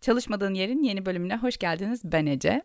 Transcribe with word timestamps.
Çalışmadığın 0.00 0.54
Yerin 0.54 0.82
yeni 0.82 1.06
bölümüne 1.06 1.36
hoş 1.36 1.56
geldiniz. 1.56 2.00
Ben 2.04 2.26
Ece. 2.26 2.62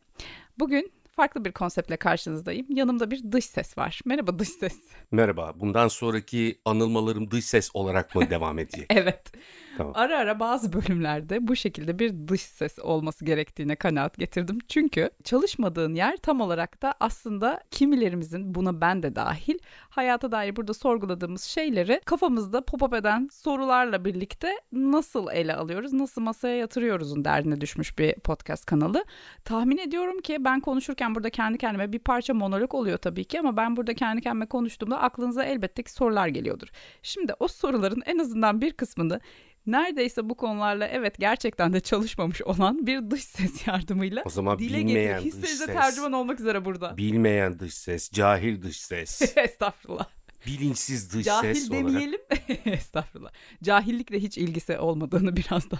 Bugün 0.59 0.91
farklı 1.11 1.45
bir 1.45 1.51
konseptle 1.51 1.97
karşınızdayım. 1.97 2.65
Yanımda 2.69 3.11
bir 3.11 3.31
dış 3.31 3.45
ses 3.45 3.77
var. 3.77 4.01
Merhaba 4.05 4.39
dış 4.39 4.49
ses. 4.49 4.79
Merhaba. 5.11 5.53
Bundan 5.55 5.87
sonraki 5.87 6.59
anılmalarım 6.65 7.31
dış 7.31 7.45
ses 7.45 7.69
olarak 7.73 8.15
mı 8.15 8.29
devam 8.29 8.59
edecek? 8.59 8.85
evet. 8.89 9.31
Tamam. 9.77 9.93
Ara 9.95 10.17
ara 10.17 10.39
bazı 10.39 10.73
bölümlerde 10.73 11.47
bu 11.47 11.55
şekilde 11.55 11.99
bir 11.99 12.27
dış 12.27 12.41
ses 12.41 12.79
olması 12.79 13.25
gerektiğine 13.25 13.75
kanaat 13.75 14.17
getirdim. 14.17 14.59
Çünkü 14.67 15.09
çalışmadığın 15.23 15.93
yer 15.93 16.17
tam 16.17 16.41
olarak 16.41 16.81
da 16.81 16.93
aslında 16.99 17.59
kimilerimizin 17.71 18.55
buna 18.55 18.81
ben 18.81 19.03
de 19.03 19.15
dahil 19.15 19.57
hayata 19.89 20.31
dair 20.31 20.55
burada 20.55 20.73
sorguladığımız 20.73 21.43
şeyleri 21.43 22.01
kafamızda 22.05 22.57
pop-up 22.57 22.97
eden 22.97 23.29
sorularla 23.31 24.05
birlikte 24.05 24.51
nasıl 24.71 25.27
ele 25.31 25.55
alıyoruz, 25.55 25.93
nasıl 25.93 26.21
masaya 26.21 26.55
yatırıyoruzun 26.57 27.25
derdine 27.25 27.61
düşmüş 27.61 27.99
bir 27.99 28.13
podcast 28.13 28.65
kanalı. 28.65 29.05
Tahmin 29.45 29.77
ediyorum 29.77 30.21
ki 30.21 30.37
ben 30.45 30.59
konuşurken 30.59 31.15
burada 31.15 31.29
kendi 31.29 31.57
kendime 31.57 31.93
bir 31.93 31.99
parça 31.99 32.33
monolog 32.33 32.73
oluyor 32.73 32.97
tabii 32.97 33.23
ki 33.23 33.39
ama 33.39 33.57
ben 33.57 33.77
burada 33.77 33.93
kendi 33.93 34.21
kendime 34.21 34.45
konuştuğumda 34.45 35.01
aklınıza 35.01 35.43
elbette 35.43 35.83
ki 35.83 35.91
sorular 35.91 36.27
geliyordur. 36.27 36.67
Şimdi 37.01 37.33
o 37.39 37.47
soruların 37.47 38.01
en 38.05 38.19
azından 38.19 38.61
bir 38.61 38.71
kısmını 38.71 39.19
neredeyse 39.65 40.29
bu 40.29 40.35
konularla 40.35 40.87
evet 40.87 41.19
gerçekten 41.19 41.73
de 41.73 41.79
çalışmamış 41.79 42.41
olan 42.41 42.87
bir 42.87 43.11
dış 43.11 43.23
ses 43.23 43.67
yardımıyla 43.67 44.23
O 44.25 44.29
zaman 44.29 44.59
dile 44.59 44.77
bilmeyen 44.77 45.23
getir. 45.23 45.41
dış 45.41 45.49
ses. 45.49 45.65
tercüman 45.65 46.11
olmak 46.13 46.39
üzere 46.39 46.65
burada. 46.65 46.97
Bilmeyen 46.97 47.59
dış 47.59 47.73
ses, 47.73 48.11
cahil 48.11 48.61
dış 48.61 48.79
ses, 48.81 49.21
Estağfurullah. 49.37 50.05
bilinçsiz 50.47 51.13
dış 51.13 51.25
Cahil 51.25 51.53
ses 51.53 51.71
olarak. 51.71 51.85
demeyelim. 51.85 52.19
Estağfurullah. 52.65 53.31
Cahillikle 53.63 54.19
hiç 54.19 54.37
ilgisi 54.37 54.77
olmadığını 54.79 55.35
birazdan 55.37 55.79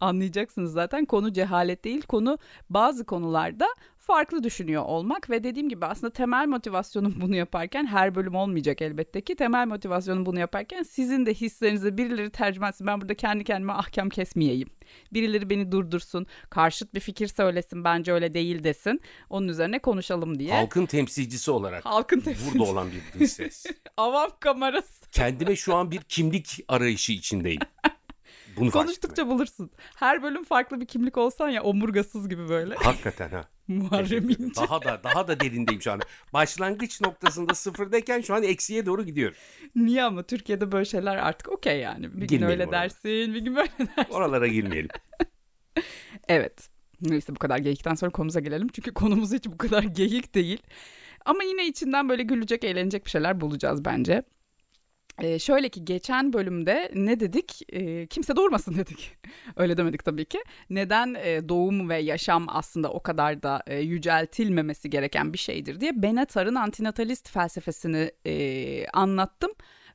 anlayacaksınız 0.00 0.72
zaten. 0.72 1.04
Konu 1.04 1.32
cehalet 1.32 1.84
değil. 1.84 2.02
Konu 2.02 2.38
bazı 2.70 3.04
konularda 3.04 3.66
farklı 4.06 4.42
düşünüyor 4.44 4.82
olmak 4.84 5.30
ve 5.30 5.44
dediğim 5.44 5.68
gibi 5.68 5.86
aslında 5.86 6.12
temel 6.12 6.46
motivasyonum 6.48 7.14
bunu 7.20 7.36
yaparken 7.36 7.86
her 7.86 8.14
bölüm 8.14 8.34
olmayacak 8.34 8.82
elbette 8.82 9.20
ki. 9.20 9.36
Temel 9.36 9.66
motivasyonum 9.66 10.26
bunu 10.26 10.38
yaparken 10.38 10.82
sizin 10.82 11.26
de 11.26 11.34
hislerinizi 11.34 11.98
birileri 11.98 12.30
tercüme 12.30 12.68
etsin. 12.68 12.86
Ben 12.86 13.00
burada 13.00 13.14
kendi 13.14 13.44
kendime 13.44 13.72
ahkam 13.72 14.08
kesmeyeyim. 14.08 14.68
Birileri 15.12 15.50
beni 15.50 15.72
durdursun. 15.72 16.26
Karşıt 16.50 16.94
bir 16.94 17.00
fikir 17.00 17.26
söylesin. 17.26 17.84
Bence 17.84 18.12
öyle 18.12 18.34
değil 18.34 18.64
desin. 18.64 19.00
Onun 19.30 19.48
üzerine 19.48 19.78
konuşalım 19.78 20.38
diye. 20.38 20.54
Halkın 20.54 20.86
temsilcisi 20.86 21.50
olarak 21.50 21.84
Halkın 21.84 22.20
temsilcisi. 22.20 22.58
burada 22.58 22.70
olan 22.70 22.88
bir 23.20 23.26
ses. 23.26 23.66
Avam 23.96 24.30
kamerası. 24.40 25.10
Kendime 25.12 25.56
şu 25.56 25.74
an 25.74 25.90
bir 25.90 25.98
kimlik 25.98 26.64
arayışı 26.68 27.12
içindeyim. 27.12 27.60
Bunu 28.56 28.70
Konuştukça 28.70 29.28
bulursun. 29.28 29.70
Her 29.96 30.22
bölüm 30.22 30.44
farklı 30.44 30.80
bir 30.80 30.86
kimlik 30.86 31.18
olsan 31.18 31.48
ya 31.48 31.62
omurgasız 31.62 32.28
gibi 32.28 32.48
böyle. 32.48 32.74
Hakikaten 32.74 33.28
ha. 33.30 33.44
Muharrem 33.68 34.30
İnce. 34.30 34.54
Daha 34.56 34.82
da 34.82 35.00
daha 35.04 35.28
da 35.28 35.40
derindeyim 35.40 35.82
şu 35.82 35.92
an. 35.92 36.00
Başlangıç 36.32 37.00
noktasında 37.00 37.54
sıfırdayken 37.54 38.20
şu 38.20 38.34
an 38.34 38.42
eksiye 38.42 38.86
doğru 38.86 39.02
gidiyorum. 39.04 39.36
Niye 39.76 40.04
ama 40.04 40.22
Türkiye'de 40.22 40.72
böyle 40.72 40.84
şeyler 40.84 41.16
artık 41.16 41.48
okey 41.48 41.80
yani. 41.80 42.04
Bir 42.12 42.18
gün 42.18 42.26
Girmeyelim 42.26 42.48
öyle 42.52 42.64
oralara. 42.64 42.82
dersin, 42.82 43.34
bir 43.34 43.40
gün 43.40 43.56
böyle 43.56 43.70
dersin. 43.78 44.12
Oralara 44.12 44.46
girmeyelim. 44.46 44.88
Evet. 46.28 46.68
Neyse 47.00 47.34
bu 47.34 47.38
kadar 47.38 47.58
geyikten 47.58 47.94
sonra 47.94 48.10
konumuza 48.12 48.40
gelelim. 48.40 48.68
Çünkü 48.68 48.94
konumuz 48.94 49.32
hiç 49.32 49.46
bu 49.46 49.58
kadar 49.58 49.82
geyik 49.82 50.34
değil. 50.34 50.62
Ama 51.24 51.42
yine 51.42 51.66
içinden 51.66 52.08
böyle 52.08 52.22
gülecek, 52.22 52.64
eğlenecek 52.64 53.04
bir 53.04 53.10
şeyler 53.10 53.40
bulacağız 53.40 53.84
bence. 53.84 54.22
Ee, 55.18 55.38
şöyle 55.38 55.68
ki 55.68 55.84
geçen 55.84 56.32
bölümde 56.32 56.90
ne 56.94 57.20
dedik? 57.20 57.62
Ee, 57.72 58.06
kimse 58.06 58.36
doğurmasın 58.36 58.74
dedik. 58.76 59.16
Öyle 59.56 59.76
demedik 59.76 60.04
tabii 60.04 60.24
ki. 60.24 60.38
Neden 60.70 61.14
e, 61.14 61.48
doğum 61.48 61.88
ve 61.88 61.98
yaşam 61.98 62.46
aslında 62.48 62.90
o 62.92 63.02
kadar 63.02 63.42
da 63.42 63.62
e, 63.66 63.78
yüceltilmemesi 63.78 64.90
gereken 64.90 65.32
bir 65.32 65.38
şeydir 65.38 65.80
diye 65.80 66.02
Benatar'ın 66.02 66.54
antinatalist 66.54 67.30
felsefesini 67.30 68.10
e, 68.26 68.86
anlattım. 68.86 69.50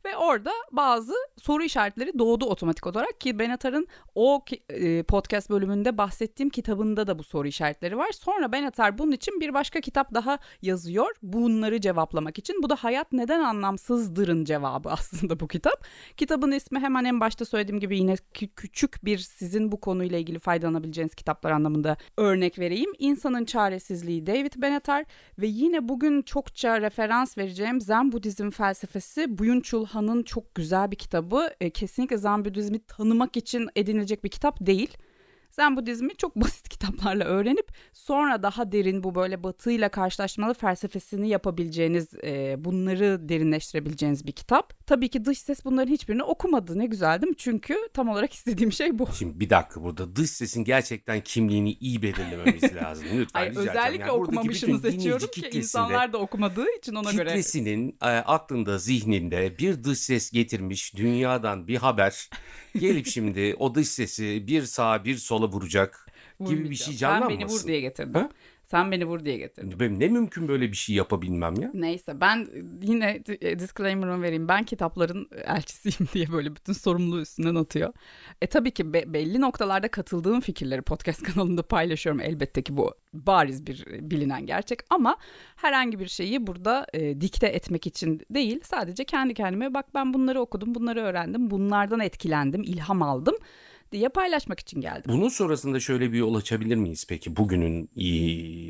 Ve 0.07 0.18
orada 0.18 0.51
bazı 0.72 1.13
soru 1.38 1.63
işaretleri 1.63 2.19
doğdu 2.19 2.45
otomatik 2.45 2.88
olarak 2.88 3.22
ki 3.22 3.40
Benatar'ın 3.40 3.88
o 4.16 4.45
e, 4.69 5.03
podcast 5.03 5.50
bölümünde 5.50 5.97
bahsettiğim 5.97 6.50
kitabında 6.50 7.07
da 7.07 7.19
bu 7.19 7.23
soru 7.23 7.47
işaretleri 7.47 7.97
var. 7.97 8.12
Sonra 8.12 8.51
Benatar 8.51 8.97
bunun 8.97 9.12
için 9.12 9.40
bir 9.40 9.53
başka 9.53 9.81
kitap 9.81 10.13
daha 10.13 10.40
yazıyor 10.62 11.16
bunları 11.22 11.81
cevaplamak 11.81 12.40
için. 12.40 12.63
Bu 12.63 12.69
da 12.69 12.75
Hayat 12.75 13.12
Neden 13.12 13.40
Anlamsızdır'ın 13.40 14.45
cevabı 14.45 14.90
aslında 14.91 15.40
bu 15.40 15.47
kitap. 15.47 15.85
Kitabın 16.18 16.51
ismi 16.51 16.79
hemen 16.79 17.06
en 17.06 17.19
başta 17.19 17.45
söylediğim 17.45 17.79
gibi 17.79 17.97
yine 17.97 18.13
kü- 18.13 18.56
küçük 18.56 19.06
bir 19.06 19.18
sizin 19.18 19.72
bu 19.72 19.79
konuyla 19.79 20.18
ilgili 20.18 20.39
faydalanabileceğiniz 20.39 21.16
kitaplar 21.16 21.51
anlamında 21.51 21.97
örnek 22.18 22.59
vereyim. 22.59 22.91
İnsanın 23.00 23.45
Çaresizliği 23.45 24.25
David 24.25 24.53
Benatar 24.57 25.06
ve 25.39 25.47
yine 25.47 25.89
bugün 25.89 26.22
çokça 26.22 26.81
referans 26.81 27.38
vereceğim 27.38 27.81
Zen 27.81 28.12
Budizm 28.12 28.50
felsefesi 28.50 29.38
Buyun 29.38 29.62
Han'ın 29.97 30.24
çok 30.24 30.56
güzel 30.56 30.91
bir 30.91 30.96
kitabı. 30.96 31.50
E, 31.62 31.69
kesinlikle 31.69 32.18
Zen 32.18 32.46
Budizmi 32.46 32.80
tanımak 32.80 33.38
için 33.38 33.69
edinilecek 33.75 34.24
bir 34.24 34.30
kitap 34.30 34.66
değil. 34.66 34.97
Zen 35.57 35.78
Budizmi 35.78 36.16
çok 36.18 36.35
basit 36.41 36.69
kitaplarla 36.69 37.23
öğrenip 37.23 37.68
sonra 37.94 38.44
daha 38.44 38.72
derin 38.72 39.03
bu 39.03 39.16
böyle 39.16 39.44
batıyla 39.44 39.90
karşılaşmalı 39.90 40.53
felsefesini 40.53 41.29
yapabileceğiniz, 41.29 42.07
e, 42.23 42.56
bunları 42.66 43.29
derinleştirebileceğiniz 43.29 44.28
bir 44.28 44.31
kitap. 44.31 44.88
Tabii 44.88 45.09
ki 45.09 45.25
dış 45.25 45.40
ses 45.40 45.66
bunların 45.66 45.91
hiçbirini 45.91 46.23
okumadı. 46.23 46.79
Ne 46.79 46.85
güzel 46.85 47.22
değil 47.22 47.29
mi? 47.29 47.38
Çünkü 47.38 47.78
tam 47.94 48.09
olarak 48.09 48.34
istediğim 48.38 48.72
şey 48.72 49.00
bu. 49.00 49.07
Şimdi 49.19 49.40
bir 49.40 49.50
dakika 49.50 49.84
burada 49.84 50.16
dış 50.16 50.29
sesin 50.29 50.63
gerçekten 50.63 51.22
kimliğini 51.22 51.74
iyi 51.74 52.01
belirlememiz 52.01 52.75
lazım. 52.75 53.07
Lütfen 53.13 53.39
Ay, 53.41 53.50
özellikle 53.50 54.01
Yani 54.01 54.12
okumamışını 54.12 54.79
seçiyorum 54.79 55.28
ki 55.28 55.50
insanlar 55.53 56.13
da 56.13 56.18
okumadığı 56.18 56.78
için 56.78 56.95
ona 56.95 57.12
göre. 57.12 57.29
kitlesinin 57.29 57.97
e, 58.01 58.06
aklında, 58.06 58.78
zihninde 58.78 59.57
bir 59.59 59.84
dış 59.84 60.00
ses 60.00 60.31
getirmiş 60.31 60.95
dünyadan 60.95 61.68
bir 61.68 61.78
haber 61.78 62.29
gelip 62.79 63.07
şimdi 63.07 63.56
o 63.59 63.75
dış 63.75 63.88
sesi 63.88 64.47
bir 64.47 64.63
sağa 64.63 65.06
bir 65.06 65.18
sola 65.18 65.47
vuracak 65.47 66.08
gibi 66.47 66.69
bir 66.69 66.75
şey 66.75 66.94
Sen 66.94 67.12
beni 67.12 67.25
vur 67.25 67.30
canlanmasın. 67.30 67.68
diye 67.68 67.81
getirdin. 67.81 68.13
Ha? 68.13 68.30
Sen 68.66 68.91
beni 68.91 69.06
vur 69.06 69.25
diye 69.25 69.38
getirdin. 69.38 69.80
Benim 69.80 70.00
ne 70.00 70.08
mümkün 70.08 70.47
böyle 70.47 70.72
bir 70.72 70.75
şey 70.78 70.96
yapabilmem 70.96 71.56
ya. 71.62 71.72
Neyse 71.74 72.22
ben 72.22 72.47
yine 72.81 73.24
e, 73.41 73.59
disclaimer'ımı 73.59 74.22
vereyim. 74.24 74.47
Ben 74.47 74.63
kitapların 74.63 75.30
elçisiyim 75.46 76.09
diye 76.13 76.31
böyle 76.31 76.56
bütün 76.56 76.74
sorumluluğu 76.74 77.22
üstünden 77.22 77.56
atıyor. 77.56 77.94
E 78.41 78.47
tabii 78.47 78.72
ki 78.72 78.94
be- 78.94 79.13
belli 79.13 79.41
noktalarda 79.41 79.88
katıldığım 79.88 80.40
fikirleri 80.41 80.81
podcast 80.81 81.24
kanalında 81.34 81.63
paylaşıyorum. 81.63 82.22
Elbette 82.22 82.62
ki 82.62 82.78
bu 82.78 82.94
bariz 83.13 83.68
bir 83.68 83.88
e, 83.88 84.12
bilinen 84.12 84.46
gerçek 84.46 84.80
ama 84.90 85.18
herhangi 85.56 86.00
bir 86.00 86.07
şeyi 86.07 86.47
burada 86.47 86.88
e, 86.94 87.22
dikte 87.22 87.47
etmek 87.47 87.88
için 87.88 88.22
değil. 88.30 88.59
Sadece 88.63 89.03
kendi 89.03 89.34
kendime 89.34 89.74
bak 89.74 89.86
ben 89.96 90.13
bunları 90.13 90.41
okudum, 90.41 90.75
bunları 90.75 91.02
öğrendim, 91.02 91.50
bunlardan 91.52 92.00
etkilendim, 92.00 92.63
ilham 92.63 93.02
aldım 93.02 93.36
diye 93.92 94.09
paylaşmak 94.09 94.59
için 94.59 94.81
geldim. 94.81 95.12
Bunun 95.14 95.30
sonrasında 95.30 95.80
şöyle 95.80 96.12
bir 96.12 96.18
yol 96.18 96.36
açabilir 96.36 96.75
miyiz 96.75 97.06
peki 97.09 97.36
bugünün 97.36 97.90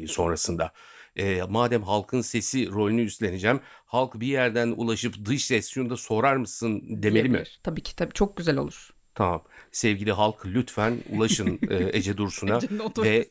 sonrasında? 0.07 0.71
E, 1.15 1.41
madem 1.49 1.83
halkın 1.83 2.21
sesi 2.21 2.71
rolünü 2.71 3.01
üstleneceğim, 3.01 3.59
halk 3.85 4.19
bir 4.19 4.27
yerden 4.27 4.73
ulaşıp 4.77 5.25
dış 5.25 5.45
ses 5.45 5.69
şunu 5.69 5.89
da 5.89 5.97
sorar 5.97 6.35
mısın 6.35 6.81
demeli 6.83 7.23
mi? 7.23 7.33
Diyebilir. 7.33 7.59
Tabii 7.63 7.81
ki 7.83 7.95
tabii 7.95 8.13
çok 8.13 8.37
güzel 8.37 8.57
olur. 8.57 8.89
Tamam. 9.15 9.43
Sevgili 9.71 10.11
halk 10.11 10.45
lütfen 10.45 10.97
ulaşın 11.09 11.59
e, 11.69 11.89
Ece 11.97 12.17
Dursun'a 12.17 12.59
ve 12.97 13.27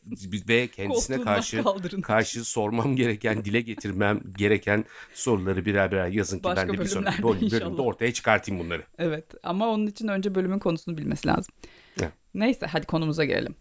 ve 0.49 0.67
kendisine 0.67 1.21
karşı 1.21 1.63
kaldırın. 1.63 2.01
karşı 2.01 2.43
sormam 2.45 2.95
gereken, 2.95 3.45
dile 3.45 3.61
getirmem 3.61 4.19
gereken 4.37 4.85
soruları 5.13 5.65
birer 5.65 5.91
birer 5.91 6.07
yazın 6.07 6.37
ki 6.37 6.43
Başka 6.43 6.67
ben 6.67 6.77
de 6.77 6.81
bir 6.81 6.85
sonraki 6.85 7.23
bölümde 7.23 7.45
inşallah. 7.45 7.79
ortaya 7.79 8.13
çıkartayım 8.13 8.63
bunları. 8.63 8.83
Evet 8.97 9.25
ama 9.43 9.67
onun 9.67 9.87
için 9.87 10.07
önce 10.07 10.35
bölümün 10.35 10.59
konusunu 10.59 10.97
bilmesi 10.97 11.27
lazım. 11.27 11.53
Evet. 11.99 12.11
Neyse 12.33 12.65
hadi 12.65 12.85
konumuza 12.85 13.25
gelelim. 13.25 13.55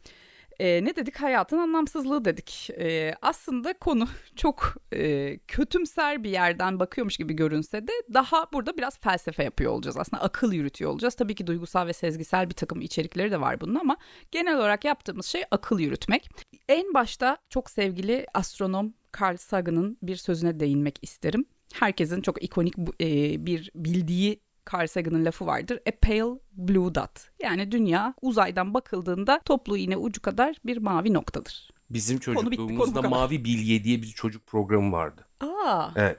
Ee, 0.61 0.85
ne 0.85 0.97
dedik? 0.97 1.17
Hayatın 1.17 1.59
anlamsızlığı 1.59 2.25
dedik. 2.25 2.71
Ee, 2.71 3.15
aslında 3.23 3.79
konu 3.79 4.09
çok 4.37 4.75
e, 4.93 5.37
kötümser 5.39 6.25
bir 6.25 6.31
yerden 6.31 6.81
bakıyormuş 6.81 7.17
gibi 7.17 7.33
görünse 7.37 7.87
de 7.87 7.93
daha 8.15 8.53
burada 8.53 8.77
biraz 8.77 8.99
felsefe 8.99 9.45
yapıyor 9.45 9.73
olacağız. 9.73 9.97
Aslında 9.97 10.23
akıl 10.23 10.53
yürütüyor 10.53 10.91
olacağız. 10.91 11.15
Tabii 11.15 11.35
ki 11.35 11.47
duygusal 11.47 11.87
ve 11.87 11.93
sezgisel 11.93 12.51
bir 12.51 12.55
takım 12.55 12.81
içerikleri 12.81 13.31
de 13.31 13.41
var 13.41 13.61
bunun 13.61 13.75
ama 13.75 13.97
genel 14.33 14.57
olarak 14.57 14.85
yaptığımız 14.85 15.27
şey 15.27 15.43
akıl 15.51 15.79
yürütmek. 15.79 16.29
En 16.69 16.95
başta 16.95 17.37
çok 17.51 17.71
sevgili 17.71 18.27
astronom 18.35 18.95
Carl 19.21 19.37
Sagan'ın 19.37 19.99
bir 20.03 20.17
sözüne 20.17 20.61
değinmek 20.61 20.99
isterim. 21.03 21.45
Herkesin 21.75 22.23
çok 22.23 22.43
ikonik 22.43 22.75
e, 23.01 23.07
bir 23.47 23.71
bildiği 23.75 24.41
Carl 24.75 24.87
Sagan'ın 24.87 25.25
lafı 25.25 25.47
vardır. 25.47 25.79
A 25.89 25.91
pale 26.03 26.39
blue 26.53 26.95
dot. 26.95 27.11
Yani 27.43 27.73
dünya 27.73 28.15
uzaydan 28.23 28.75
bakıldığında 28.75 29.41
toplu 29.45 29.77
iğne 29.77 29.97
ucu 29.97 30.23
kadar 30.23 30.57
bir 30.67 30.77
mavi 30.77 31.13
noktadır. 31.15 31.71
Bizim 31.91 32.19
Konu 32.21 32.35
konu 32.35 32.45
çocukluğumuzda 32.45 33.01
kadar. 33.01 33.09
Mavi 33.09 33.45
Bilye 33.45 33.85
diye 33.85 34.03
bir 34.03 34.07
çocuk 34.07 34.47
programı 34.47 34.93
vardı. 34.93 35.27
Aa, 35.41 35.89
Evet. 35.97 36.19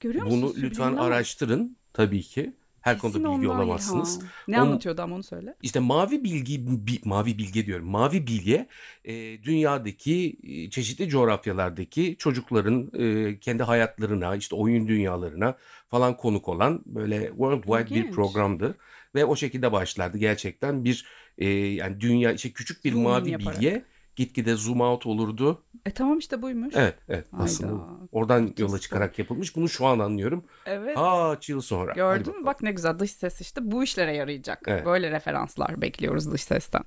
görüyor 0.00 0.24
musun? 0.24 0.42
Bunu 0.42 0.62
lütfen 0.62 0.96
araştırın 0.96 1.76
tabii 1.92 2.22
ki. 2.22 2.52
Her 2.80 2.98
konuda 2.98 3.18
Kesin 3.18 3.32
bilgi 3.36 3.48
onlar 3.48 3.58
olamazsınız. 3.58 4.16
ilham. 4.16 4.28
Ne 4.48 4.60
Onun- 4.62 4.70
anlatıyordu 4.70 5.02
ama 5.02 5.14
onu 5.14 5.22
söyle. 5.22 5.54
İşte 5.62 5.80
mavi 5.80 6.24
bilgi, 6.24 6.66
bi- 6.86 7.00
mavi 7.04 7.38
bilge 7.38 7.66
diyorum. 7.66 7.86
Mavi 7.88 8.26
bilge 8.26 8.66
e, 9.04 9.42
dünyadaki 9.42 10.36
e, 10.42 10.70
çeşitli 10.70 11.08
coğrafyalardaki 11.08 12.16
çocukların 12.18 12.90
e, 12.98 13.38
kendi 13.40 13.62
hayatlarına, 13.62 14.36
işte 14.36 14.56
oyun 14.56 14.88
dünyalarına 14.88 15.56
falan 15.88 16.16
konuk 16.16 16.48
olan 16.48 16.82
böyle 16.86 17.26
worldwide 17.28 17.94
bir 17.94 18.00
İlginç. 18.00 18.14
programdı. 18.14 18.78
Ve 19.14 19.24
o 19.24 19.36
şekilde 19.36 19.72
başlardı 19.72 20.18
gerçekten 20.18 20.84
bir 20.84 21.04
e, 21.38 21.48
yani 21.48 22.00
dünya 22.00 22.32
işte 22.32 22.50
küçük 22.50 22.84
bir 22.84 22.92
Zoom 22.92 23.02
mavi 23.02 23.30
yaparak. 23.30 23.56
bilge 23.60 23.84
gitgide 24.20 24.54
zoom 24.54 24.80
out 24.80 25.06
olurdu. 25.06 25.62
E 25.86 25.90
tamam 25.90 26.18
işte 26.18 26.42
buymuş. 26.42 26.74
Evet, 26.76 26.94
evet 27.08 27.26
Hayda. 27.32 27.44
aslında 27.44 27.86
oradan 28.12 28.40
yola 28.40 28.54
Kesin. 28.54 28.76
çıkarak 28.78 29.18
yapılmış. 29.18 29.56
Bunu 29.56 29.68
şu 29.68 29.86
an 29.86 29.98
anlıyorum. 29.98 30.44
Evet. 30.66 30.94
Kaç 30.96 31.48
yıl 31.48 31.60
sonra. 31.60 31.92
Gördün 31.92 32.40
mü? 32.40 32.46
Bak 32.46 32.62
ne 32.62 32.72
güzel 32.72 32.98
dış 32.98 33.10
ses 33.10 33.40
işte 33.40 33.60
bu 33.70 33.82
işlere 33.84 34.16
yarayacak. 34.16 34.62
Evet. 34.66 34.86
Böyle 34.86 35.10
referanslar 35.10 35.80
bekliyoruz 35.80 36.32
dış 36.32 36.42
sesten. 36.42 36.82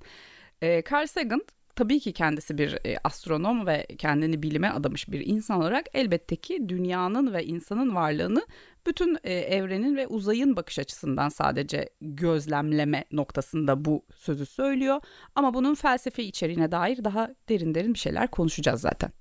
Ee, 0.61 0.83
Carl 0.91 1.05
Sagan 1.07 1.41
tabii 1.75 1.99
ki 1.99 2.13
kendisi 2.13 2.57
bir 2.57 2.77
e, 2.85 2.97
astronom 3.03 3.67
ve 3.67 3.85
kendini 3.97 4.43
bilime 4.43 4.69
adamış 4.69 5.11
bir 5.11 5.25
insan 5.25 5.59
olarak 5.61 5.85
elbette 5.93 6.35
ki 6.35 6.69
dünyanın 6.69 7.33
ve 7.33 7.45
insanın 7.45 7.95
varlığını 7.95 8.45
bütün 8.87 9.17
e, 9.23 9.33
evrenin 9.33 9.95
ve 9.95 10.07
uzayın 10.07 10.55
bakış 10.55 10.79
açısından 10.79 11.29
sadece 11.29 11.89
gözlemleme 12.01 13.05
noktasında 13.11 13.85
bu 13.85 14.05
sözü 14.15 14.45
söylüyor. 14.45 15.01
Ama 15.35 15.53
bunun 15.53 15.75
felsefi 15.75 16.23
içeriğine 16.23 16.71
dair 16.71 17.03
daha 17.03 17.29
derin 17.49 17.75
derin 17.75 17.93
bir 17.93 17.99
şeyler 17.99 18.27
konuşacağız 18.27 18.81
zaten. 18.81 19.11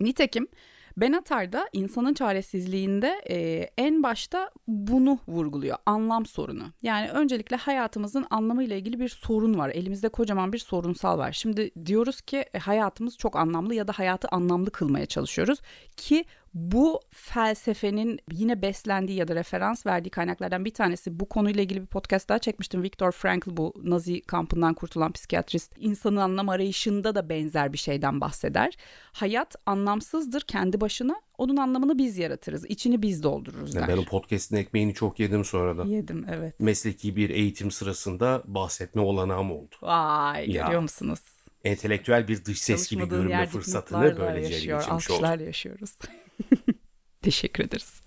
Nitekim 0.00 0.48
Benatar 0.96 1.52
da 1.52 1.68
insanın 1.72 2.14
çaresizliğinde 2.14 3.22
e, 3.30 3.70
en 3.78 4.02
başta 4.02 4.50
bunu 4.68 5.18
vurguluyor. 5.28 5.76
Anlam 5.86 6.26
sorunu. 6.26 6.64
Yani 6.82 7.08
öncelikle 7.08 7.56
hayatımızın 7.56 8.26
anlamıyla 8.30 8.76
ilgili 8.76 9.00
bir 9.00 9.08
sorun 9.08 9.58
var. 9.58 9.70
Elimizde 9.70 10.08
kocaman 10.08 10.52
bir 10.52 10.58
sorunsal 10.58 11.18
var. 11.18 11.32
Şimdi 11.32 11.70
diyoruz 11.86 12.20
ki 12.20 12.44
e, 12.54 12.58
hayatımız 12.58 13.18
çok 13.18 13.36
anlamlı 13.36 13.74
ya 13.74 13.88
da 13.88 13.92
hayatı 13.92 14.28
anlamlı 14.28 14.70
kılmaya 14.70 15.06
çalışıyoruz 15.06 15.60
ki 15.96 16.24
bu 16.56 17.00
felsefenin 17.10 18.20
yine 18.32 18.62
beslendiği 18.62 19.18
ya 19.18 19.28
da 19.28 19.34
referans 19.34 19.86
verdiği 19.86 20.10
kaynaklardan 20.10 20.64
bir 20.64 20.74
tanesi 20.74 21.20
bu 21.20 21.28
konuyla 21.28 21.62
ilgili 21.62 21.80
bir 21.82 21.86
podcast 21.86 22.28
daha 22.28 22.38
çekmiştim. 22.38 22.82
Viktor 22.82 23.12
Frankl 23.12 23.50
bu 23.56 23.74
Nazi 23.82 24.20
kampından 24.20 24.74
kurtulan 24.74 25.12
psikiyatrist 25.12 25.72
insanın 25.78 26.16
anlam 26.16 26.48
arayışında 26.48 27.14
da 27.14 27.28
benzer 27.28 27.72
bir 27.72 27.78
şeyden 27.78 28.20
bahseder. 28.20 28.76
Hayat 29.12 29.54
anlamsızdır 29.66 30.40
kendi 30.40 30.80
başına. 30.80 31.20
Onun 31.38 31.56
anlamını 31.56 31.98
biz 31.98 32.18
yaratırız. 32.18 32.64
içini 32.64 33.02
biz 33.02 33.22
doldururuz 33.22 33.74
der. 33.74 33.88
Ben 33.88 33.96
o 33.96 34.04
podcast'in 34.04 34.56
ekmeğini 34.56 34.94
çok 34.94 35.20
yedim 35.20 35.44
sonra 35.44 35.78
da. 35.78 35.84
Yedim 35.84 36.26
evet. 36.30 36.60
Mesleki 36.60 37.16
bir 37.16 37.30
eğitim 37.30 37.70
sırasında 37.70 38.42
bahsetme 38.46 39.02
olanağım 39.02 39.52
oldu. 39.52 39.74
Vay 39.82 40.50
Ya. 40.50 40.64
görüyor 40.64 40.82
musunuz? 40.82 41.20
Entelektüel 41.64 42.28
bir 42.28 42.44
dış 42.44 42.62
ses 42.62 42.90
gibi 42.90 43.30
yer 43.30 43.46
fırsatını 43.46 44.16
böylece 44.18 44.54
yaşıyor. 44.54 44.78
geçirmiş 44.78 45.10
oldum. 45.10 45.14
Alkışlarla 45.24 45.44
yaşıyoruz. 45.44 45.92
Teşekkür 47.22 47.64
ederiz. 47.64 48.02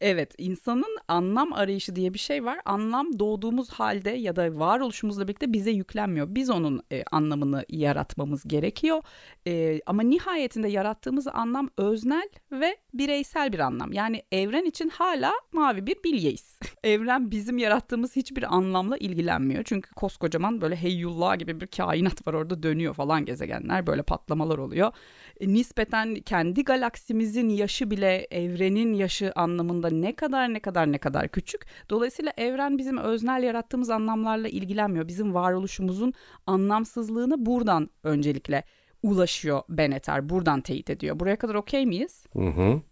Evet, 0.00 0.34
insanın 0.38 0.98
anlam 1.08 1.52
arayışı 1.52 1.96
diye 1.96 2.14
bir 2.14 2.18
şey 2.18 2.44
var. 2.44 2.60
Anlam 2.64 3.18
doğduğumuz 3.18 3.70
halde 3.70 4.10
ya 4.10 4.36
da 4.36 4.58
varoluşumuzla 4.58 5.28
birlikte 5.28 5.52
bize 5.52 5.70
yüklenmiyor. 5.70 6.26
Biz 6.30 6.50
onun 6.50 6.82
e, 6.92 7.04
anlamını 7.10 7.64
yaratmamız 7.68 8.44
gerekiyor. 8.44 9.02
E, 9.46 9.80
ama 9.86 10.02
nihayetinde 10.02 10.68
yarattığımız 10.68 11.26
anlam 11.28 11.70
öznel 11.76 12.28
ve 12.52 12.76
bireysel 12.94 13.52
bir 13.52 13.58
anlam. 13.58 13.92
Yani 13.92 14.22
evren 14.32 14.64
için 14.64 14.88
hala 14.88 15.32
mavi 15.52 15.86
bir 15.86 15.96
bilyeyiz. 16.04 16.58
evren 16.84 17.30
bizim 17.30 17.58
yarattığımız 17.58 18.16
hiçbir 18.16 18.54
anlamla 18.56 18.96
ilgilenmiyor. 18.96 19.64
Çünkü 19.64 19.94
koskocaman 19.94 20.60
böyle 20.60 20.76
heyyullah 20.76 21.38
gibi 21.38 21.60
bir 21.60 21.66
kainat 21.66 22.26
var 22.26 22.34
orada 22.34 22.62
dönüyor 22.62 22.94
falan 22.94 23.24
gezegenler. 23.24 23.86
Böyle 23.86 24.02
patlamalar 24.02 24.58
oluyor. 24.58 24.92
E, 25.40 25.48
nispeten 25.48 26.14
kendi 26.14 26.64
galaksimizin 26.64 27.48
yaşı 27.48 27.90
bile 27.90 28.26
evrenin 28.30 28.92
yaşı 28.92 29.32
anlamında 29.36 29.90
ne 29.90 30.14
kadar 30.14 30.54
ne 30.54 30.60
kadar 30.60 30.92
ne 30.92 30.98
kadar 30.98 31.28
küçük. 31.28 31.66
Dolayısıyla 31.90 32.32
evren 32.36 32.78
bizim 32.78 32.98
öznel 32.98 33.42
yarattığımız 33.42 33.90
anlamlarla 33.90 34.48
ilgilenmiyor. 34.48 35.08
Bizim 35.08 35.34
varoluşumuzun 35.34 36.12
anlamsızlığını 36.46 37.46
buradan 37.46 37.90
öncelikle 38.02 38.64
ulaşıyor 39.02 39.62
Beneter. 39.68 40.28
Buradan 40.28 40.60
teyit 40.60 40.90
ediyor. 40.90 41.20
Buraya 41.20 41.36
kadar 41.36 41.54
okey 41.54 41.86
miyiz? 41.86 42.24
Hı 42.32 42.46
hı. 42.48 42.82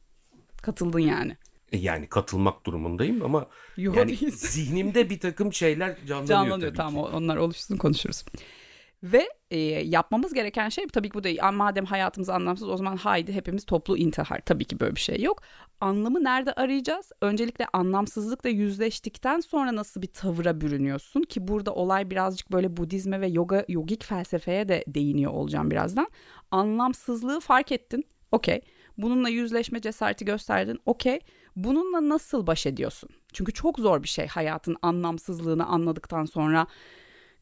Katıldın 0.62 0.98
yani. 0.98 1.36
E, 1.72 1.78
Yani 1.78 2.06
katılmak 2.08 2.66
durumundayım 2.66 3.22
ama 3.24 3.46
Yok 3.76 3.96
yani 3.96 4.16
zihnimde 4.30 5.10
bir 5.10 5.20
takım 5.20 5.52
şeyler 5.52 5.96
canlanıyor, 6.06 6.26
Canlanıyor 6.28 6.60
tabii 6.74 6.76
tamam 6.76 7.10
ki. 7.10 7.16
onlar 7.16 7.36
oluşsun 7.36 7.76
konuşuruz. 7.76 8.24
Ve 9.12 9.28
e, 9.50 9.58
yapmamız 9.84 10.34
gereken 10.34 10.68
şey 10.68 10.86
tabii 10.86 11.10
ki 11.10 11.14
bu. 11.14 11.46
Ama 11.46 11.64
Madem 11.64 11.84
hayatımız 11.84 12.28
anlamsız 12.28 12.68
o 12.68 12.76
zaman 12.76 12.96
haydi 12.96 13.32
hepimiz 13.32 13.64
toplu 13.64 13.96
intihar. 13.96 14.40
Tabii 14.40 14.64
ki 14.64 14.80
böyle 14.80 14.94
bir 14.94 15.00
şey 15.00 15.22
yok. 15.22 15.42
Anlamı 15.80 16.24
nerede 16.24 16.52
arayacağız? 16.52 17.12
Öncelikle 17.22 17.66
anlamsızlıkla 17.72 18.50
yüzleştikten 18.50 19.40
sonra 19.40 19.76
nasıl 19.76 20.02
bir 20.02 20.06
tavıra 20.06 20.60
bürünüyorsun 20.60 21.22
ki 21.22 21.48
burada 21.48 21.74
olay 21.74 22.10
birazcık 22.10 22.52
böyle 22.52 22.76
Budizme 22.76 23.20
ve 23.20 23.26
yoga 23.26 23.64
yogik 23.68 24.04
felsefeye 24.04 24.68
de 24.68 24.84
değiniyor 24.86 25.32
olacağım 25.32 25.70
birazdan. 25.70 26.08
Anlamsızlığı 26.50 27.40
fark 27.40 27.72
ettin. 27.72 28.04
Okey. 28.32 28.60
Bununla 28.98 29.28
yüzleşme 29.28 29.80
cesareti 29.80 30.24
gösterdin. 30.24 30.80
Okey. 30.86 31.20
Bununla 31.56 32.08
nasıl 32.08 32.46
baş 32.46 32.66
ediyorsun? 32.66 33.08
Çünkü 33.32 33.52
çok 33.52 33.78
zor 33.78 34.02
bir 34.02 34.08
şey 34.08 34.26
hayatın 34.26 34.76
anlamsızlığını 34.82 35.66
anladıktan 35.66 36.24
sonra 36.24 36.66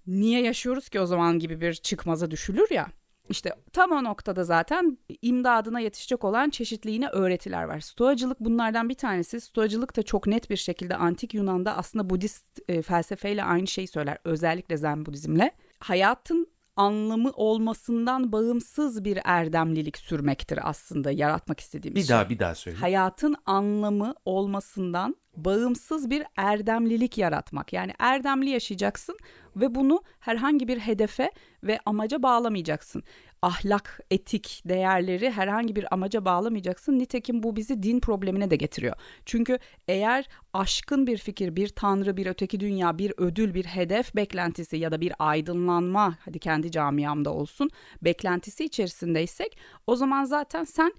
niye 0.06 0.42
yaşıyoruz 0.42 0.88
ki 0.88 1.00
o 1.00 1.06
zaman 1.06 1.38
gibi 1.38 1.60
bir 1.60 1.72
çıkmaza 1.74 2.30
düşülür 2.30 2.70
ya. 2.70 2.88
İşte 3.28 3.50
tam 3.72 3.90
o 3.92 4.04
noktada 4.04 4.44
zaten 4.44 4.98
imdadına 5.22 5.80
yetişecek 5.80 6.24
olan 6.24 6.50
çeşitliğine 6.50 7.08
öğretiler 7.08 7.64
var. 7.64 7.80
Stoacılık 7.80 8.40
bunlardan 8.40 8.88
bir 8.88 8.94
tanesi. 8.94 9.40
Stoacılık 9.40 9.96
da 9.96 10.02
çok 10.02 10.26
net 10.26 10.50
bir 10.50 10.56
şekilde 10.56 10.96
antik 10.96 11.34
Yunan'da 11.34 11.76
aslında 11.76 12.10
Budist 12.10 12.60
e, 12.68 12.82
felsefeyle 12.82 13.44
aynı 13.44 13.66
şeyi 13.66 13.88
söyler. 13.88 14.18
Özellikle 14.24 14.76
Zen 14.76 15.06
Budizmle. 15.06 15.50
Hayatın 15.78 16.46
anlamı 16.76 17.30
olmasından 17.30 18.32
bağımsız 18.32 19.04
bir 19.04 19.18
erdemlilik 19.24 19.98
sürmektir 19.98 20.68
aslında 20.68 21.10
yaratmak 21.10 21.60
istediğimiz 21.60 22.02
Bir 22.02 22.06
şey 22.08 22.16
daha 22.16 22.28
bir 22.28 22.38
daha 22.38 22.54
söyle. 22.54 22.76
hayatın 22.76 23.36
anlamı 23.46 24.14
olmasından 24.24 25.16
bağımsız 25.36 26.10
bir 26.10 26.24
erdemlilik 26.36 27.18
yaratmak. 27.18 27.72
Yani 27.72 27.92
erdemli 27.98 28.50
yaşayacaksın 28.50 29.16
ve 29.56 29.74
bunu 29.74 30.02
herhangi 30.20 30.68
bir 30.68 30.78
hedefe 30.78 31.30
ve 31.62 31.78
amaca 31.86 32.22
bağlamayacaksın. 32.22 33.02
Ahlak, 33.42 34.00
etik 34.10 34.62
değerleri 34.64 35.30
herhangi 35.30 35.76
bir 35.76 35.94
amaca 35.94 36.24
bağlamayacaksın. 36.24 36.98
Nitekim 36.98 37.42
bu 37.42 37.56
bizi 37.56 37.82
din 37.82 38.00
problemine 38.00 38.50
de 38.50 38.56
getiriyor. 38.56 38.96
Çünkü 39.26 39.58
eğer 39.88 40.28
aşkın 40.52 41.06
bir 41.06 41.18
fikir, 41.18 41.56
bir 41.56 41.68
tanrı, 41.68 42.16
bir 42.16 42.26
öteki 42.26 42.60
dünya, 42.60 42.98
bir 42.98 43.12
ödül, 43.16 43.54
bir 43.54 43.64
hedef 43.64 44.16
beklentisi 44.16 44.76
ya 44.76 44.92
da 44.92 45.00
bir 45.00 45.12
aydınlanma, 45.18 46.16
hadi 46.20 46.38
kendi 46.38 46.70
camiamda 46.70 47.32
olsun, 47.32 47.70
beklentisi 48.02 48.64
içerisindeysek 48.64 49.58
o 49.86 49.96
zaman 49.96 50.24
zaten 50.24 50.64
sen 50.64 50.92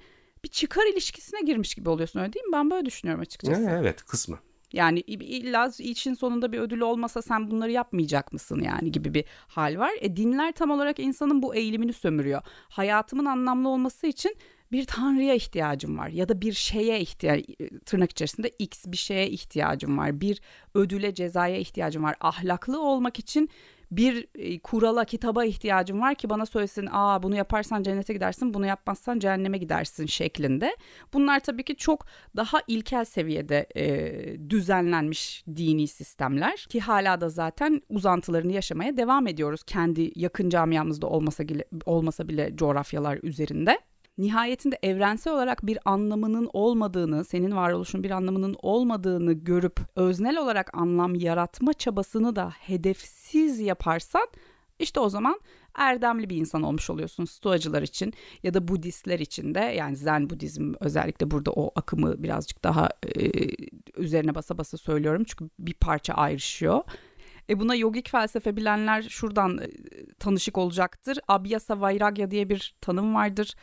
bir 0.46 0.50
çıkar 0.50 0.94
ilişkisine 0.94 1.42
girmiş 1.42 1.76
gibi 1.76 1.90
oluyorsun 1.90 2.20
öyle 2.20 2.34
değil 2.34 2.46
mi? 2.46 2.54
Ben 2.54 2.72
böyle 2.72 2.86
düşünüyorum 2.86 3.22
açıkçası. 3.22 3.70
Evet 3.70 4.04
kısmı. 4.04 4.40
Yani 4.74 5.00
illa 5.00 5.72
için 5.80 6.14
sonunda 6.14 6.52
bir 6.52 6.60
ödül 6.60 6.80
olmasa 6.80 7.22
sen 7.22 7.52
bunları 7.52 7.72
yapmayacak 7.72 8.34
mısın 8.34 8.62
yani 8.62 8.92
gibi 8.92 9.14
bir 9.14 9.26
hal 9.48 9.78
var. 9.78 9.92
E 10.02 10.16
dinler 10.16 10.52
tam 10.52 10.72
olarak 10.72 11.00
insanın 11.00 11.42
bu 11.42 11.56
eğilimini 11.56 11.94
sömürüyor. 11.94 12.42
Hayatımın 12.70 13.26
anlamlı 13.26 13.70
olması 13.70 14.08
için 14.08 14.38
bir 14.72 14.86
tanrıya 14.86 15.34
ihtiyacım 15.34 15.98
var 15.98 16.08
ya 16.08 16.30
da 16.30 16.42
bir 16.42 16.54
şeye 16.54 17.00
ihtiyaç 17.00 17.46
tırnak 17.86 18.12
içerisinde 18.12 18.50
x 18.60 18.86
bir 18.88 18.98
şeye 18.98 19.30
ihtiyacım 19.30 19.98
var. 19.98 20.22
Bir 20.22 20.42
ödüle 20.74 21.14
cezaya 21.14 21.58
ihtiyacım 21.58 22.04
var. 22.04 22.16
Ahlaklı 22.22 22.82
olmak 22.82 23.20
için 23.20 23.50
bir 23.92 24.28
e, 24.36 24.60
kurala, 24.60 25.06
kitaba 25.06 25.46
ihtiyacım 25.46 26.02
var 26.02 26.16
ki 26.16 26.30
bana 26.30 26.46
söylesin 26.46 26.88
aa 26.92 27.24
bunu 27.24 27.36
yaparsan 27.36 27.84
cennete 27.84 28.14
gidersin, 28.14 28.54
bunu 28.54 28.66
yapmazsan 28.66 29.20
cehenneme 29.20 29.58
gidersin 29.58 30.06
şeklinde. 30.06 30.76
Bunlar 31.14 31.40
tabii 31.40 31.64
ki 31.64 31.76
çok 31.76 32.06
daha 32.36 32.58
ilkel 32.68 33.06
seviyede 33.06 33.66
e, 33.76 34.50
düzenlenmiş 34.50 35.44
dini 35.56 35.88
sistemler 35.88 36.66
ki 36.70 36.80
hala 36.80 37.22
da 37.22 37.30
zaten 37.30 37.82
uzantılarını 37.90 38.52
yaşamaya 38.52 38.98
devam 38.98 39.28
ediyoruz 39.28 39.64
kendi 39.64 40.12
yakın 40.16 40.50
camiamızda 40.50 41.08
olmasa 41.08 41.48
bile, 41.48 41.66
olmasa 41.86 42.28
bile 42.28 42.56
coğrafyalar 42.56 43.20
üzerinde. 43.24 43.80
Nihayetinde 44.18 44.80
evrensel 44.84 45.34
olarak 45.34 45.66
bir 45.66 45.80
anlamının 45.86 46.50
olmadığını, 46.54 47.26
senin 47.26 47.56
varoluşun 47.56 48.04
bir 48.04 48.12
anlamının 48.12 48.56
olmadığını 48.62 49.34
görüp 49.34 49.80
öznel 49.96 50.38
olarak 50.38 50.78
anlam 50.78 51.16
yaratma 51.16 51.74
çabasını 51.74 52.36
da 52.36 52.50
hedefsiz 52.50 53.60
yaparsan 53.60 54.28
işte 54.80 55.00
o 55.00 55.10
zaman 55.10 55.40
erdemli 55.76 56.30
bir 56.30 56.38
insan 56.38 56.64
olmuş 56.64 56.90
oluyorsun 56.90 57.26
Stoacılar 57.26 57.82
için 57.82 58.14
ya 58.44 58.54
da 58.54 58.68
Budistler 58.68 59.20
için 59.20 59.56
de 59.56 59.60
yani 59.60 59.96
Zen 59.96 60.30
Budizm 60.30 60.74
özellikle 60.80 61.32
burada 61.32 61.52
o 61.52 61.72
akımı 61.76 62.24
birazcık 62.24 62.64
daha 62.64 62.90
e, 63.16 63.32
üzerine 63.98 64.36
basa 64.36 64.58
basa 64.58 64.78
söylüyorum 64.78 65.24
çünkü 65.28 65.50
bir 65.60 65.74
parça 65.74 66.14
ayrışıyor. 66.14 66.82
E 67.50 67.60
buna 67.60 67.76
yogik 67.76 68.10
felsefe 68.10 68.56
bilenler 68.56 69.02
şuradan 69.02 69.58
e, 69.58 69.68
tanışık 70.20 70.58
olacaktır. 70.58 71.20
Abhyasa 71.28 71.82
Vairagya 71.82 72.32
diye 72.32 72.50
bir 72.50 72.76
tanım 72.82 73.16
vardır. 73.16 73.56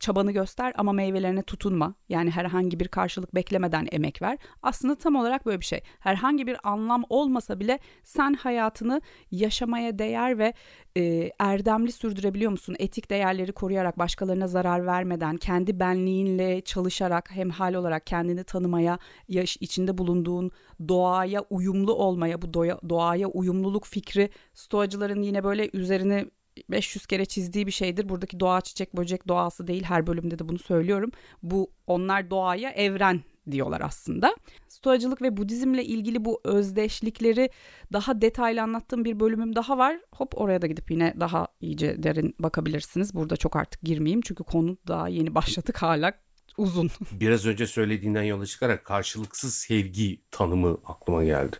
Çabanı 0.00 0.32
göster 0.32 0.72
ama 0.76 0.92
meyvelerine 0.92 1.42
tutunma. 1.42 1.94
Yani 2.08 2.30
herhangi 2.30 2.80
bir 2.80 2.88
karşılık 2.88 3.34
beklemeden 3.34 3.88
emek 3.92 4.22
ver. 4.22 4.38
Aslında 4.62 4.94
tam 4.94 5.16
olarak 5.16 5.46
böyle 5.46 5.60
bir 5.60 5.64
şey. 5.64 5.80
Herhangi 6.00 6.46
bir 6.46 6.56
anlam 6.62 7.04
olmasa 7.08 7.60
bile 7.60 7.78
sen 8.04 8.34
hayatını 8.34 9.00
yaşamaya 9.30 9.98
değer 9.98 10.38
ve 10.38 10.54
e, 10.96 11.30
erdemli 11.38 11.92
sürdürebiliyor 11.92 12.50
musun? 12.50 12.76
Etik 12.78 13.10
değerleri 13.10 13.52
koruyarak, 13.52 13.98
başkalarına 13.98 14.46
zarar 14.46 14.86
vermeden, 14.86 15.36
kendi 15.36 15.80
benliğinle 15.80 16.60
çalışarak 16.60 17.30
hem 17.30 17.50
hal 17.50 17.74
olarak 17.74 18.06
kendini 18.06 18.44
tanımaya, 18.44 18.98
yaş 19.28 19.56
içinde 19.60 19.98
bulunduğun 19.98 20.50
doğaya 20.88 21.40
uyumlu 21.50 21.94
olmaya, 21.94 22.42
bu 22.42 22.54
doğa, 22.54 22.80
doğaya 22.88 23.28
uyumluluk 23.28 23.86
fikri 23.86 24.30
stoacıların 24.54 25.22
yine 25.22 25.44
böyle 25.44 25.70
üzerine 25.72 26.26
500 26.70 27.06
kere 27.06 27.24
çizdiği 27.24 27.66
bir 27.66 27.72
şeydir. 27.72 28.08
Buradaki 28.08 28.40
doğa 28.40 28.60
çiçek 28.60 28.96
böcek 28.96 29.28
doğası 29.28 29.66
değil. 29.66 29.82
Her 29.82 30.06
bölümde 30.06 30.38
de 30.38 30.48
bunu 30.48 30.58
söylüyorum. 30.58 31.10
Bu 31.42 31.70
onlar 31.86 32.30
doğaya 32.30 32.70
evren 32.70 33.20
diyorlar 33.50 33.80
aslında. 33.80 34.36
Stoacılık 34.68 35.22
ve 35.22 35.36
Budizmle 35.36 35.84
ilgili 35.84 36.24
bu 36.24 36.40
özdeşlikleri 36.44 37.50
daha 37.92 38.20
detaylı 38.20 38.62
anlattığım 38.62 39.04
bir 39.04 39.20
bölümüm 39.20 39.56
daha 39.56 39.78
var. 39.78 40.00
Hop 40.14 40.40
oraya 40.40 40.62
da 40.62 40.66
gidip 40.66 40.90
yine 40.90 41.14
daha 41.20 41.48
iyice 41.60 42.02
derin 42.02 42.34
bakabilirsiniz. 42.38 43.14
Burada 43.14 43.36
çok 43.36 43.56
artık 43.56 43.82
girmeyeyim 43.82 44.20
çünkü 44.20 44.44
konu 44.44 44.78
daha 44.88 45.08
yeni 45.08 45.34
başladık 45.34 45.82
hala 45.82 46.12
uzun. 46.58 46.90
Biraz 47.12 47.46
önce 47.46 47.66
söylediğinden 47.66 48.22
yola 48.22 48.46
çıkarak 48.46 48.84
karşılıksız 48.84 49.54
sevgi 49.54 50.20
tanımı 50.30 50.78
aklıma 50.84 51.24
geldi. 51.24 51.56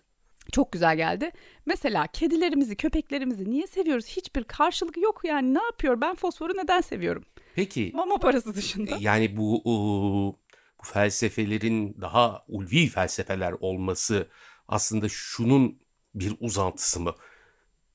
Çok 0.52 0.72
güzel 0.72 0.96
geldi. 0.96 1.30
Mesela 1.66 2.06
kedilerimizi, 2.06 2.76
köpeklerimizi 2.76 3.50
niye 3.50 3.66
seviyoruz? 3.66 4.06
Hiçbir 4.06 4.44
karşılık 4.44 4.96
yok 4.96 5.20
yani. 5.24 5.54
Ne 5.54 5.62
yapıyor? 5.62 6.00
Ben 6.00 6.14
fosforu 6.14 6.52
neden 6.56 6.80
seviyorum? 6.80 7.24
Peki. 7.54 7.92
Mama 7.94 8.18
parası 8.18 8.54
dışında. 8.54 8.96
Yani 9.00 9.36
bu 9.36 9.62
bu 10.80 10.86
felsefelerin 10.86 11.96
daha 12.00 12.44
ulvi 12.48 12.88
felsefeler 12.88 13.52
olması 13.60 14.28
aslında 14.68 15.08
şunun 15.08 15.78
bir 16.14 16.36
uzantısı 16.40 17.00
mı? 17.00 17.14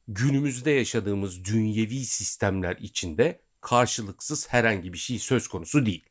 Günümüzde 0.08 0.72
yaşadığımız 0.72 1.46
dünyevi 1.46 2.06
sistemler 2.06 2.78
içinde 2.80 3.40
karşılıksız 3.62 4.48
herhangi 4.50 4.94
bir 4.94 4.98
şey 4.98 5.20
söz 5.20 5.48
konusu 5.48 5.86
değil. 5.86 6.06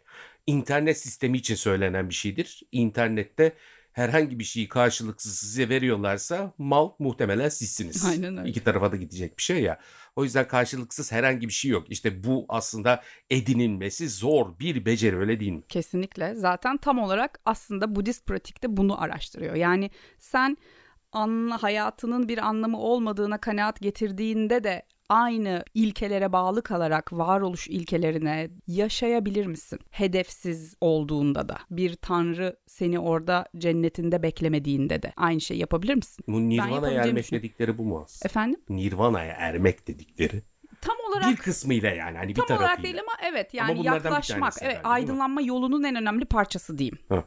İnternet 0.46 0.98
sistemi 0.98 1.38
için 1.38 1.54
söylenen 1.54 2.08
bir 2.08 2.14
şeydir. 2.14 2.62
İnternette 2.72 3.56
herhangi 3.94 4.38
bir 4.38 4.44
şeyi 4.44 4.68
karşılıksız 4.68 5.38
size 5.38 5.68
veriyorlarsa 5.68 6.52
mal 6.58 6.90
muhtemelen 6.98 7.48
sizsiniz. 7.48 8.04
Aynen 8.10 8.36
öyle. 8.36 8.50
İki 8.50 8.64
tarafa 8.64 8.92
da 8.92 8.96
gidecek 8.96 9.38
bir 9.38 9.42
şey 9.42 9.62
ya. 9.62 9.80
O 10.16 10.24
yüzden 10.24 10.48
karşılıksız 10.48 11.12
herhangi 11.12 11.48
bir 11.48 11.52
şey 11.52 11.70
yok. 11.70 11.90
İşte 11.90 12.24
bu 12.24 12.46
aslında 12.48 13.02
edinilmesi 13.30 14.08
zor 14.08 14.58
bir 14.58 14.84
beceri 14.84 15.18
öyle 15.18 15.40
değil 15.40 15.52
mi? 15.52 15.62
Kesinlikle. 15.68 16.34
Zaten 16.34 16.76
tam 16.76 16.98
olarak 16.98 17.40
aslında 17.44 17.94
Budist 17.94 18.26
pratikte 18.26 18.76
bunu 18.76 19.02
araştırıyor. 19.02 19.54
Yani 19.54 19.90
sen 20.18 20.56
anla 21.12 21.62
hayatının 21.62 22.28
bir 22.28 22.38
anlamı 22.38 22.78
olmadığına 22.78 23.38
kanaat 23.38 23.80
getirdiğinde 23.80 24.64
de 24.64 24.82
aynı 25.08 25.64
ilkelere 25.74 26.32
bağlı 26.32 26.62
kalarak 26.62 27.12
varoluş 27.12 27.68
ilkelerine 27.68 28.50
yaşayabilir 28.66 29.46
misin? 29.46 29.78
Hedefsiz 29.90 30.76
olduğunda 30.80 31.48
da 31.48 31.58
bir 31.70 31.94
tanrı 31.94 32.56
seni 32.66 32.98
orada 32.98 33.46
cennetinde 33.58 34.22
beklemediğinde 34.22 35.02
de 35.02 35.12
aynı 35.16 35.40
şey 35.40 35.58
yapabilir 35.58 35.94
misin? 35.94 36.24
Bu 36.28 36.48
nirvana'ya 36.48 37.04
ermek 37.04 37.32
dedikleri 37.32 37.78
bu 37.78 37.84
mu 37.84 38.02
aslında? 38.04 38.28
Efendim? 38.28 38.60
Nirvana'ya 38.68 39.34
ermek 39.38 39.88
dedikleri. 39.88 40.42
Tam 40.80 40.96
olarak 41.08 41.30
bir 41.30 41.36
kısmıyla 41.36 41.90
yani 41.90 42.18
hani 42.18 42.28
bir 42.28 42.34
tam 42.34 42.46
tarafıyla. 42.46 42.68
olarak 42.68 42.82
değil 42.82 43.00
ama 43.00 43.12
evet 43.32 43.54
yani 43.54 43.72
ama 43.72 43.94
yaklaşmak. 43.94 44.54
Evet 44.60 44.76
herhalde, 44.76 44.88
aydınlanma 44.88 45.42
yolunun 45.42 45.82
en 45.82 45.96
önemli 45.96 46.24
parçası 46.24 46.78
diyeyim. 46.78 46.98
Ha. 47.08 47.24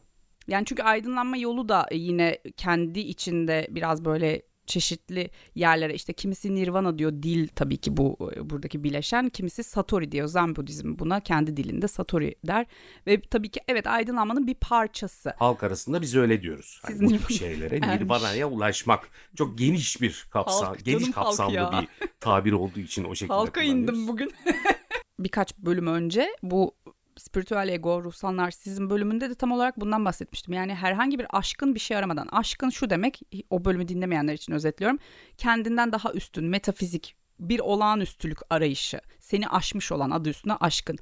Yani 0.47 0.65
çünkü 0.65 0.83
aydınlanma 0.83 1.37
yolu 1.37 1.69
da 1.69 1.87
yine 1.91 2.37
kendi 2.57 2.99
içinde 2.99 3.67
biraz 3.69 4.05
böyle 4.05 4.41
çeşitli 4.67 5.29
yerlere 5.55 5.93
işte 5.93 6.13
kimisi 6.13 6.55
nirvana 6.55 6.97
diyor 6.97 7.11
dil 7.11 7.47
tabii 7.47 7.77
ki 7.77 7.97
bu 7.97 8.31
e, 8.35 8.49
buradaki 8.49 8.83
bileşen 8.83 9.29
kimisi 9.29 9.63
satori 9.63 10.11
diyor 10.11 10.27
Zen 10.27 10.55
Budizm 10.55 10.99
buna 10.99 11.19
kendi 11.19 11.57
dilinde 11.57 11.87
satori 11.87 12.35
der 12.47 12.65
ve 13.07 13.21
tabii 13.21 13.49
ki 13.49 13.59
evet 13.67 13.87
aydınlanmanın 13.87 14.47
bir 14.47 14.55
parçası. 14.55 15.33
Halk 15.37 15.63
arasında 15.63 16.01
biz 16.01 16.15
öyle 16.15 16.41
diyoruz. 16.41 16.81
Hani 16.81 17.01
bu 17.01 17.07
tip 17.07 17.31
şeylere 17.31 17.81
nirvana'ya 17.81 18.49
ulaşmak 18.49 19.09
çok 19.35 19.57
geniş 19.57 20.01
bir 20.01 20.27
kapsam 20.31 20.67
Halk, 20.67 20.85
geniş 20.85 21.11
kapsamlı 21.11 21.71
bir 21.81 21.87
tabir 22.19 22.51
olduğu 22.51 22.79
için 22.79 23.03
o 23.03 23.15
şekilde 23.15 23.33
Halka 23.33 23.61
indim 23.61 24.07
bugün. 24.07 24.31
Birkaç 25.19 25.57
bölüm 25.57 25.87
önce 25.87 26.29
bu 26.43 26.75
spiritüel 27.17 27.67
ego, 27.69 28.03
ruhsal 28.03 28.35
narsizm 28.35 28.89
bölümünde 28.89 29.29
de 29.29 29.35
tam 29.35 29.51
olarak 29.51 29.79
bundan 29.79 30.05
bahsetmiştim. 30.05 30.53
Yani 30.53 30.75
herhangi 30.75 31.19
bir 31.19 31.27
aşkın 31.29 31.75
bir 31.75 31.79
şey 31.79 31.97
aramadan. 31.97 32.27
Aşkın 32.31 32.69
şu 32.69 32.89
demek, 32.89 33.21
o 33.49 33.65
bölümü 33.65 33.87
dinlemeyenler 33.87 34.33
için 34.33 34.53
özetliyorum. 34.53 34.97
Kendinden 35.37 35.91
daha 35.91 36.13
üstün, 36.13 36.45
metafizik 36.45 37.15
bir 37.39 37.59
olağanüstülük 37.59 38.37
arayışı. 38.49 39.01
Seni 39.19 39.49
aşmış 39.49 39.91
olan 39.91 40.11
adı 40.11 40.29
üstüne 40.29 40.53
aşkın. 40.53 40.97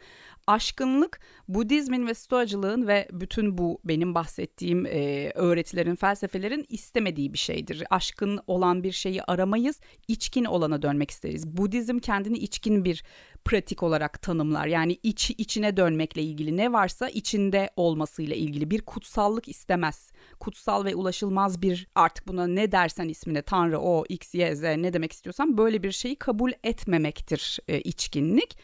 Aşkınlık 0.48 1.20
Budizmin 1.48 2.08
ve 2.08 2.14
Stoacılığın 2.14 2.88
ve 2.88 3.08
bütün 3.12 3.58
bu 3.58 3.80
benim 3.84 4.16
bahsettiğim 4.16 4.86
e, 4.86 5.32
öğretilerin, 5.36 5.96
felsefelerin 5.96 6.66
istemediği 6.70 7.34
bir 7.34 7.38
şeydir. 7.38 7.84
Aşkın 7.90 8.40
olan 8.48 8.84
bir 8.84 8.92
şeyi 8.92 9.24
aramayız, 9.24 9.80
içkin 10.08 10.46
olana 10.46 10.82
dönmek 10.82 11.12
isteriz. 11.12 11.48
Budizm 11.48 12.00
kendini 12.00 12.38
içkin 12.38 12.86
bir 12.86 13.04
pratik 13.46 13.84
olarak 13.84 14.22
tanımlar. 14.22 14.68
Yani 14.68 14.98
iç 15.04 15.32
içine 15.38 15.78
dönmekle 15.78 16.22
ilgili 16.22 16.58
ne 16.58 16.74
varsa 16.74 17.10
içinde 17.10 17.70
olmasıyla 17.76 18.36
ilgili 18.36 18.72
bir 18.72 18.82
kutsallık 18.82 19.48
istemez. 19.48 20.12
Kutsal 20.40 20.86
ve 20.86 20.96
ulaşılmaz 20.96 21.62
bir 21.62 21.88
artık 21.96 22.28
buna 22.28 22.48
ne 22.48 22.72
dersen 22.72 23.08
ismine 23.08 23.42
Tanrı, 23.42 23.80
o, 23.80 24.06
X, 24.10 24.36
Y, 24.36 24.56
Z 24.56 24.64
ne 24.64 24.94
demek 24.94 25.12
istiyorsan 25.12 25.58
böyle 25.58 25.84
bir 25.84 25.92
şeyi 25.92 26.16
kabul 26.16 26.52
etmemektir 26.64 27.60
e, 27.68 27.82
içkinlik 27.82 28.58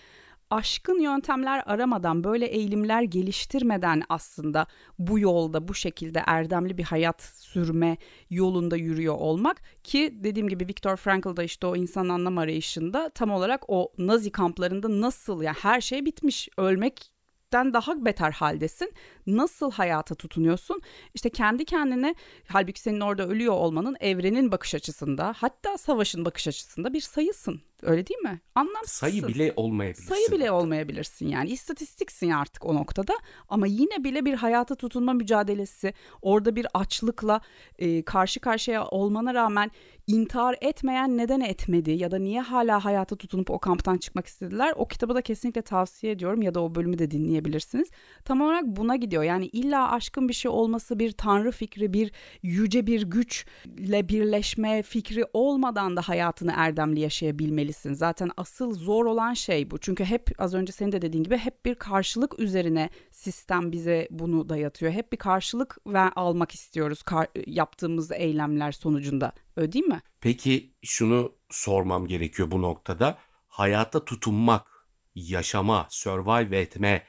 aşkın 0.52 1.00
yöntemler 1.00 1.64
aramadan 1.66 2.24
böyle 2.24 2.46
eğilimler 2.46 3.02
geliştirmeden 3.02 4.04
aslında 4.10 4.68
bu 5.00 5.20
yolda 5.20 5.68
bu 5.68 5.74
şekilde 5.74 6.24
erdemli 6.28 6.78
bir 6.78 6.84
hayat 6.84 7.22
sürme 7.22 7.98
yolunda 8.30 8.78
yürüyor 8.78 9.16
olmak 9.16 9.62
ki 9.84 10.14
dediğim 10.24 10.50
gibi 10.50 10.68
Viktor 10.68 10.96
Frankl 10.96 11.36
da 11.36 11.44
işte 11.44 11.68
o 11.68 11.76
insan 11.76 12.10
anlam 12.10 12.38
arayışında 12.38 13.10
tam 13.10 13.32
olarak 13.32 13.64
o 13.68 13.94
Nazi 13.98 14.32
kamplarında 14.32 15.02
nasıl 15.02 15.42
ya 15.42 15.46
yani 15.46 15.58
her 15.62 15.82
şey 15.82 16.06
bitmiş 16.06 16.50
ölmek 16.58 17.12
daha 17.54 18.06
beter 18.06 18.32
haldesin. 18.32 18.94
Nasıl 19.28 19.72
hayata 19.72 20.16
tutunuyorsun? 20.16 20.82
İşte 21.14 21.30
kendi 21.30 21.66
kendine 21.66 22.16
halbuki 22.48 22.82
senin 22.82 23.00
orada 23.00 23.28
ölüyor 23.28 23.54
olmanın 23.54 23.98
evrenin 24.00 24.52
bakış 24.52 24.76
açısında 24.76 25.34
hatta 25.38 25.78
savaşın 25.78 26.26
bakış 26.26 26.48
açısında 26.48 26.94
bir 26.94 27.02
sayısın. 27.02 27.62
Öyle 27.84 28.08
değil 28.08 28.20
mi? 28.20 28.42
Anlamsızsın. 28.56 29.08
Sayı 29.08 29.28
bile 29.28 29.54
olmayabilirsin. 29.56 30.10
Sayı 30.10 30.32
bile 30.32 30.52
olmayabilirsin 30.52 31.28
yani. 31.28 31.50
İstatistiksin 31.50 32.30
artık 32.30 32.66
o 32.66 32.76
noktada. 32.76 33.14
Ama 33.50 33.68
yine 33.68 34.04
bile 34.04 34.26
bir 34.26 34.34
hayata 34.34 34.76
tutunma 34.76 35.14
mücadelesi, 35.14 35.94
orada 36.22 36.56
bir 36.56 36.68
açlıkla 36.74 37.42
e, 37.80 38.02
karşı 38.02 38.40
karşıya 38.40 38.86
olmana 38.88 39.34
rağmen 39.34 39.72
intihar 40.08 40.56
etmeyen 40.62 41.18
neden 41.18 41.40
etmedi 41.40 41.92
ya 41.92 42.12
da 42.12 42.20
niye 42.20 42.42
hala 42.42 42.86
hayata 42.86 43.16
tutunup 43.16 43.50
o 43.52 43.60
kamptan 43.60 43.98
çıkmak 43.98 44.28
istediler? 44.28 44.74
O 44.76 44.88
kitabı 44.88 45.16
da 45.16 45.22
kesinlikle 45.22 45.62
tavsiye 45.62 46.14
ediyorum 46.14 46.42
ya 46.42 46.54
da 46.54 46.64
o 46.64 46.76
bölümü 46.76 47.00
de 47.00 47.12
dinleyebilirsiniz. 47.12 47.90
Tam 48.26 48.42
olarak 48.42 48.64
buna 48.66 48.96
gidiyor. 48.96 49.11
Yani 49.12 49.46
illa 49.46 49.92
aşkın 49.92 50.30
bir 50.30 50.34
şey 50.34 50.52
olması, 50.52 51.00
bir 51.00 51.12
tanrı 51.12 51.52
fikri, 51.52 51.94
bir 51.94 52.12
yüce 52.44 52.88
bir 52.88 53.02
güçle 53.02 54.10
birleşme 54.10 54.84
fikri 54.84 55.26
olmadan 55.34 55.98
da 55.98 56.02
hayatını 56.02 56.54
erdemli 56.56 57.00
yaşayabilmeli 57.00 57.72
değilsin. 57.72 57.94
Zaten 57.94 58.32
asıl 58.38 58.74
zor 58.74 59.06
olan 59.06 59.34
şey 59.34 59.72
bu. 59.72 59.78
Çünkü 59.78 60.06
hep 60.06 60.30
az 60.38 60.54
önce 60.54 60.74
senin 60.74 60.92
de 60.92 61.02
dediğin 61.02 61.24
gibi 61.24 61.38
hep 61.38 61.66
bir 61.66 61.76
karşılık 61.76 62.40
üzerine 62.40 62.90
sistem 63.12 63.72
bize 63.72 64.08
bunu 64.12 64.50
dayatıyor. 64.50 64.92
Hep 64.92 65.12
bir 65.12 65.18
karşılık 65.18 65.78
ve 65.88 66.00
almak 66.00 66.52
istiyoruz 66.52 67.04
kar- 67.04 67.28
yaptığımız 67.48 68.12
eylemler 68.12 68.72
sonucunda. 68.72 69.32
Öyle 69.56 69.72
değil 69.72 69.86
mi? 69.86 70.02
Peki 70.22 70.74
şunu 70.82 71.32
sormam 71.50 72.08
gerekiyor 72.08 72.52
bu 72.52 72.62
noktada. 72.62 73.18
Hayata 73.48 74.06
tutunmak, 74.06 74.68
yaşama, 75.16 75.88
survive 75.90 76.60
etme 76.60 77.04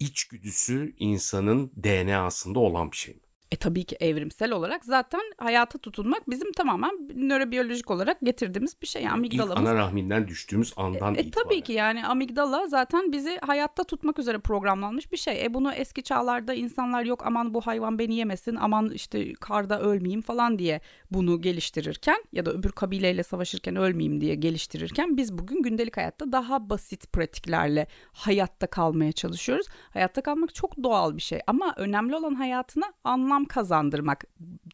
içgüdüsü 0.00 0.94
insanın 0.98 1.72
DNA'sında 1.82 2.58
olan 2.58 2.92
bir 2.92 2.96
şey 2.96 3.14
mi? 3.14 3.20
E 3.52 3.56
tabii 3.56 3.84
ki 3.84 3.96
evrimsel 4.00 4.52
olarak 4.52 4.84
zaten 4.84 5.20
hayata 5.38 5.78
tutunmak 5.78 6.30
bizim 6.30 6.52
tamamen 6.52 6.90
nörobiyolojik 7.14 7.90
olarak 7.90 8.20
getirdiğimiz 8.20 8.82
bir 8.82 8.86
şey. 8.86 9.02
Yani 9.02 9.12
amigdalamız. 9.12 9.62
İlk 9.62 9.68
ana 9.68 9.74
rahminden 9.74 10.28
düştüğümüz 10.28 10.72
andan 10.76 11.14
e, 11.14 11.18
e, 11.18 11.30
tabii 11.30 11.60
ki 11.60 11.72
yani 11.72 12.06
amigdala 12.06 12.66
zaten 12.66 13.12
bizi 13.12 13.38
hayatta 13.42 13.84
tutmak 13.84 14.18
üzere 14.18 14.38
programlanmış 14.38 15.12
bir 15.12 15.16
şey. 15.16 15.44
E 15.44 15.54
bunu 15.54 15.72
eski 15.72 16.02
çağlarda 16.02 16.54
insanlar 16.54 17.04
yok 17.04 17.26
aman 17.26 17.54
bu 17.54 17.60
hayvan 17.60 17.98
beni 17.98 18.14
yemesin 18.14 18.54
aman 18.54 18.90
işte 18.90 19.32
karda 19.32 19.80
ölmeyeyim 19.80 20.22
falan 20.22 20.58
diye 20.58 20.80
bunu 21.10 21.40
geliştirirken 21.40 22.24
ya 22.32 22.46
da 22.46 22.52
öbür 22.52 22.72
kabileyle 22.72 23.22
savaşırken 23.22 23.76
ölmeyeyim 23.76 24.20
diye 24.20 24.34
geliştirirken 24.34 25.16
biz 25.16 25.38
bugün 25.38 25.62
gündelik 25.62 25.96
hayatta 25.96 26.32
daha 26.32 26.70
basit 26.70 27.12
pratiklerle 27.12 27.86
hayatta 28.12 28.66
kalmaya 28.66 29.12
çalışıyoruz. 29.12 29.66
Hayatta 29.92 30.20
kalmak 30.22 30.54
çok 30.54 30.82
doğal 30.82 31.16
bir 31.16 31.22
şey 31.22 31.40
ama 31.46 31.74
önemli 31.76 32.16
olan 32.16 32.34
hayatına 32.34 32.92
anlam 33.04 33.37
kazandırmak. 33.44 34.24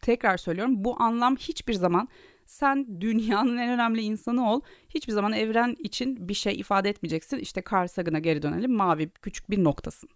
Tekrar 0.01 0.37
söylüyorum 0.37 0.83
bu 0.83 1.01
anlam 1.01 1.35
hiçbir 1.35 1.73
zaman 1.73 2.07
sen 2.45 3.01
dünyanın 3.01 3.57
en 3.57 3.69
önemli 3.69 4.01
insanı 4.01 4.51
ol. 4.51 4.61
Hiçbir 4.89 5.13
zaman 5.13 5.33
evren 5.33 5.75
için 5.79 6.29
bir 6.29 6.33
şey 6.33 6.59
ifade 6.59 6.89
etmeyeceksin. 6.89 7.37
İşte 7.37 7.63
Carl 7.71 7.87
Sagan'a 7.87 8.19
geri 8.19 8.41
dönelim. 8.41 8.73
Mavi 8.73 9.09
küçük 9.09 9.49
bir 9.49 9.63
noktasın 9.63 10.09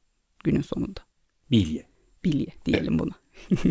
günün 0.43 0.61
sonunda. 0.61 0.99
Bilye. 1.51 1.85
Bilye 2.23 2.47
diyelim 2.65 2.99
buna. 2.99 3.13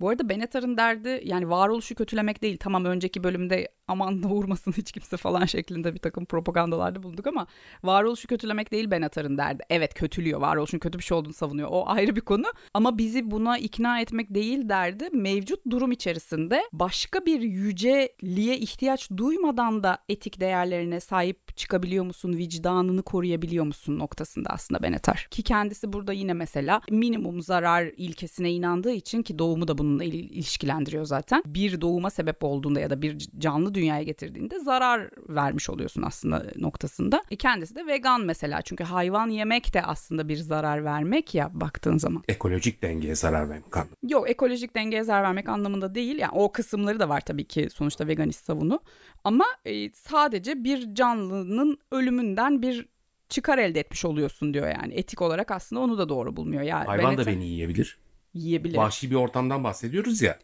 Bu 0.00 0.08
arada 0.08 0.28
Benatar'ın 0.28 0.76
derdi 0.76 1.22
yani 1.24 1.50
varoluşu 1.50 1.94
kötülemek 1.94 2.42
değil. 2.42 2.56
Tamam 2.60 2.84
önceki 2.84 3.24
bölümde 3.24 3.68
aman 3.88 4.22
vurmasın 4.22 4.72
hiç 4.72 4.92
kimse 4.92 5.16
falan 5.16 5.44
şeklinde 5.46 5.94
bir 5.94 5.98
takım 5.98 6.24
propagandalarda 6.24 7.02
bulunduk 7.02 7.26
ama 7.26 7.46
varoluşu 7.84 8.28
kötülemek 8.28 8.72
değil 8.72 8.90
Benatar'ın 8.90 9.38
derdi. 9.38 9.62
Evet 9.70 9.94
kötülüyor. 9.94 10.40
Varoluşun 10.40 10.78
kötü 10.78 10.98
bir 10.98 11.04
şey 11.04 11.16
olduğunu 11.18 11.32
savunuyor. 11.32 11.68
O 11.72 11.88
ayrı 11.88 12.16
bir 12.16 12.20
konu. 12.20 12.46
Ama 12.74 12.98
bizi 12.98 13.30
buna 13.30 13.58
ikna 13.58 14.00
etmek 14.00 14.34
değil 14.34 14.68
derdi. 14.68 15.08
Mevcut 15.12 15.60
durum 15.70 15.92
içerisinde 15.92 16.62
başka 16.72 17.26
bir 17.26 17.40
yüceliğe 17.40 18.58
ihtiyaç 18.58 19.10
duymadan 19.16 19.82
da 19.82 19.98
etik 20.08 20.40
değerlerine 20.40 21.00
sahip 21.00 21.56
çıkabiliyor 21.56 22.04
musun? 22.04 22.32
Vicdanını 22.36 23.02
koruyabiliyor 23.02 23.64
musun 23.64 23.98
noktasında 23.98 24.50
aslında 24.50 24.82
Benatar. 24.82 25.26
Ki 25.30 25.42
kendisi 25.42 25.92
burada 25.92 26.12
yine 26.12 26.32
mesela 26.32 26.80
minimum 26.90 27.42
zarar 27.42 27.84
ilkesine 27.96 28.52
inandığı 28.52 28.92
için 28.92 29.22
ki 29.22 29.38
doğumu 29.38 29.68
da 29.68 29.78
bununla 29.78 30.04
ilişkilendiriyor 30.04 31.04
zaten. 31.04 31.42
Bir 31.46 31.80
doğuma 31.80 32.10
sebep 32.10 32.44
olduğunda 32.44 32.80
ya 32.80 32.90
da 32.90 33.02
bir 33.02 33.18
canlı 33.38 33.74
dünyaya 33.76 34.02
getirdiğinde 34.02 34.60
zarar 34.60 35.10
vermiş 35.28 35.70
oluyorsun 35.70 36.02
aslında 36.02 36.46
noktasında. 36.56 37.22
E 37.30 37.36
kendisi 37.36 37.74
de 37.74 37.86
vegan 37.86 38.20
mesela 38.20 38.62
çünkü 38.62 38.84
hayvan 38.84 39.30
yemek 39.30 39.74
de 39.74 39.82
aslında 39.82 40.28
bir 40.28 40.36
zarar 40.36 40.84
vermek 40.84 41.34
ya 41.34 41.50
baktığın 41.52 41.98
zaman. 41.98 42.22
Ekolojik 42.28 42.82
dengeye 42.82 43.14
zarar 43.14 43.50
vermek 43.50 43.76
anlamında. 43.76 43.96
Yok 44.08 44.30
ekolojik 44.30 44.74
dengeye 44.74 45.04
zarar 45.04 45.22
vermek 45.22 45.48
anlamında 45.48 45.94
değil. 45.94 46.18
Yani 46.18 46.32
o 46.34 46.52
kısımları 46.52 47.00
da 47.00 47.08
var 47.08 47.20
tabii 47.20 47.44
ki 47.44 47.68
sonuçta 47.72 48.06
veganist 48.06 48.44
savunu. 48.44 48.80
Ama 49.24 49.44
e, 49.64 49.92
sadece 49.92 50.64
bir 50.64 50.94
canlının 50.94 51.78
ölümünden 51.90 52.62
bir 52.62 52.86
çıkar 53.28 53.58
elde 53.58 53.80
etmiş 53.80 54.04
oluyorsun 54.04 54.54
diyor 54.54 54.68
yani. 54.68 54.94
Etik 54.94 55.22
olarak 55.22 55.50
aslında 55.50 55.82
onu 55.82 55.98
da 55.98 56.08
doğru 56.08 56.36
bulmuyor. 56.36 56.62
Yani 56.62 56.86
Hayvan 56.86 57.12
Bennett, 57.12 57.26
da 57.26 57.30
beni 57.30 57.44
yiyebilir. 57.44 57.98
Yiyebilir. 58.34 58.76
Vahşi 58.76 59.10
bir 59.10 59.16
ortamdan 59.16 59.64
bahsediyoruz 59.64 60.22
ya. 60.22 60.38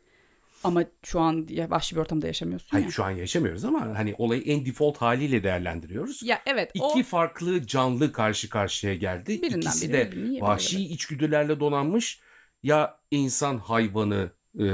Ama 0.64 0.84
şu 1.02 1.20
an 1.20 1.48
vahşi 1.70 1.96
bir 1.96 2.00
ortamda 2.00 2.26
yaşamıyorsun 2.26 2.68
Hayır 2.70 2.84
ya. 2.84 2.90
şu 2.90 3.04
an 3.04 3.10
yaşamıyoruz 3.10 3.64
ama 3.64 3.80
hani 3.98 4.14
olayı 4.18 4.42
en 4.42 4.66
default 4.66 4.96
haliyle 4.96 5.42
değerlendiriyoruz. 5.42 6.22
Ya 6.22 6.42
evet. 6.46 6.70
İki 6.74 6.84
o... 6.84 7.02
farklı 7.02 7.66
canlı 7.66 8.12
karşı 8.12 8.48
karşıya 8.48 8.94
geldi. 8.94 9.42
Birinden 9.42 9.60
İkisi 9.60 9.88
biri, 9.88 10.36
de 10.36 10.40
vahşi 10.40 10.78
evet. 10.78 10.90
içgüdülerle 10.90 11.60
donanmış. 11.60 12.20
Ya 12.62 12.98
insan 13.10 13.58
hayvanı 13.58 14.30
e, 14.58 14.66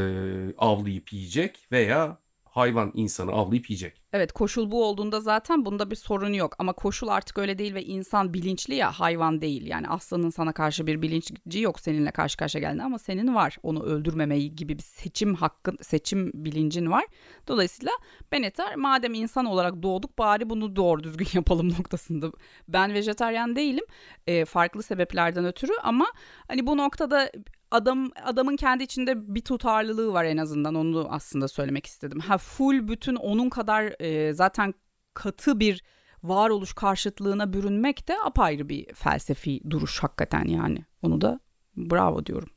avlayıp 0.58 1.12
yiyecek 1.12 1.66
veya 1.72 2.18
hayvan 2.58 2.92
insanı 2.94 3.32
avlayıp 3.32 3.70
yiyecek. 3.70 4.02
Evet 4.12 4.32
koşul 4.32 4.70
bu 4.70 4.84
olduğunda 4.84 5.20
zaten 5.20 5.64
bunda 5.64 5.90
bir 5.90 5.96
sorun 5.96 6.32
yok 6.32 6.54
ama 6.58 6.72
koşul 6.72 7.08
artık 7.08 7.38
öyle 7.38 7.58
değil 7.58 7.74
ve 7.74 7.84
insan 7.84 8.34
bilinçli 8.34 8.74
ya 8.74 8.92
hayvan 8.92 9.40
değil. 9.40 9.66
Yani 9.66 9.88
aslanın 9.88 10.30
sana 10.30 10.52
karşı 10.52 10.86
bir 10.86 11.02
bilinci 11.02 11.60
yok 11.60 11.80
seninle 11.80 12.10
karşı 12.10 12.36
karşıya 12.36 12.60
geldiğinde 12.60 12.82
ama 12.82 12.98
senin 12.98 13.34
var. 13.34 13.56
Onu 13.62 13.82
öldürmemeyi 13.82 14.56
gibi 14.56 14.78
bir 14.78 14.82
seçim 14.82 15.34
hakkın, 15.34 15.78
seçim 15.82 16.30
bilincin 16.34 16.90
var. 16.90 17.04
Dolayısıyla 17.48 17.92
ben 18.32 18.42
yeter 18.42 18.76
madem 18.76 19.14
insan 19.14 19.44
olarak 19.44 19.82
doğduk 19.82 20.18
bari 20.18 20.50
bunu 20.50 20.76
doğru 20.76 21.02
düzgün 21.02 21.28
yapalım 21.34 21.68
noktasında. 21.68 22.32
Ben 22.68 22.94
vejetaryen 22.94 23.56
değilim 23.56 23.84
e, 24.26 24.44
farklı 24.44 24.82
sebeplerden 24.82 25.44
ötürü 25.44 25.72
ama 25.82 26.06
hani 26.48 26.66
bu 26.66 26.76
noktada 26.76 27.30
adam 27.70 28.10
adamın 28.24 28.56
kendi 28.56 28.84
içinde 28.84 29.34
bir 29.34 29.40
tutarlılığı 29.40 30.12
var 30.12 30.24
en 30.24 30.36
azından 30.36 30.74
onu 30.74 31.06
aslında 31.10 31.48
söylemek 31.48 31.86
istedim. 31.86 32.20
Ha 32.20 32.38
full 32.38 32.88
bütün 32.88 33.14
onun 33.14 33.48
kadar 33.48 33.94
e, 34.00 34.32
zaten 34.32 34.74
katı 35.14 35.60
bir 35.60 35.82
varoluş 36.22 36.72
karşıtlığına 36.72 37.52
bürünmek 37.52 38.08
de 38.08 38.16
apayrı 38.24 38.68
bir 38.68 38.94
felsefi 38.94 39.60
duruş 39.70 40.02
hakikaten 40.02 40.44
yani. 40.44 40.84
Onu 41.02 41.20
da 41.20 41.40
bravo 41.76 42.26
diyorum. 42.26 42.48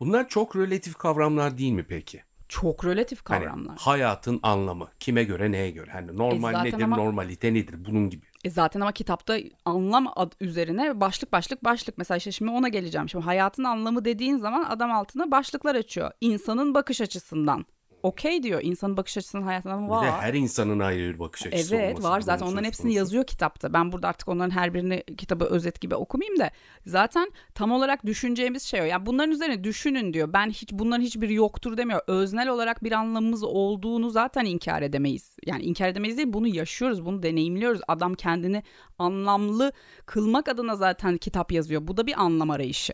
Bunlar 0.00 0.28
çok 0.28 0.56
relatif 0.56 0.94
kavramlar 0.94 1.58
değil 1.58 1.72
mi 1.72 1.84
peki? 1.88 2.22
Çok 2.48 2.84
relatif 2.84 3.22
hani 3.24 3.44
kavramlar. 3.44 3.68
Hani 3.68 3.78
hayatın 3.78 4.40
anlamı 4.42 4.88
kime 5.00 5.24
göre 5.24 5.52
neye 5.52 5.70
göre? 5.70 5.90
Hani 5.90 6.16
normal 6.16 6.66
e 6.66 6.68
nedir, 6.68 6.82
ama, 6.82 6.96
normalite 6.96 7.54
nedir 7.54 7.84
bunun 7.84 8.10
gibi. 8.10 8.26
E 8.46 8.50
zaten 8.50 8.80
ama 8.80 8.92
kitapta 8.92 9.36
anlam 9.64 10.06
ad 10.16 10.32
üzerine 10.40 11.00
başlık 11.00 11.32
başlık 11.32 11.64
başlık 11.64 11.98
mesela 11.98 12.18
işte 12.18 12.32
şimdi 12.32 12.50
ona 12.50 12.68
geleceğim. 12.68 13.08
Şimdi 13.08 13.24
hayatın 13.24 13.64
anlamı 13.64 14.04
dediğin 14.04 14.36
zaman 14.36 14.64
adam 14.64 14.92
altına 14.92 15.30
başlıklar 15.30 15.74
açıyor. 15.74 16.10
İnsanın 16.20 16.74
bakış 16.74 17.00
açısından 17.00 17.66
okey 18.06 18.42
diyor. 18.42 18.60
İnsanın 18.62 18.96
bakış 18.96 19.16
açısının 19.18 19.42
hayatına 19.42 19.88
var. 19.88 20.02
Bir 20.02 20.06
de 20.06 20.10
her 20.12 20.34
insanın 20.34 20.78
ayrı 20.78 21.14
bir 21.14 21.18
bakış 21.18 21.46
açısı 21.46 21.76
Evet 21.76 22.02
var 22.02 22.20
zaten 22.20 22.46
onların 22.46 22.64
hepsini 22.64 22.82
konusu. 22.84 22.98
yazıyor 22.98 23.26
kitapta. 23.26 23.72
Ben 23.72 23.92
burada 23.92 24.08
artık 24.08 24.28
onların 24.28 24.50
her 24.50 24.74
birini 24.74 25.02
kitabı 25.18 25.44
özet 25.44 25.80
gibi 25.80 25.94
okumayayım 25.94 26.38
da 26.38 26.50
zaten 26.86 27.32
tam 27.54 27.72
olarak 27.72 28.06
düşüneceğimiz 28.06 28.62
şey 28.62 28.80
o. 28.80 28.84
Yani 28.84 29.06
bunların 29.06 29.30
üzerine 29.30 29.64
düşünün 29.64 30.12
diyor. 30.12 30.32
Ben 30.32 30.50
hiç 30.50 30.72
bunların 30.72 31.02
hiçbiri 31.02 31.34
yoktur 31.34 31.76
demiyor. 31.76 32.00
Öznel 32.06 32.48
olarak 32.48 32.84
bir 32.84 32.92
anlamımız 32.92 33.44
olduğunu 33.44 34.10
zaten 34.10 34.44
inkar 34.44 34.82
edemeyiz. 34.82 35.36
Yani 35.46 35.62
inkar 35.62 35.88
edemeyiz 35.88 36.16
değil 36.16 36.32
bunu 36.32 36.48
yaşıyoruz, 36.48 37.04
bunu 37.04 37.22
deneyimliyoruz. 37.22 37.80
Adam 37.88 38.14
kendini 38.14 38.62
anlamlı 38.98 39.72
kılmak 40.06 40.48
adına 40.48 40.76
zaten 40.76 41.16
kitap 41.16 41.52
yazıyor. 41.52 41.86
Bu 41.86 41.96
da 41.96 42.06
bir 42.06 42.22
anlam 42.22 42.50
arayışı 42.50 42.92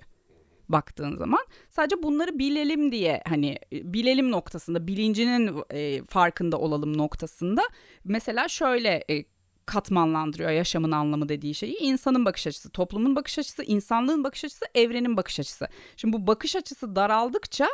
baktığın 0.72 1.16
zaman 1.16 1.46
sadece 1.70 2.02
bunları 2.02 2.38
bilelim 2.38 2.92
diye 2.92 3.22
hani 3.28 3.58
e, 3.72 3.92
bilelim 3.92 4.30
noktasında 4.30 4.86
bilincinin 4.86 5.62
e, 5.70 6.04
farkında 6.04 6.58
olalım 6.58 6.98
noktasında 6.98 7.62
mesela 8.04 8.48
şöyle 8.48 9.04
e, 9.10 9.24
katmanlandırıyor 9.66 10.50
yaşamın 10.50 10.92
anlamı 10.92 11.28
dediği 11.28 11.54
şeyi. 11.54 11.76
insanın 11.78 12.24
bakış 12.24 12.46
açısı, 12.46 12.70
toplumun 12.70 13.16
bakış 13.16 13.38
açısı, 13.38 13.62
insanlığın 13.62 14.24
bakış 14.24 14.44
açısı, 14.44 14.64
evrenin 14.74 15.16
bakış 15.16 15.40
açısı. 15.40 15.68
Şimdi 15.96 16.16
bu 16.16 16.26
bakış 16.26 16.56
açısı 16.56 16.96
daraldıkça 16.96 17.68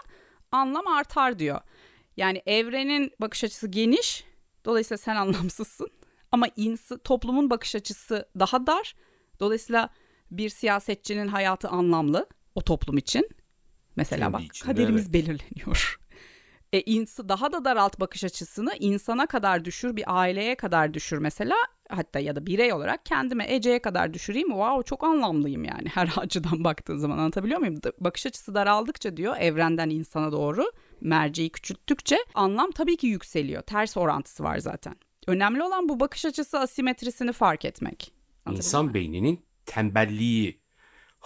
anlam 0.53 0.87
artar 0.87 1.39
diyor. 1.39 1.61
Yani 2.17 2.43
evrenin 2.47 3.13
bakış 3.21 3.45
açısı 3.45 3.69
geniş. 3.69 4.25
Dolayısıyla 4.65 4.99
sen 4.99 5.17
anlamsızsın. 5.23 5.91
Ama 6.33 6.49
ins- 6.49 7.03
toplumun 7.03 7.51
bakış 7.51 7.75
açısı 7.75 8.29
daha 8.39 8.67
dar. 8.67 8.95
Dolayısıyla 9.41 9.91
bir 10.31 10.49
siyasetçinin 10.49 11.29
hayatı 11.29 11.69
anlamlı 11.69 12.27
o 12.59 12.61
toplum 12.61 12.99
için. 12.99 13.29
Mesela 13.97 14.21
Kendi 14.21 14.33
bak 14.33 14.43
içinde, 14.43 14.67
kaderimiz 14.73 15.03
evet. 15.03 15.13
belirleniyor. 15.13 15.99
E, 16.73 16.81
ins- 16.81 17.29
daha 17.29 17.53
da 17.53 17.65
daralt 17.65 18.01
bakış 18.01 18.25
açısını 18.25 18.75
insana 18.81 19.27
kadar 19.27 19.65
düşür, 19.65 19.97
bir 19.97 20.05
aileye 20.07 20.55
kadar 20.55 20.95
düşür 20.95 21.19
mesela. 21.19 21.57
Hatta 21.89 22.19
ya 22.19 22.37
da 22.37 22.47
birey 22.47 22.73
olarak 22.73 23.07
kendime 23.07 23.55
Ece'ye 23.55 23.83
kadar 23.83 24.15
düşüreyim. 24.15 24.49
Wow 24.49 24.83
çok 24.85 25.05
anlamlıyım 25.05 25.65
yani 25.65 25.89
her 25.95 26.13
açıdan 26.17 26.65
baktığın 26.65 26.97
zaman 26.97 27.19
anlatabiliyor 27.19 27.61
muyum? 27.61 27.81
Bakış 28.01 28.27
açısı 28.27 28.55
daraldıkça 28.55 29.17
diyor 29.17 29.37
evrenden 29.39 29.91
insana 29.91 30.33
doğru 30.33 30.73
merceği 31.01 31.51
küçülttükçe 31.51 32.19
anlam 32.35 32.71
tabii 32.71 32.97
ki 32.97 33.07
yükseliyor. 33.07 33.63
Ters 33.63 33.97
orantısı 33.97 34.45
var 34.45 34.59
zaten. 34.59 34.97
Önemli 35.27 35.63
olan 35.63 35.89
bu 35.89 36.01
bakış 36.01 36.25
açısı 36.25 36.59
asimetrisini 36.59 37.33
fark 37.33 37.65
etmek. 37.65 38.13
İnsan 38.51 38.95
beyninin 38.95 39.45
tembelliği 39.67 40.58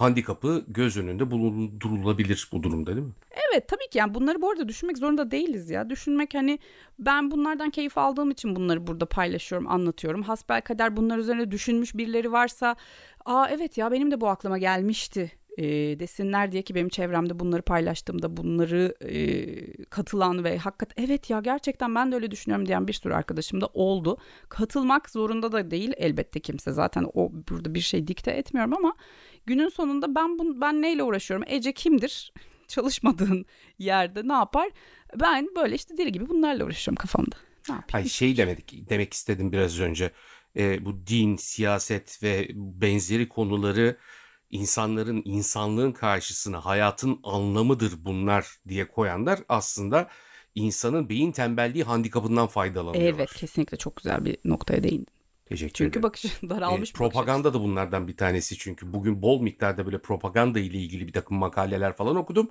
handikapı 0.02 0.64
göz 0.68 0.96
önünde 0.96 1.30
bulundurulabilir 1.30 2.48
bu 2.52 2.62
durumda 2.62 2.96
değil 2.96 3.06
mi? 3.06 3.12
Evet 3.50 3.68
tabii 3.68 3.88
ki 3.90 3.98
yani 3.98 4.14
bunları 4.14 4.42
bu 4.42 4.50
arada 4.50 4.68
düşünmek 4.68 4.98
zorunda 4.98 5.30
değiliz 5.30 5.70
ya. 5.70 5.90
Düşünmek 5.90 6.34
hani 6.34 6.58
ben 6.98 7.30
bunlardan 7.30 7.70
keyif 7.70 7.98
aldığım 7.98 8.30
için 8.30 8.56
bunları 8.56 8.86
burada 8.86 9.06
paylaşıyorum, 9.06 9.68
anlatıyorum. 9.68 10.22
Hasbel 10.22 10.60
kader 10.60 10.96
bunlar 10.96 11.18
üzerine 11.18 11.50
düşünmüş 11.50 11.94
birileri 11.94 12.32
varsa 12.32 12.76
aa 13.24 13.48
evet 13.50 13.78
ya 13.78 13.92
benim 13.92 14.10
de 14.10 14.20
bu 14.20 14.28
aklıma 14.28 14.58
gelmişti 14.58 15.32
e, 15.58 15.64
desinler 16.00 16.52
diye 16.52 16.62
ki 16.62 16.74
benim 16.74 16.88
çevremde 16.88 17.38
bunları 17.38 17.62
paylaştığımda 17.62 18.36
bunları 18.36 18.94
e, 19.00 19.84
katılan 19.84 20.44
ve 20.44 20.58
hakikaten 20.58 21.04
evet 21.04 21.30
ya 21.30 21.40
gerçekten 21.40 21.94
ben 21.94 22.12
de 22.12 22.14
öyle 22.14 22.30
düşünüyorum 22.30 22.66
diyen 22.66 22.88
bir 22.88 22.92
sürü 22.92 23.14
arkadaşım 23.14 23.60
da 23.60 23.66
oldu. 23.66 24.18
Katılmak 24.48 25.10
zorunda 25.10 25.52
da 25.52 25.70
değil 25.70 25.92
elbette 25.96 26.40
kimse 26.40 26.72
zaten 26.72 27.06
o 27.14 27.32
burada 27.50 27.74
bir 27.74 27.80
şey 27.80 28.06
dikte 28.06 28.30
etmiyorum 28.30 28.74
ama 28.76 28.94
günün 29.46 29.68
sonunda 29.68 30.14
ben 30.14 30.38
bu, 30.38 30.60
ben 30.60 30.82
neyle 30.82 31.02
uğraşıyorum? 31.02 31.46
Ece 31.48 31.72
kimdir? 31.72 32.32
çalışmadığın 32.68 33.46
yerde 33.78 34.28
ne 34.28 34.32
yapar? 34.32 34.70
Ben 35.20 35.48
böyle 35.56 35.74
işte 35.74 35.96
deli 35.96 36.12
gibi 36.12 36.28
bunlarla 36.28 36.64
uğraşıyorum 36.64 36.96
kafamda. 36.96 37.36
Ne 37.68 37.74
yapayım? 37.74 37.92
Hayır 37.92 38.08
şey 38.08 38.36
demedik 38.36 38.90
demek 38.90 39.12
istedim 39.12 39.52
biraz 39.52 39.80
önce. 39.80 40.10
Ee, 40.56 40.84
bu 40.84 41.06
din, 41.06 41.36
siyaset 41.36 42.22
ve 42.22 42.48
benzeri 42.54 43.28
konuları 43.28 43.96
insanların 44.52 45.22
insanlığın 45.24 45.92
karşısına 45.92 46.64
hayatın 46.64 47.20
anlamıdır 47.24 47.92
bunlar 48.04 48.58
diye 48.68 48.88
koyanlar 48.88 49.40
aslında 49.48 50.08
insanın 50.54 51.08
beyin 51.08 51.32
tembelliği 51.32 51.84
handikapından 51.84 52.46
faydalanıyorlar. 52.48 53.16
Evet 53.16 53.34
kesinlikle 53.34 53.76
çok 53.78 53.96
güzel 53.96 54.24
bir 54.24 54.38
noktaya 54.44 54.82
değindin. 54.84 55.06
Teşekkür 55.46 55.74
Çünkü 55.74 55.90
ederim. 55.90 56.02
bakış 56.02 56.42
E, 56.42 56.50
daralmış. 56.50 56.92
bakış 56.92 56.92
propaganda 56.92 57.54
da 57.54 57.60
bunlardan 57.60 58.08
bir 58.08 58.16
tanesi 58.16 58.58
çünkü 58.58 58.92
bugün 58.92 59.22
bol 59.22 59.40
miktarda 59.42 59.86
böyle 59.86 60.02
propaganda 60.02 60.60
ile 60.60 60.78
ilgili 60.78 61.08
bir 61.08 61.12
takım 61.12 61.36
makaleler 61.38 61.96
falan 61.96 62.16
okudum. 62.16 62.50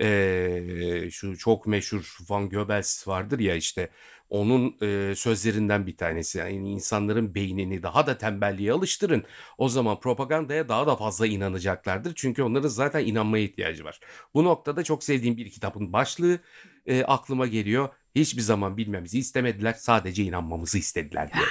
Ee, 0.00 1.08
şu 1.10 1.38
çok 1.38 1.66
meşhur 1.66 2.16
Van 2.28 2.48
Goebbels 2.48 3.08
vardır 3.08 3.38
ya 3.38 3.54
işte 3.54 3.90
onun 4.30 4.76
e, 4.82 5.14
sözlerinden 5.14 5.86
bir 5.86 5.96
tanesi. 5.96 6.38
Yani 6.38 6.70
insanların 6.72 7.34
beynini 7.34 7.82
daha 7.82 8.06
da 8.06 8.18
tembelliğe 8.18 8.72
alıştırın. 8.72 9.24
O 9.58 9.68
zaman 9.68 10.00
propagandaya 10.00 10.68
daha 10.68 10.86
da 10.86 10.96
fazla 10.96 11.26
inanacaklardır. 11.26 12.12
Çünkü 12.14 12.42
onların 12.42 12.68
zaten 12.68 13.06
inanmaya 13.06 13.44
ihtiyacı 13.44 13.84
var. 13.84 14.00
Bu 14.34 14.44
noktada 14.44 14.84
çok 14.84 15.04
sevdiğim 15.04 15.36
bir 15.36 15.50
kitabın 15.50 15.92
başlığı 15.92 16.38
e, 16.86 17.04
aklıma 17.04 17.46
geliyor. 17.46 17.88
Hiçbir 18.14 18.42
zaman 18.42 18.76
bilmemizi 18.76 19.18
istemediler. 19.18 19.72
Sadece 19.72 20.22
inanmamızı 20.22 20.78
istediler 20.78 21.30
diye. 21.32 21.44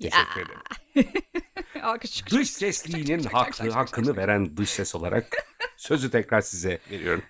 Teşekkür 0.00 0.40
ederim. 0.40 0.60
Dış 2.30 2.50
sesliğinin 2.50 3.22
hakkı, 3.22 3.70
hakkını 3.70 4.16
veren 4.16 4.56
dış 4.56 4.70
ses 4.70 4.94
olarak 4.94 5.26
sözü 5.76 6.10
tekrar 6.10 6.40
size 6.40 6.78
veriyorum. 6.90 7.22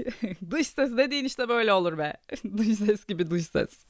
Dış 0.50 0.66
ses 0.66 0.96
dediğin 0.96 1.24
işte 1.24 1.48
böyle 1.48 1.72
olur 1.72 1.98
be. 1.98 2.12
dış 2.56 2.78
ses 2.78 3.04
gibi 3.06 3.30
dış 3.30 3.46
ses. 3.46 3.84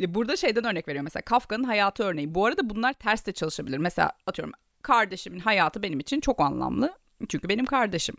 E, 0.00 0.14
Burada 0.14 0.36
şeyden 0.36 0.64
örnek 0.64 0.88
veriyor 0.88 1.04
mesela 1.04 1.22
Kafka'nın 1.22 1.64
hayatı 1.64 2.04
örneği. 2.04 2.34
Bu 2.34 2.46
arada 2.46 2.70
bunlar 2.70 2.92
ters 2.92 3.26
de 3.26 3.32
çalışabilir. 3.32 3.78
Mesela 3.78 4.12
atıyorum 4.26 4.54
kardeşimin 4.82 5.38
hayatı 5.38 5.82
benim 5.82 6.00
için 6.00 6.20
çok 6.20 6.40
anlamlı. 6.40 6.94
Çünkü 7.28 7.48
benim 7.48 7.66
kardeşim. 7.66 8.16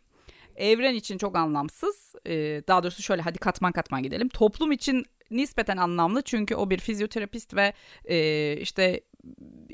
Evren 0.55 0.93
için 0.95 1.17
çok 1.17 1.37
anlamsız. 1.37 2.13
Ee, 2.27 2.61
Daha 2.67 2.83
doğrusu 2.83 3.03
şöyle 3.03 3.21
hadi 3.21 3.39
katman 3.39 3.71
katman 3.71 4.03
gidelim. 4.03 4.29
Toplum 4.29 4.71
için 4.71 5.05
nispeten 5.31 5.77
anlamlı 5.77 6.21
çünkü 6.21 6.55
o 6.55 6.69
bir 6.69 6.77
fizyoterapist 6.77 7.55
ve 7.55 7.73
e, 8.05 8.57
işte 8.61 9.01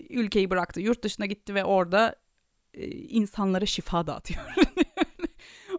ülkeyi 0.10 0.50
bıraktı, 0.50 0.82
yurt 0.82 1.04
dışına 1.04 1.26
gitti 1.26 1.56
ve 1.56 1.64
orada 1.64 2.16
e, 2.74 2.88
insanlara 2.88 3.66
şifa 3.66 4.08
dağıtıyor. 4.08 4.40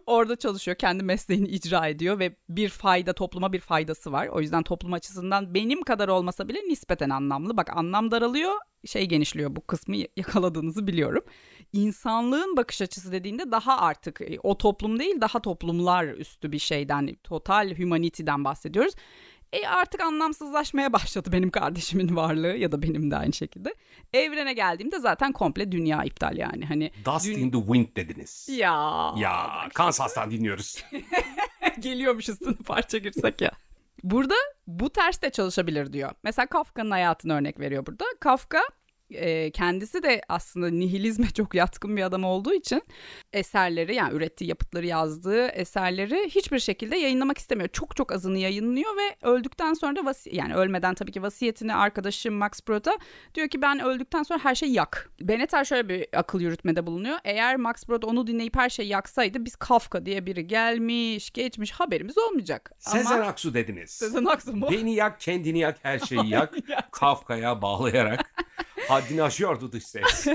Orada 0.05 0.35
çalışıyor, 0.35 0.77
kendi 0.77 1.03
mesleğini 1.03 1.47
icra 1.47 1.87
ediyor 1.87 2.19
ve 2.19 2.35
bir 2.49 2.69
fayda, 2.69 3.13
topluma 3.13 3.53
bir 3.53 3.59
faydası 3.59 4.11
var. 4.11 4.27
O 4.27 4.41
yüzden 4.41 4.63
toplum 4.63 4.93
açısından 4.93 5.53
benim 5.53 5.81
kadar 5.81 6.07
olmasa 6.07 6.47
bile 6.47 6.59
nispeten 6.59 7.09
anlamlı. 7.09 7.57
Bak 7.57 7.77
anlam 7.77 8.11
daralıyor, 8.11 8.53
şey 8.85 9.05
genişliyor. 9.05 9.55
Bu 9.55 9.67
kısmı 9.67 9.95
yakaladığınızı 10.17 10.87
biliyorum. 10.87 11.23
İnsanlığın 11.73 12.57
bakış 12.57 12.81
açısı 12.81 13.11
dediğinde 13.11 13.51
daha 13.51 13.77
artık 13.77 14.21
e, 14.21 14.37
o 14.43 14.57
toplum 14.57 14.99
değil, 14.99 15.21
daha 15.21 15.39
toplumlar 15.39 16.05
üstü 16.05 16.51
bir 16.51 16.59
şeyden, 16.59 17.15
total 17.23 17.75
humanity'den 17.77 18.43
bahsediyoruz. 18.43 18.93
E 19.53 19.67
artık 19.67 20.01
anlamsızlaşmaya 20.01 20.93
başladı 20.93 21.29
benim 21.31 21.49
kardeşimin 21.51 22.15
varlığı 22.15 22.47
ya 22.57 22.71
da 22.71 22.81
benim 22.81 23.11
de 23.11 23.15
aynı 23.17 23.33
şekilde. 23.33 23.75
Evrene 24.13 24.53
geldiğimde 24.53 24.99
zaten 24.99 25.31
komple 25.31 25.71
dünya 25.71 26.03
iptal 26.03 26.37
yani. 26.37 26.65
Hani 26.65 26.91
Dust 27.05 27.25
Dün- 27.25 27.39
in 27.39 27.51
the 27.51 27.57
Wind 27.57 27.87
dediniz. 27.95 28.49
ya 28.51 29.13
Ya 29.17 29.47
Kansas'tan 29.73 30.31
dinliyoruz. 30.31 30.83
geliyormuş 31.79 32.29
üstüne 32.29 32.55
parça 32.65 32.97
girsek 32.97 33.41
ya. 33.41 33.51
Burada 34.03 34.35
bu 34.67 34.89
ters 34.89 35.21
de 35.21 35.29
çalışabilir 35.29 35.93
diyor. 35.93 36.11
Mesela 36.23 36.45
Kafka'nın 36.45 36.91
hayatını 36.91 37.33
örnek 37.33 37.59
veriyor 37.59 37.85
burada. 37.85 38.05
Kafka 38.19 38.61
e, 39.15 39.51
kendisi 39.51 40.03
de 40.03 40.21
aslında 40.29 40.69
nihilizme 40.69 41.27
çok 41.27 41.55
yatkın 41.55 41.97
bir 41.97 42.01
adam 42.03 42.23
olduğu 42.23 42.53
için 42.53 42.81
eserleri 43.33 43.95
yani 43.95 44.13
ürettiği 44.13 44.49
yapıtları 44.49 44.85
yazdığı 44.85 45.47
eserleri 45.47 46.29
hiçbir 46.29 46.59
şekilde 46.59 46.97
yayınlamak 46.97 47.37
istemiyor. 47.37 47.69
Çok 47.69 47.95
çok 47.95 48.11
azını 48.11 48.37
yayınlıyor 48.37 48.91
ve 48.97 49.27
öldükten 49.27 49.73
sonra 49.73 49.95
da 49.95 49.99
vasi- 50.05 50.35
yani 50.35 50.55
ölmeden 50.55 50.93
tabii 50.95 51.11
ki 51.11 51.21
vasiyetini 51.21 51.75
arkadaşı 51.75 52.31
Max 52.31 52.51
Brod'a 52.67 52.97
diyor 53.35 53.47
ki 53.47 53.61
ben 53.61 53.79
öldükten 53.79 54.23
sonra 54.23 54.39
her 54.43 54.55
şeyi 54.55 54.73
yak. 54.73 55.09
Beneter 55.21 55.65
şöyle 55.65 55.89
bir 55.89 56.07
akıl 56.13 56.41
yürütmede 56.41 56.87
bulunuyor. 56.87 57.17
Eğer 57.23 57.55
Max 57.55 57.89
Brod 57.89 58.03
onu 58.03 58.27
dinleyip 58.27 58.55
her 58.57 58.69
şeyi 58.69 58.89
yaksaydı 58.89 59.45
biz 59.45 59.55
Kafka 59.55 60.05
diye 60.05 60.25
biri 60.25 60.47
gelmiş 60.47 61.31
geçmiş 61.31 61.71
haberimiz 61.71 62.17
olmayacak. 62.17 62.71
Sezen 62.79 63.15
Ama 63.17 63.25
Aksu 63.25 63.53
dediniz. 63.53 63.89
Sezen 63.91 64.25
Aksu 64.25 64.53
mu? 64.55 64.67
Beni 64.71 64.93
yak, 64.95 65.19
kendini 65.19 65.59
yak, 65.59 65.77
her 65.83 65.99
şeyi 65.99 66.29
yak. 66.29 66.53
Kafka'ya 66.91 67.61
bağlayarak 67.61 68.33
haddini 68.87 69.23
aşıyordu 69.23 69.71
dış 69.71 69.83
ses. 69.83 70.27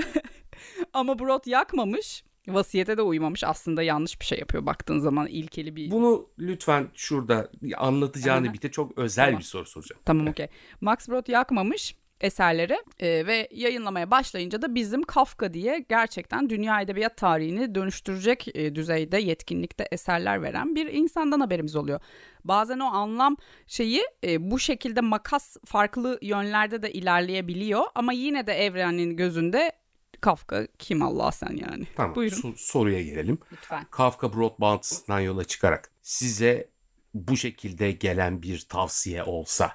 Ama 0.93 1.19
Brod 1.19 1.45
yakmamış. 1.45 2.23
Vasiyete 2.47 2.97
de 2.97 3.01
uymamış. 3.01 3.43
Aslında 3.43 3.83
yanlış 3.83 4.19
bir 4.19 4.25
şey 4.25 4.39
yapıyor 4.39 4.65
baktığın 4.65 4.99
zaman 4.99 5.27
ilkeli 5.27 5.75
bir... 5.75 5.91
Bunu 5.91 6.29
lütfen 6.39 6.87
şurada 6.95 7.51
anlatacağını 7.77 8.53
bir 8.53 8.61
de 8.61 8.71
çok 8.71 8.97
özel 8.97 9.25
Tamam. 9.25 9.39
bir 9.39 9.45
soru 9.45 9.65
soracağım. 9.65 10.01
Tamam 10.05 10.27
okey. 10.27 10.47
Max 10.81 11.09
Brod 11.09 11.27
yakmamış 11.27 11.95
eserleri 12.21 12.77
e, 12.99 13.25
ve 13.27 13.47
yayınlamaya 13.51 14.11
başlayınca 14.11 14.61
da 14.61 14.75
bizim 14.75 15.03
Kafka 15.03 15.53
diye 15.53 15.85
gerçekten 15.89 16.49
dünya 16.49 16.81
edebiyat 16.81 17.17
tarihini 17.17 17.75
dönüştürecek 17.75 18.47
e, 18.55 18.75
düzeyde 18.75 19.17
yetkinlikte 19.17 19.87
eserler 19.91 20.41
veren 20.41 20.75
bir 20.75 20.85
insandan 20.93 21.39
haberimiz 21.39 21.75
oluyor. 21.75 21.99
Bazen 22.43 22.79
o 22.79 22.85
anlam 22.85 23.37
şeyi 23.67 24.01
e, 24.23 24.51
bu 24.51 24.59
şekilde 24.59 25.01
makas 25.01 25.57
farklı 25.65 26.19
yönlerde 26.21 26.81
de 26.81 26.93
ilerleyebiliyor 26.93 27.83
ama 27.95 28.13
yine 28.13 28.47
de 28.47 28.53
evrenin 28.53 29.17
gözünde 29.17 29.71
Kafka 30.21 30.67
kim 30.79 31.01
Allah 31.01 31.31
sen 31.31 31.57
yani. 31.69 31.87
Tamam 31.95 32.15
Buyurun. 32.15 32.35
so- 32.37 32.53
soruya 32.57 33.01
gelelim. 33.03 33.39
Lütfen. 33.51 33.85
Kafka 33.91 34.33
Broad 34.33 34.59
bağıntısından 34.59 35.19
yola 35.19 35.43
çıkarak 35.43 35.91
size 36.01 36.69
bu 37.13 37.37
şekilde 37.37 37.91
gelen 37.91 38.41
bir 38.41 38.59
tavsiye 38.69 39.23
olsa 39.23 39.71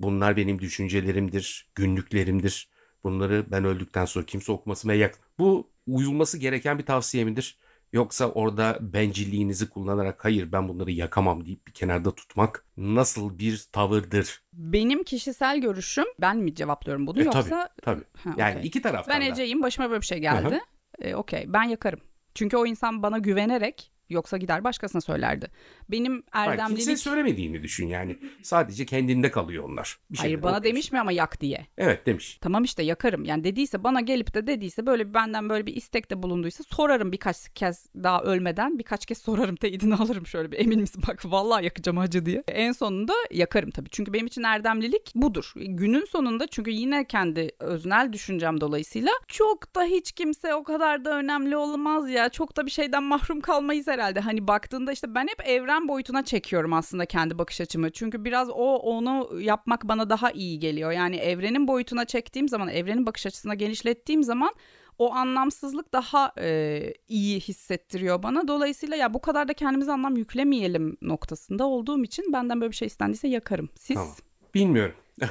bunlar 0.00 0.36
benim 0.36 0.58
düşüncelerimdir, 0.58 1.68
günlüklerimdir. 1.74 2.68
Bunları 3.04 3.46
ben 3.50 3.64
öldükten 3.64 4.04
sonra 4.04 4.26
kimse 4.26 4.52
okumasın 4.52 4.88
ve 4.88 4.96
yak. 4.96 5.18
Bu 5.38 5.70
uyulması 5.86 6.38
gereken 6.38 6.78
bir 6.78 6.86
tavsiye 6.86 7.24
midir? 7.24 7.58
Yoksa 7.92 8.26
orada 8.30 8.78
bencilliğinizi 8.80 9.68
kullanarak 9.70 10.24
hayır 10.24 10.52
ben 10.52 10.68
bunları 10.68 10.90
yakamam 10.90 11.44
deyip 11.46 11.66
bir 11.66 11.72
kenarda 11.72 12.14
tutmak 12.14 12.64
nasıl 12.76 13.38
bir 13.38 13.64
tavırdır? 13.72 14.42
Benim 14.52 15.04
kişisel 15.04 15.60
görüşüm 15.60 16.04
ben 16.20 16.36
mi 16.36 16.54
cevaplıyorum 16.54 17.06
bunu 17.06 17.20
E, 17.20 17.24
yoksa 17.24 17.68
Tabii. 17.82 18.02
Ha, 18.24 18.34
Yani 18.36 18.56
okey. 18.56 18.68
iki 18.68 18.82
taraftan 18.82 19.14
Ben 19.20 19.28
da. 19.28 19.32
Ece'yim 19.32 19.62
başıma 19.62 19.90
böyle 19.90 20.00
bir 20.00 20.06
şey 20.06 20.18
geldi. 20.18 20.60
E, 20.98 21.14
Okey 21.14 21.44
ben 21.48 21.62
yakarım. 21.62 22.00
Çünkü 22.34 22.56
o 22.56 22.66
insan 22.66 23.02
bana 23.02 23.18
güvenerek 23.18 23.92
yoksa 24.10 24.36
gider 24.36 24.64
başkasına 24.64 25.00
söylerdi. 25.00 25.50
Benim 25.88 26.22
Hayır, 26.30 26.50
erdemlilik... 26.52 26.84
kimse 26.84 26.96
söylemediğini 26.96 27.62
düşün 27.62 27.86
yani. 27.86 28.18
Sadece 28.42 28.86
kendinde 28.86 29.30
kalıyor 29.30 29.64
onlar. 29.64 29.98
Bir 30.10 30.18
Hayır 30.18 30.42
bana 30.42 30.50
okuyorsun. 30.50 30.64
demiş 30.64 30.92
mi 30.92 31.00
ama 31.00 31.12
yak 31.12 31.40
diye. 31.40 31.66
Evet 31.78 32.06
demiş. 32.06 32.38
Tamam 32.40 32.64
işte 32.64 32.82
yakarım. 32.82 33.24
Yani 33.24 33.44
dediyse 33.44 33.84
bana 33.84 34.00
gelip 34.00 34.34
de 34.34 34.46
dediyse 34.46 34.86
böyle 34.86 35.08
bir 35.08 35.14
benden 35.14 35.48
böyle 35.48 35.66
bir 35.66 35.76
istekte 35.76 36.22
bulunduysa 36.22 36.64
sorarım 36.64 37.12
birkaç 37.12 37.48
kez 37.48 37.86
daha 37.94 38.22
ölmeden 38.22 38.78
birkaç 38.78 39.06
kez 39.06 39.18
sorarım 39.18 39.56
teyidini 39.56 39.94
alırım 39.94 40.26
şöyle 40.26 40.52
bir 40.52 40.58
emin 40.58 40.80
misin 40.80 41.02
bak 41.08 41.24
vallahi 41.24 41.64
yakacağım 41.64 41.98
hacı 41.98 42.26
diye. 42.26 42.42
En 42.48 42.72
sonunda 42.72 43.12
yakarım 43.30 43.70
tabii. 43.70 43.88
Çünkü 43.90 44.12
benim 44.12 44.26
için 44.26 44.42
erdemlilik 44.42 45.12
budur. 45.14 45.52
Günün 45.56 46.04
sonunda 46.04 46.46
çünkü 46.46 46.70
yine 46.70 47.04
kendi 47.04 47.50
öznel 47.58 48.12
düşüncem 48.12 48.60
dolayısıyla 48.60 49.12
çok 49.28 49.74
da 49.74 49.84
hiç 49.84 50.12
kimse 50.12 50.54
o 50.54 50.62
kadar 50.64 51.04
da 51.04 51.18
önemli 51.18 51.56
olmaz 51.56 52.10
ya. 52.10 52.28
Çok 52.28 52.56
da 52.56 52.66
bir 52.66 52.70
şeyden 52.70 53.02
mahrum 53.02 53.40
kalmayız 53.40 53.86
herhalde. 53.86 53.97
Hani 53.98 54.48
baktığında 54.48 54.92
işte 54.92 55.14
ben 55.14 55.28
hep 55.28 55.48
evren 55.48 55.88
boyutuna 55.88 56.24
çekiyorum 56.24 56.72
aslında 56.72 57.06
kendi 57.06 57.38
bakış 57.38 57.60
açımı. 57.60 57.90
Çünkü 57.90 58.24
biraz 58.24 58.50
o 58.50 58.76
onu 58.76 59.40
yapmak 59.40 59.88
bana 59.88 60.10
daha 60.10 60.30
iyi 60.30 60.58
geliyor. 60.58 60.92
Yani 60.92 61.16
evrenin 61.16 61.68
boyutuna 61.68 62.04
çektiğim 62.04 62.48
zaman, 62.48 62.68
evrenin 62.68 63.06
bakış 63.06 63.26
açısına 63.26 63.54
genişlettiğim 63.54 64.22
zaman 64.22 64.54
o 64.98 65.12
anlamsızlık 65.12 65.92
daha 65.92 66.32
e, 66.38 66.80
iyi 67.08 67.40
hissettiriyor 67.40 68.22
bana. 68.22 68.48
Dolayısıyla 68.48 68.96
ya 68.96 69.14
bu 69.14 69.20
kadar 69.20 69.48
da 69.48 69.52
kendimize 69.52 69.92
anlam 69.92 70.16
yüklemeyelim 70.16 70.96
noktasında 71.02 71.66
olduğum 71.66 72.04
için 72.04 72.32
benden 72.32 72.60
böyle 72.60 72.70
bir 72.70 72.76
şey 72.76 72.86
istendiyse 72.86 73.28
yakarım. 73.28 73.68
Siz? 73.74 73.96
Tamam. 73.96 74.14
Bilmiyorum. 74.54 74.94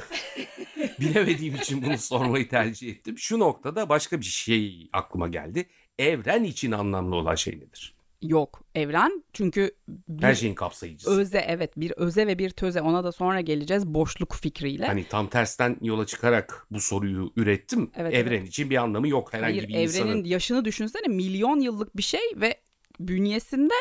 Bilemediğim 1.00 1.54
için 1.54 1.82
bunu 1.82 1.98
sormayı 1.98 2.48
tercih 2.48 2.90
ettim. 2.90 3.18
Şu 3.18 3.38
noktada 3.38 3.88
başka 3.88 4.20
bir 4.20 4.24
şey 4.24 4.88
aklıma 4.92 5.28
geldi. 5.28 5.66
Evren 5.98 6.44
için 6.44 6.72
anlamlı 6.72 7.16
olan 7.16 7.34
şey 7.34 7.56
nedir? 7.56 7.97
Yok. 8.22 8.62
Evren 8.74 9.24
çünkü 9.32 9.74
bir 9.88 10.22
Her 10.22 10.34
şeyin 10.34 10.54
kapsayıcısı. 10.54 11.10
öze 11.10 11.44
evet 11.48 11.72
bir 11.76 11.92
öze 11.96 12.26
ve 12.26 12.38
bir 12.38 12.50
töze 12.50 12.80
ona 12.80 13.04
da 13.04 13.12
sonra 13.12 13.40
geleceğiz 13.40 13.86
boşluk 13.86 14.34
fikriyle. 14.34 14.86
Hani 14.86 15.04
tam 15.04 15.28
tersten 15.28 15.76
yola 15.82 16.06
çıkarak 16.06 16.66
bu 16.70 16.80
soruyu 16.80 17.32
ürettim. 17.36 17.90
Evet, 17.96 18.14
Evren 18.14 18.44
için 18.44 18.70
bir 18.70 18.76
anlamı 18.76 19.08
yok 19.08 19.32
herhangi 19.32 19.54
Hayır 19.54 19.68
bir 19.68 19.74
evrenin 19.74 19.82
insanın. 19.86 20.24
yaşını 20.24 20.64
düşünsene 20.64 21.08
milyon 21.08 21.60
yıllık 21.60 21.96
bir 21.96 22.02
şey 22.02 22.20
ve 22.36 22.60
bünyesinde 23.00 23.74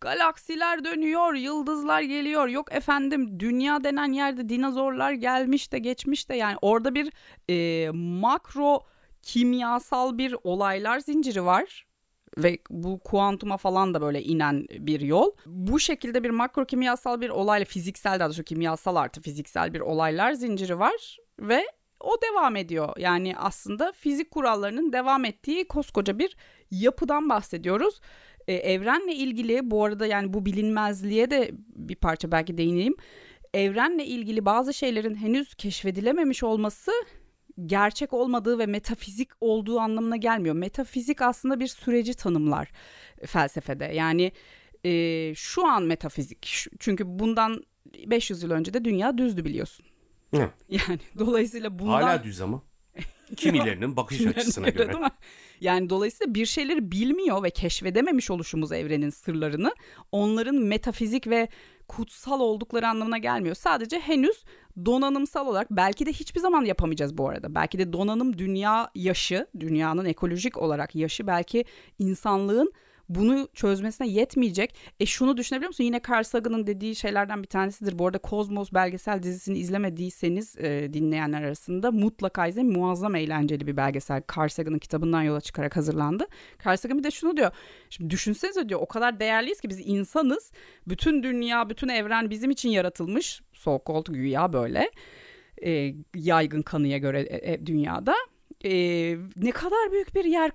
Galaksiler 0.00 0.84
dönüyor, 0.84 1.34
yıldızlar 1.34 2.02
geliyor. 2.02 2.48
Yok 2.48 2.72
efendim 2.72 3.40
dünya 3.40 3.84
denen 3.84 4.12
yerde 4.12 4.48
dinozorlar 4.48 5.12
gelmiş 5.12 5.72
de 5.72 5.78
geçmiş 5.78 6.28
de 6.28 6.34
yani 6.34 6.56
orada 6.62 6.94
bir 6.94 7.12
e, 7.50 7.90
makro 7.94 8.80
kimyasal 9.22 10.18
bir 10.18 10.36
olaylar 10.44 10.98
zinciri 10.98 11.44
var 11.44 11.86
ve 12.38 12.58
bu 12.70 12.98
kuantuma 12.98 13.56
falan 13.56 13.94
da 13.94 14.00
böyle 14.00 14.22
inen 14.22 14.66
bir 14.70 15.00
yol. 15.00 15.30
Bu 15.46 15.80
şekilde 15.80 16.24
bir 16.24 16.30
makro 16.30 16.64
kimyasal 16.64 17.20
bir 17.20 17.28
olayla 17.28 17.64
fiziksel 17.64 18.20
daha 18.20 18.28
doğrusu 18.28 18.44
kimyasal 18.44 18.96
artı 18.96 19.22
fiziksel 19.22 19.74
bir 19.74 19.80
olaylar 19.80 20.32
zinciri 20.32 20.78
var 20.78 21.18
ve 21.40 21.66
o 22.00 22.22
devam 22.22 22.56
ediyor. 22.56 22.96
Yani 22.98 23.36
aslında 23.36 23.92
fizik 23.92 24.30
kurallarının 24.30 24.92
devam 24.92 25.24
ettiği 25.24 25.68
koskoca 25.68 26.18
bir 26.18 26.36
yapıdan 26.70 27.28
bahsediyoruz. 27.28 28.00
Ee, 28.48 28.54
evrenle 28.54 29.14
ilgili 29.14 29.70
bu 29.70 29.84
arada 29.84 30.06
yani 30.06 30.32
bu 30.32 30.46
bilinmezliğe 30.46 31.30
de 31.30 31.50
bir 31.76 31.96
parça 31.96 32.32
belki 32.32 32.58
değineyim. 32.58 32.96
Evrenle 33.54 34.04
ilgili 34.04 34.44
bazı 34.44 34.74
şeylerin 34.74 35.14
henüz 35.14 35.54
keşfedilememiş 35.54 36.42
olması 36.42 36.92
gerçek 37.66 38.12
olmadığı 38.12 38.58
ve 38.58 38.66
metafizik 38.66 39.28
olduğu 39.40 39.78
anlamına 39.78 40.16
gelmiyor. 40.16 40.54
Metafizik 40.54 41.22
aslında 41.22 41.60
bir 41.60 41.66
süreci 41.66 42.14
tanımlar 42.14 42.68
felsefede. 43.26 43.84
Yani 43.84 44.32
e, 44.84 45.32
şu 45.34 45.66
an 45.66 45.82
metafizik. 45.82 46.66
Çünkü 46.78 47.04
bundan 47.06 47.64
500 48.06 48.42
yıl 48.42 48.50
önce 48.50 48.74
de 48.74 48.84
dünya 48.84 49.18
düzdü 49.18 49.44
biliyorsun. 49.44 49.86
Hı. 50.34 50.50
Yani 50.68 51.00
dolayısıyla 51.18 51.78
bundan... 51.78 52.02
Hala 52.02 52.24
düz 52.24 52.40
ama. 52.40 52.62
Kimilerinin 53.36 53.96
bakış 53.96 54.26
açısına 54.26 54.68
göre. 54.68 54.88
Değil 54.88 54.98
mi? 54.98 55.10
Yani 55.60 55.90
dolayısıyla 55.90 56.34
bir 56.34 56.46
şeyleri 56.46 56.92
bilmiyor 56.92 57.42
ve 57.42 57.50
keşfedememiş 57.50 58.30
oluşumuz 58.30 58.72
evrenin 58.72 59.10
sırlarını 59.10 59.74
onların 60.12 60.54
metafizik 60.54 61.26
ve 61.26 61.48
kutsal 61.88 62.40
oldukları 62.40 62.88
anlamına 62.88 63.18
gelmiyor. 63.18 63.54
Sadece 63.54 64.00
henüz 64.00 64.44
donanımsal 64.84 65.46
olarak 65.46 65.70
belki 65.70 66.06
de 66.06 66.12
hiçbir 66.12 66.40
zaman 66.40 66.64
yapamayacağız 66.64 67.18
bu 67.18 67.28
arada. 67.28 67.54
Belki 67.54 67.78
de 67.78 67.92
donanım 67.92 68.38
dünya 68.38 68.90
yaşı, 68.94 69.46
dünyanın 69.60 70.04
ekolojik 70.04 70.56
olarak 70.56 70.94
yaşı 70.94 71.26
belki 71.26 71.64
insanlığın 71.98 72.72
bunu 73.10 73.48
çözmesine 73.54 74.08
yetmeyecek. 74.08 74.74
E 75.00 75.06
şunu 75.06 75.36
düşünebiliyor 75.36 75.68
musun? 75.68 75.84
Yine 75.84 76.00
Carl 76.10 76.22
Sagan'ın 76.22 76.66
dediği 76.66 76.96
şeylerden 76.96 77.42
bir 77.42 77.48
tanesidir. 77.48 77.98
Bu 77.98 78.06
arada 78.06 78.18
Kozmos 78.18 78.72
belgesel 78.72 79.22
dizisini 79.22 79.58
izlemediyseniz 79.58 80.56
e, 80.58 80.92
dinleyenler 80.92 81.42
arasında 81.42 81.90
mutlaka 81.90 82.46
izleyin. 82.46 82.72
Muazzam 82.72 83.14
eğlenceli 83.14 83.66
bir 83.66 83.76
belgesel. 83.76 84.22
Carl 84.36 84.48
Sagan'ın 84.48 84.78
kitabından 84.78 85.22
yola 85.22 85.40
çıkarak 85.40 85.76
hazırlandı. 85.76 86.26
Carl 86.66 86.76
Sagan 86.76 86.98
bir 86.98 87.04
de 87.04 87.10
şunu 87.10 87.36
diyor. 87.36 87.50
Şimdi 87.90 88.10
düşünsenize 88.10 88.68
diyor 88.68 88.80
o 88.80 88.86
kadar 88.86 89.20
değerliyiz 89.20 89.60
ki 89.60 89.68
biz 89.68 89.80
insanız. 89.84 90.52
Bütün 90.88 91.22
dünya, 91.22 91.70
bütün 91.70 91.88
evren 91.88 92.30
bizim 92.30 92.50
için 92.50 92.68
yaratılmış. 92.68 93.42
So 93.52 93.80
called 93.88 94.06
güya 94.06 94.52
böyle. 94.52 94.90
E, 95.64 95.94
yaygın 96.14 96.62
kanıya 96.62 96.98
göre 96.98 97.20
e, 97.20 97.52
e, 97.52 97.66
dünyada. 97.66 98.14
E, 98.64 98.70
ne 99.36 99.50
kadar 99.50 99.92
büyük 99.92 100.14
bir 100.14 100.24
yer 100.24 100.50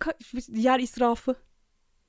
yer 0.53 0.79
israfı. 0.79 1.35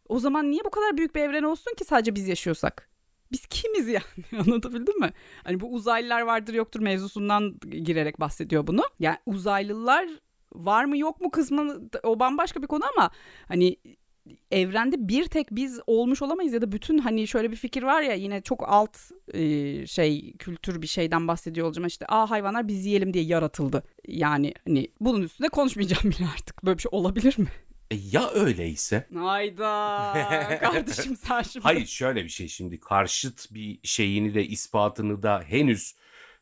O 0.09 0.19
zaman 0.19 0.51
niye 0.51 0.65
bu 0.65 0.71
kadar 0.71 0.97
büyük 0.97 1.15
bir 1.15 1.21
evren 1.21 1.43
olsun 1.43 1.75
ki 1.75 1.85
sadece 1.85 2.15
biz 2.15 2.29
yaşıyorsak? 2.29 2.91
Biz 3.33 3.47
kimiz 3.47 3.89
yani 3.89 4.05
anlatabildim 4.47 5.01
mi? 5.01 5.13
Hani 5.45 5.61
bu 5.61 5.73
uzaylılar 5.73 6.21
vardır 6.21 6.55
yoktur 6.55 6.81
mevzusundan 6.81 7.59
girerek 7.61 8.21
bahsediyor 8.21 8.67
bunu. 8.67 8.83
Yani 9.01 9.17
uzaylılar 9.27 10.09
var 10.55 10.85
mı 10.85 10.99
yok 10.99 11.21
mu 11.21 11.31
kısmı 11.31 11.81
o 12.03 12.21
bambaşka 12.21 12.63
bir 12.63 12.67
konu 12.67 12.85
ama 12.97 13.11
hani 13.49 13.77
evrende 14.51 15.09
bir 15.09 15.25
tek 15.25 15.47
biz 15.51 15.81
olmuş 15.87 16.23
olamayız 16.23 16.53
ya 16.53 16.63
da 16.63 16.73
bütün 16.73 16.99
hani 16.99 17.27
şöyle 17.29 17.51
bir 17.51 17.57
fikir 17.57 17.83
var 17.83 18.03
ya 18.03 18.15
yine 18.15 18.41
çok 18.41 18.69
alt 18.69 18.99
e, 19.35 19.87
şey 19.87 20.33
kültür 20.33 20.83
bir 20.83 20.87
şeyden 20.87 21.29
bahsediyor 21.29 21.67
olacağım 21.67 21.87
işte 21.87 22.07
aa 22.09 22.31
hayvanlar 22.31 22.69
biz 22.69 22.87
yiyelim 22.87 23.15
diye 23.15 23.25
yaratıldı. 23.25 23.83
Yani 24.09 24.55
hani 24.67 24.89
bunun 25.01 25.23
üstüne 25.23 25.49
konuşmayacağım 25.49 26.05
bile 26.19 26.29
artık 26.35 26.65
böyle 26.65 26.77
bir 26.77 26.83
şey 26.83 26.91
olabilir 26.93 27.39
mi? 27.39 27.49
E 27.91 27.97
ya 28.11 28.31
öyleyse? 28.31 29.07
Hayda 29.15 30.59
kardeşim 30.61 31.17
sen 31.17 31.43
şimdi. 31.43 31.63
Hayır 31.63 31.87
şöyle 31.87 32.25
bir 32.25 32.29
şey 32.29 32.49
şimdi 32.49 32.81
karşıt 32.81 33.55
bir 33.55 33.79
şeyini 33.83 34.35
de 34.35 34.47
ispatını 34.47 35.23
da 35.23 35.43
henüz 35.47 35.95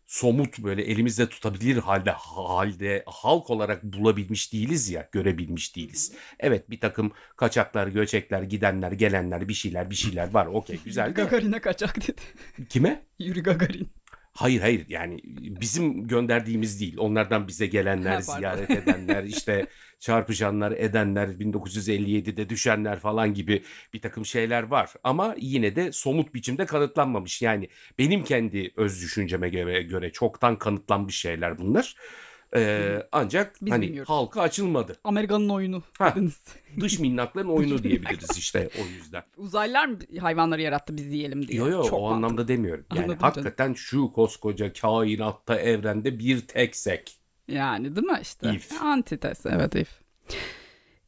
somut 0.07 0.59
böyle 0.59 0.83
elimizde 0.83 1.29
tutabilir 1.29 1.77
halde 1.77 2.11
halde 2.11 3.03
halk 3.07 3.51
olarak 3.51 3.83
bulabilmiş 3.83 4.53
değiliz 4.53 4.91
ya 4.91 5.09
görebilmiş 5.13 5.77
değiliz. 5.77 6.13
Evet 6.41 6.71
bir 6.71 6.81
takım 6.81 7.13
kaçaklar 7.37 7.87
göçekler 7.87 8.43
gidenler 8.43 8.93
gelenler 8.93 9.49
bir 9.49 9.55
şeyler 9.55 9.91
bir 9.91 9.95
şeyler 9.95 10.35
var 10.35 10.47
okey 10.47 10.81
güzel. 10.85 11.07
Yuri 11.07 11.15
Gagarin'e 11.15 11.61
kaçak 11.61 11.97
dedi. 12.09 12.23
Kime? 12.69 13.03
Yuri 13.19 13.43
Gagarin. 13.43 13.89
Hayır 14.37 14.61
hayır 14.61 14.87
yani 14.89 15.21
bizim 15.61 16.09
gönderdiğimiz 16.09 16.81
değil. 16.81 16.97
Onlardan 16.99 17.49
bize 17.49 17.67
gelenler, 17.67 18.21
ziyaret 18.21 18.71
edenler, 18.71 19.25
işte 19.25 19.67
çarpışanlar, 20.05 20.73
edenler, 20.73 21.29
1957'de 21.29 22.49
düşenler 22.49 22.99
falan 23.01 23.35
gibi 23.35 23.63
bir 23.93 24.01
takım 24.01 24.27
şeyler 24.27 24.63
var. 24.63 24.93
Ama 25.05 25.35
yine 25.39 25.77
de 25.77 25.93
somut 25.93 26.35
biçimde 26.35 26.67
kanıtlanmamış. 26.67 27.43
Yani 27.43 27.69
benim 27.99 28.25
kendi 28.25 28.73
öz 28.77 29.03
düşünceme 29.03 29.49
göre, 29.49 29.83
göre 29.83 30.13
çoktan 30.13 30.59
kanıtlanmış 30.59 31.17
şeyler 31.19 31.59
bunlar. 31.59 31.97
Ee, 32.57 33.03
ancak 33.13 33.57
Biz 33.63 33.73
hani 33.73 33.87
bilmiyoruz. 33.87 34.11
halka 34.11 34.41
açılmadı. 34.41 34.97
Amerika'nın 35.05 35.49
oyunu 35.49 35.83
ha, 35.99 36.15
Dış 36.81 36.99
minnakların 36.99 37.49
oyunu 37.49 37.83
diyebiliriz 37.83 38.39
işte 38.39 38.71
o 38.83 38.87
yüzden. 38.95 39.23
Uzaylılar 39.37 39.87
mı 39.87 39.99
hayvanları 40.21 40.63
yarattı 40.63 40.97
biz 40.97 41.11
diyelim 41.11 41.49
diye. 41.49 41.59
Yok 41.59 41.71
yok 41.71 41.79
o 41.79 42.01
mantıklı. 42.01 42.15
anlamda 42.15 42.49
demiyorum. 42.49 42.87
Yani 42.95 43.05
Anladım 43.05 43.19
hakikaten 43.21 43.65
canım. 43.65 43.77
şu 43.77 44.13
koskoca 44.13 44.73
kainatta 44.73 45.61
evrende 45.61 46.19
bir 46.19 46.41
teksek. 46.41 47.24
Yani 47.49 47.97
değil 47.97 48.07
mi 48.07 48.19
işte? 48.23 48.55
If. 48.55 48.83
Antites 48.83 49.47
evet 49.47 49.75
if. 49.75 50.01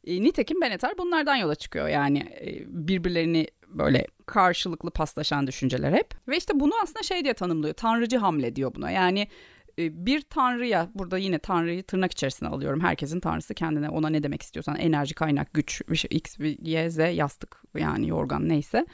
E, 0.07 0.23
nitekim 0.23 0.61
Benetar 0.61 0.97
bunlardan 0.97 1.35
yola 1.35 1.55
çıkıyor. 1.55 1.87
Yani 1.87 2.19
e, 2.19 2.63
birbirlerini 2.87 3.47
böyle 3.67 4.07
karşılıklı 4.25 4.91
paslaşan 4.91 5.47
düşünceler 5.47 5.93
hep. 5.93 6.27
Ve 6.27 6.37
işte 6.37 6.59
bunu 6.59 6.73
aslında 6.83 7.03
şey 7.03 7.23
diye 7.23 7.33
tanımlıyor. 7.33 7.73
Tanrıcı 7.73 8.17
hamle 8.17 8.55
diyor 8.55 8.75
buna. 8.75 8.91
Yani 8.91 9.27
e, 9.79 10.05
bir 10.05 10.21
tanrıya 10.21 10.89
burada 10.95 11.17
yine 11.17 11.39
tanrıyı 11.39 11.83
tırnak 11.83 12.11
içerisine 12.11 12.49
alıyorum. 12.49 12.81
Herkesin 12.81 13.19
tanrısı 13.19 13.53
kendine 13.53 13.89
ona 13.89 14.09
ne 14.09 14.23
demek 14.23 14.41
istiyorsan 14.41 14.75
enerji, 14.75 15.15
kaynak, 15.15 15.53
güç, 15.53 15.81
bir 15.89 15.95
şey, 15.95 16.09
x, 16.11 16.35
y, 16.61 16.89
z, 16.89 16.97
yastık 16.97 17.63
yani 17.77 18.07
yorgan 18.07 18.49
neyse. 18.49 18.85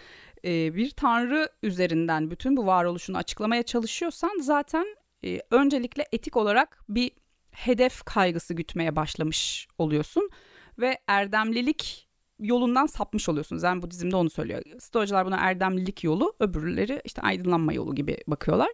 E, 0.46 0.76
bir 0.76 0.90
tanrı 0.90 1.50
üzerinden 1.64 2.32
bütün 2.32 2.58
bu 2.58 2.66
varoluşunu 2.66 3.18
açıklamaya 3.18 3.64
çalışıyorsan 3.64 4.40
zaten 4.42 4.86
e, 5.26 5.40
öncelikle 5.52 6.06
etik 6.12 6.38
olarak 6.38 6.80
bir 6.90 7.12
hedef 7.54 8.04
kaygısı 8.04 8.54
gütmeye 8.54 8.96
başlamış 8.96 9.68
oluyorsun 9.78 10.30
ve 10.80 10.98
erdemlilik 11.08 12.08
yolundan 12.40 12.86
sapmış 12.86 13.30
oluyorsun. 13.30 13.60
Yani 13.64 13.82
Budizm'de 13.82 14.16
onu 14.16 14.30
söylüyor. 14.30 14.62
Stoacılar 14.80 15.26
buna 15.26 15.38
erdemlilik 15.38 16.04
yolu, 16.04 16.36
öbürleri 16.40 17.02
işte 17.06 17.22
aydınlanma 17.22 17.74
yolu 17.74 17.96
gibi 17.96 18.18
bakıyorlar 18.28 18.70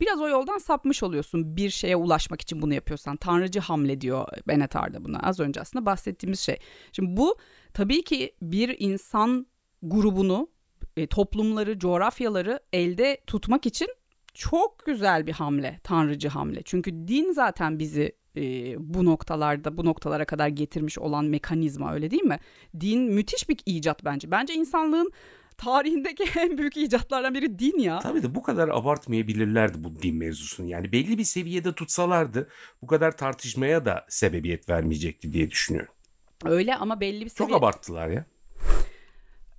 biraz 0.00 0.20
o 0.20 0.28
yoldan 0.28 0.58
sapmış 0.58 1.02
oluyorsun 1.02 1.56
bir 1.56 1.70
şeye 1.70 1.96
ulaşmak 1.96 2.40
için 2.40 2.62
bunu 2.62 2.74
yapıyorsan. 2.74 3.16
Tanrıcı 3.16 3.60
hamle 3.60 4.00
diyor 4.00 4.28
Benetar'da 4.48 5.04
buna 5.04 5.18
az 5.18 5.40
önce 5.40 5.60
aslında 5.60 5.86
bahsettiğimiz 5.86 6.40
şey. 6.40 6.56
Şimdi 6.92 7.16
bu 7.16 7.36
tabii 7.74 8.02
ki 8.04 8.34
bir 8.42 8.76
insan 8.78 9.46
grubunu, 9.82 10.48
e, 10.96 11.06
toplumları, 11.06 11.78
coğrafyaları 11.78 12.60
elde 12.72 13.20
tutmak 13.26 13.66
için 13.66 13.88
çok 14.34 14.86
güzel 14.86 15.26
bir 15.26 15.32
hamle, 15.32 15.80
tanrıcı 15.84 16.28
hamle. 16.28 16.62
Çünkü 16.64 17.08
din 17.08 17.32
zaten 17.32 17.78
bizi 17.78 18.12
e, 18.36 18.74
bu 18.78 19.04
noktalarda, 19.04 19.76
bu 19.76 19.84
noktalara 19.84 20.24
kadar 20.24 20.48
getirmiş 20.48 20.98
olan 20.98 21.24
mekanizma 21.24 21.94
öyle 21.94 22.10
değil 22.10 22.22
mi? 22.22 22.38
Din 22.80 23.02
müthiş 23.02 23.48
bir 23.48 23.56
icat 23.66 24.04
bence. 24.04 24.30
Bence 24.30 24.54
insanlığın 24.54 25.12
tarihindeki 25.56 26.24
en 26.40 26.58
büyük 26.58 26.76
icatlardan 26.76 27.34
biri 27.34 27.58
din 27.58 27.78
ya. 27.78 27.98
Tabii 27.98 28.22
de 28.22 28.34
bu 28.34 28.42
kadar 28.42 28.68
abartmayabilirlerdi 28.68 29.84
bu 29.84 30.02
din 30.02 30.16
mevzusunu. 30.16 30.68
Yani 30.68 30.92
belli 30.92 31.18
bir 31.18 31.24
seviyede 31.24 31.72
tutsalardı 31.74 32.48
bu 32.82 32.86
kadar 32.86 33.16
tartışmaya 33.16 33.84
da 33.84 34.06
sebebiyet 34.08 34.68
vermeyecekti 34.68 35.32
diye 35.32 35.50
düşünüyorum. 35.50 35.94
Öyle 36.44 36.76
ama 36.76 37.00
belli 37.00 37.24
bir 37.24 37.30
seviye... 37.30 37.48
Çok 37.48 37.58
abarttılar 37.58 38.08
ya. 38.08 38.24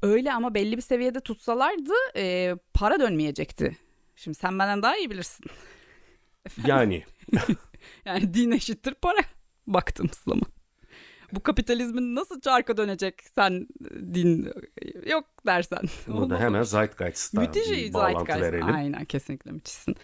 Öyle 0.02 0.34
ama 0.34 0.54
belli 0.54 0.78
bir 0.78 0.82
seviyede 0.82 1.20
tutsalardı 1.20 1.94
e, 2.16 2.56
para 2.74 3.00
dönmeyecekti. 3.00 3.78
Şimdi 4.16 4.38
sen 4.38 4.60
benden 4.60 4.82
daha 4.82 4.98
iyi 4.98 5.10
bilirsin. 5.10 5.46
Efendim? 6.46 6.70
Yani. 6.70 7.04
yani 8.06 8.34
din 8.34 8.52
eşittir 8.52 8.94
para. 8.94 9.20
Baktım 9.68 10.10
zaman 10.26 10.42
bu 11.32 11.44
kapitalizmin 11.44 12.16
nasıl 12.16 12.42
çarka 12.42 12.78
dönecek 12.78 13.22
sen 13.36 13.68
din 14.14 14.54
yok 15.10 15.26
dersen. 15.46 15.82
Burada 16.08 16.40
hemen 16.40 16.64
Zeitgeist'ta 16.64 17.42
Müthiş 17.42 17.72
bir 17.72 17.94
bağlantı 17.94 18.26
Zeitgeist. 18.26 18.42
verelim. 18.42 18.76
Aynen 18.76 19.06
kesinlikle 19.06 19.52
müthişsin. 19.52 19.96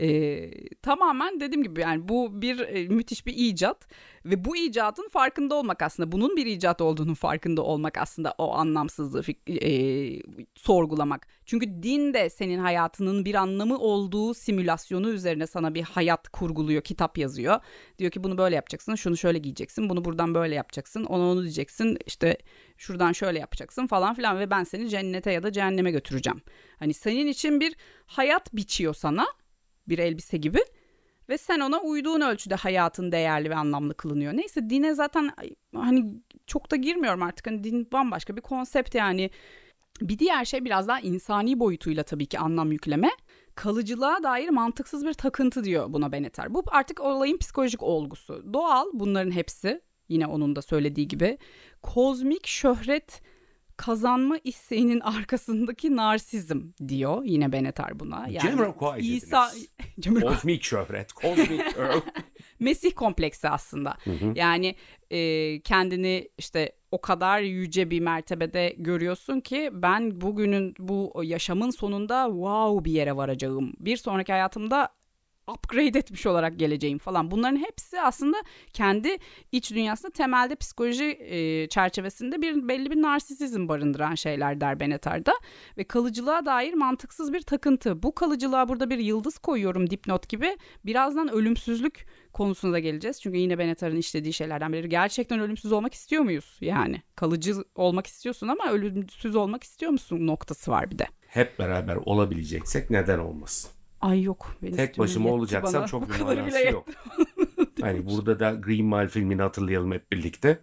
E, 0.00 0.50
tamamen 0.82 1.40
dediğim 1.40 1.62
gibi 1.62 1.80
yani 1.80 2.08
bu 2.08 2.42
bir 2.42 2.58
e, 2.58 2.88
müthiş 2.88 3.26
bir 3.26 3.34
icat 3.36 3.86
ve 4.24 4.44
bu 4.44 4.56
icatın 4.56 5.08
farkında 5.08 5.54
olmak 5.54 5.82
aslında 5.82 6.12
bunun 6.12 6.36
bir 6.36 6.46
icat 6.46 6.80
olduğunun 6.80 7.14
farkında 7.14 7.62
olmak 7.62 7.98
aslında 7.98 8.34
o 8.38 8.52
anlamsızlığı 8.52 9.22
e, 9.48 10.22
sorgulamak. 10.54 11.26
Çünkü 11.46 11.82
din 11.82 12.14
de 12.14 12.30
senin 12.30 12.58
hayatının 12.58 13.24
bir 13.24 13.34
anlamı 13.34 13.78
olduğu 13.78 14.34
simülasyonu 14.34 15.10
üzerine 15.10 15.46
sana 15.46 15.74
bir 15.74 15.82
hayat 15.82 16.28
kurguluyor, 16.28 16.82
kitap 16.82 17.18
yazıyor. 17.18 17.60
Diyor 17.98 18.10
ki 18.10 18.24
bunu 18.24 18.38
böyle 18.38 18.54
yapacaksın, 18.56 18.94
şunu 18.94 19.16
şöyle 19.16 19.38
giyeceksin, 19.38 19.90
bunu 19.90 20.04
buradan 20.04 20.34
böyle 20.34 20.54
yapacaksın, 20.54 21.04
onu 21.04 21.30
onu 21.30 21.42
diyeceksin, 21.42 21.98
işte 22.06 22.38
şuradan 22.76 23.12
şöyle 23.12 23.38
yapacaksın 23.38 23.86
falan 23.86 24.14
filan 24.14 24.38
ve 24.38 24.50
ben 24.50 24.64
seni 24.64 24.88
cennete 24.88 25.32
ya 25.32 25.42
da 25.42 25.52
cehenneme 25.52 25.90
götüreceğim. 25.90 26.40
Hani 26.78 26.94
senin 26.94 27.26
için 27.26 27.60
bir 27.60 27.76
hayat 28.06 28.54
biçiyor 28.56 28.94
sana 28.94 29.26
bir 29.88 29.98
elbise 29.98 30.36
gibi 30.36 30.60
ve 31.28 31.38
sen 31.38 31.60
ona 31.60 31.80
uyduğun 31.80 32.20
ölçüde 32.20 32.54
hayatın 32.54 33.12
değerli 33.12 33.50
ve 33.50 33.56
anlamlı 33.56 33.94
kılınıyor. 33.94 34.32
Neyse 34.32 34.70
dine 34.70 34.94
zaten 34.94 35.30
hani 35.74 36.14
çok 36.46 36.70
da 36.70 36.76
girmiyorum 36.76 37.22
artık. 37.22 37.46
Hani 37.46 37.64
din 37.64 37.88
bambaşka 37.92 38.36
bir 38.36 38.42
konsept 38.42 38.94
yani. 38.94 39.30
Bir 40.00 40.18
diğer 40.18 40.44
şey 40.44 40.64
biraz 40.64 40.88
daha 40.88 41.00
insani 41.00 41.60
boyutuyla 41.60 42.02
tabii 42.02 42.26
ki 42.26 42.38
anlam 42.38 42.72
yükleme. 42.72 43.10
Kalıcılığa 43.54 44.22
dair 44.22 44.48
mantıksız 44.48 45.06
bir 45.06 45.14
takıntı 45.14 45.64
diyor 45.64 45.92
buna 45.92 46.12
Beneter. 46.12 46.54
Bu 46.54 46.62
artık 46.66 47.00
olayın 47.00 47.38
psikolojik 47.38 47.82
olgusu. 47.82 48.44
Doğal 48.52 48.86
bunların 48.92 49.30
hepsi 49.30 49.80
yine 50.08 50.26
onun 50.26 50.56
da 50.56 50.62
söylediği 50.62 51.08
gibi. 51.08 51.38
Kozmik 51.82 52.46
şöhret 52.46 53.22
kazanma 53.76 54.38
isteğinin 54.44 55.00
arkasındaki 55.04 55.96
narsizm 55.96 56.60
diyor 56.88 57.24
yine 57.24 57.52
Benetar 57.52 58.00
buna. 58.00 58.26
Yani 58.28 58.40
Cemroquai 58.40 59.00
İsa 59.00 59.50
kozmik 60.20 60.62
şöhret, 60.62 61.12
kozmik 61.12 61.62
Mesih 62.60 62.92
kompleksi 62.92 63.48
aslında. 63.48 63.96
Hı 64.04 64.10
hı. 64.10 64.32
Yani 64.34 64.74
e, 65.10 65.60
kendini 65.60 66.28
işte 66.38 66.72
o 66.90 67.00
kadar 67.00 67.40
yüce 67.40 67.90
bir 67.90 68.00
mertebede 68.00 68.74
görüyorsun 68.78 69.40
ki 69.40 69.70
ben 69.72 70.20
bugünün 70.20 70.74
bu 70.78 71.22
yaşamın 71.24 71.70
sonunda 71.70 72.26
wow 72.26 72.84
bir 72.84 72.92
yere 72.92 73.16
varacağım. 73.16 73.72
Bir 73.78 73.96
sonraki 73.96 74.32
hayatımda 74.32 74.88
upgrade 75.48 75.98
etmiş 75.98 76.26
olarak 76.26 76.58
geleceğim 76.58 76.98
falan. 76.98 77.30
Bunların 77.30 77.56
hepsi 77.56 78.00
aslında 78.00 78.36
kendi 78.72 79.16
iç 79.52 79.70
dünyasında 79.70 80.12
temelde 80.12 80.56
psikoloji 80.56 81.18
e, 81.20 81.68
çerçevesinde 81.68 82.42
bir 82.42 82.68
belli 82.68 82.90
bir 82.90 83.02
narsisizm 83.02 83.68
barındıran 83.68 84.14
şeyler 84.14 84.60
der 84.60 84.80
Benetar'da 84.80 85.34
ve 85.78 85.84
kalıcılığa 85.84 86.46
dair 86.46 86.74
mantıksız 86.74 87.32
bir 87.32 87.42
takıntı. 87.42 88.02
Bu 88.02 88.14
kalıcılığa 88.14 88.68
burada 88.68 88.90
bir 88.90 88.98
yıldız 88.98 89.38
koyuyorum 89.38 89.90
dipnot 89.90 90.28
gibi. 90.28 90.56
Birazdan 90.86 91.28
ölümsüzlük 91.28 92.06
konusuna 92.32 92.72
da 92.72 92.78
geleceğiz. 92.78 93.20
Çünkü 93.22 93.38
yine 93.38 93.58
Benetar'ın 93.58 93.96
işlediği 93.96 94.32
şeylerden 94.32 94.72
biri 94.72 94.88
gerçekten 94.88 95.40
ölümsüz 95.40 95.72
olmak 95.72 95.94
istiyor 95.94 96.22
muyuz? 96.22 96.58
Yani 96.60 97.02
kalıcı 97.16 97.54
olmak 97.74 98.06
istiyorsun 98.06 98.48
ama 98.48 98.70
ölümsüz 98.70 99.36
olmak 99.36 99.64
istiyor 99.64 99.92
musun 99.92 100.26
noktası 100.26 100.70
var 100.70 100.90
bir 100.90 100.98
de. 100.98 101.06
Hep 101.26 101.58
beraber 101.58 101.96
olabileceksek 101.96 102.90
neden 102.90 103.18
olmasın? 103.18 103.70
Ay 104.04 104.22
yok. 104.22 104.56
Beni 104.62 104.76
Tek 104.76 104.98
başıma 104.98 105.30
olacaksam 105.30 105.74
bana. 105.80 105.86
çok 105.86 106.14
bir 106.14 106.20
manası 106.20 106.66
yok. 106.66 106.86
hani 107.80 108.06
burada 108.06 108.40
da 108.40 108.54
Green 108.54 108.84
Mile 108.84 109.08
filmini 109.08 109.42
hatırlayalım 109.42 109.92
hep 109.92 110.12
birlikte. 110.12 110.58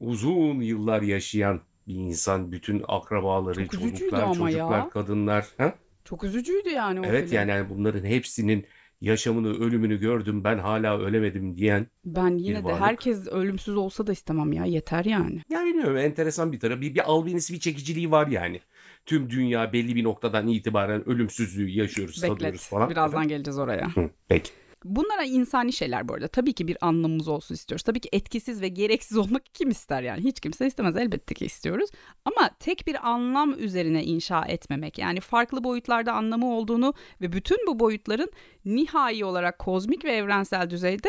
Uzun 0.00 0.60
yıllar 0.60 1.02
yaşayan 1.02 1.60
bir 1.86 1.94
insan 1.94 2.52
bütün 2.52 2.84
akrabaları, 2.88 3.68
çok 3.68 3.80
çocuklar, 3.80 4.34
çocuklar, 4.34 4.48
ya. 4.50 4.90
kadınlar. 4.90 5.46
Ha? 5.58 5.74
Çok 6.04 6.24
üzücüydü 6.24 6.68
yani 6.68 7.00
o 7.00 7.04
Evet 7.04 7.24
film. 7.24 7.34
yani, 7.36 7.50
yani 7.50 7.70
bunların 7.70 8.04
hepsinin 8.04 8.66
yaşamını, 9.00 9.48
ölümünü 9.48 10.00
gördüm 10.00 10.44
ben 10.44 10.58
hala 10.58 10.98
ölemedim 10.98 11.56
diyen 11.56 11.86
Ben 12.04 12.38
yine 12.38 12.64
de 12.64 12.74
herkes 12.74 13.26
ölümsüz 13.26 13.76
olsa 13.76 14.06
da 14.06 14.12
istemem 14.12 14.52
ya 14.52 14.64
yeter 14.64 15.04
yani. 15.04 15.42
Ya 15.48 15.64
bilmiyorum 15.64 15.96
enteresan 15.96 16.52
bir 16.52 16.60
tarafı. 16.60 16.80
Bir, 16.80 16.94
bir 16.94 17.10
albinisi 17.10 17.54
bir 17.54 17.60
çekiciliği 17.60 18.10
var 18.10 18.26
yani 18.26 18.60
tüm 19.06 19.30
dünya 19.30 19.72
belli 19.72 19.96
bir 19.96 20.04
noktadan 20.04 20.48
itibaren 20.48 21.08
ölümsüzlüğü 21.08 21.70
yaşıyoruz, 21.70 22.22
Beklet. 22.22 22.38
tadıyoruz 22.38 22.68
falan. 22.68 22.90
Birazdan 22.90 23.20
evet. 23.20 23.30
geleceğiz 23.30 23.58
oraya. 23.58 23.96
Hı, 23.96 24.10
peki. 24.28 24.50
Bunlara 24.84 25.24
insani 25.24 25.72
şeyler 25.72 26.08
bu 26.08 26.14
arada. 26.14 26.28
Tabii 26.28 26.52
ki 26.52 26.68
bir 26.68 26.76
anlamımız 26.80 27.28
olsun 27.28 27.54
istiyoruz. 27.54 27.82
Tabii 27.82 28.00
ki 28.00 28.08
etkisiz 28.12 28.62
ve 28.62 28.68
gereksiz 28.68 29.18
olmak 29.18 29.42
kim 29.54 29.70
ister 29.70 30.02
yani? 30.02 30.24
Hiç 30.24 30.40
kimse 30.40 30.66
istemez 30.66 30.96
elbette 30.96 31.34
ki 31.34 31.44
istiyoruz. 31.44 31.90
Ama 32.24 32.50
tek 32.58 32.86
bir 32.86 33.10
anlam 33.10 33.54
üzerine 33.58 34.04
inşa 34.04 34.44
etmemek. 34.44 34.98
Yani 34.98 35.20
farklı 35.20 35.64
boyutlarda 35.64 36.12
anlamı 36.12 36.54
olduğunu 36.54 36.94
ve 37.20 37.32
bütün 37.32 37.66
bu 37.66 37.78
boyutların 37.78 38.30
nihai 38.64 39.24
olarak 39.24 39.58
kozmik 39.58 40.04
ve 40.04 40.12
evrensel 40.12 40.70
düzeyde 40.70 41.08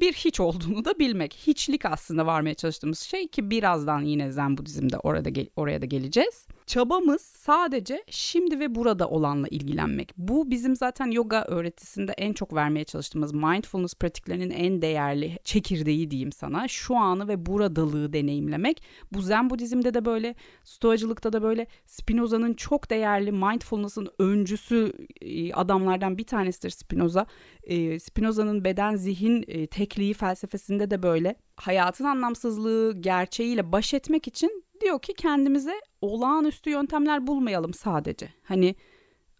bir 0.00 0.12
hiç 0.12 0.40
olduğunu 0.40 0.84
da 0.84 0.98
bilmek. 0.98 1.34
Hiçlik 1.46 1.84
aslında 1.84 2.26
varmaya 2.26 2.54
çalıştığımız 2.54 2.98
şey 2.98 3.28
ki 3.28 3.50
birazdan 3.50 4.00
yine 4.00 4.30
Zen 4.30 4.56
Budizm'de 4.56 4.98
orada 4.98 5.30
oraya 5.56 5.82
da 5.82 5.86
geleceğiz. 5.86 6.46
Çabamız 6.72 7.22
sadece 7.22 8.04
şimdi 8.10 8.60
ve 8.60 8.74
burada 8.74 9.08
olanla 9.08 9.48
ilgilenmek. 9.48 10.12
Bu 10.16 10.50
bizim 10.50 10.76
zaten 10.76 11.10
yoga 11.10 11.44
öğretisinde 11.44 12.12
en 12.12 12.32
çok 12.32 12.54
vermeye 12.54 12.84
çalıştığımız 12.84 13.32
mindfulness 13.32 13.94
pratiklerinin 13.94 14.50
en 14.50 14.82
değerli 14.82 15.38
çekirdeği 15.44 16.10
diyeyim 16.10 16.32
sana. 16.32 16.68
Şu 16.68 16.96
anı 16.96 17.28
ve 17.28 17.46
buradalığı 17.46 18.12
deneyimlemek. 18.12 18.82
Bu 19.12 19.22
Zen 19.22 19.50
Budizm'de 19.50 19.94
de 19.94 20.04
böyle, 20.04 20.34
Stoacılıkta 20.64 21.32
da 21.32 21.42
böyle. 21.42 21.66
Spinoza'nın 21.86 22.54
çok 22.54 22.90
değerli 22.90 23.32
mindfulness'ın 23.32 24.08
öncüsü 24.18 24.92
e, 25.20 25.52
adamlardan 25.52 26.18
bir 26.18 26.24
tanesidir 26.24 26.70
Spinoza. 26.70 27.26
E, 27.62 27.98
Spinoza'nın 27.98 28.64
beden 28.64 28.96
zihin 28.96 29.44
e, 29.48 29.66
tekliği 29.66 30.14
felsefesinde 30.14 30.90
de 30.90 31.02
böyle. 31.02 31.34
Hayatın 31.56 32.04
anlamsızlığı 32.04 32.94
gerçeğiyle 33.00 33.72
baş 33.72 33.94
etmek 33.94 34.28
için 34.28 34.62
diyor 34.82 35.02
ki 35.02 35.14
kendimize 35.14 35.80
olağanüstü 36.00 36.70
yöntemler 36.70 37.26
bulmayalım 37.26 37.74
sadece. 37.74 38.32
Hani 38.42 38.74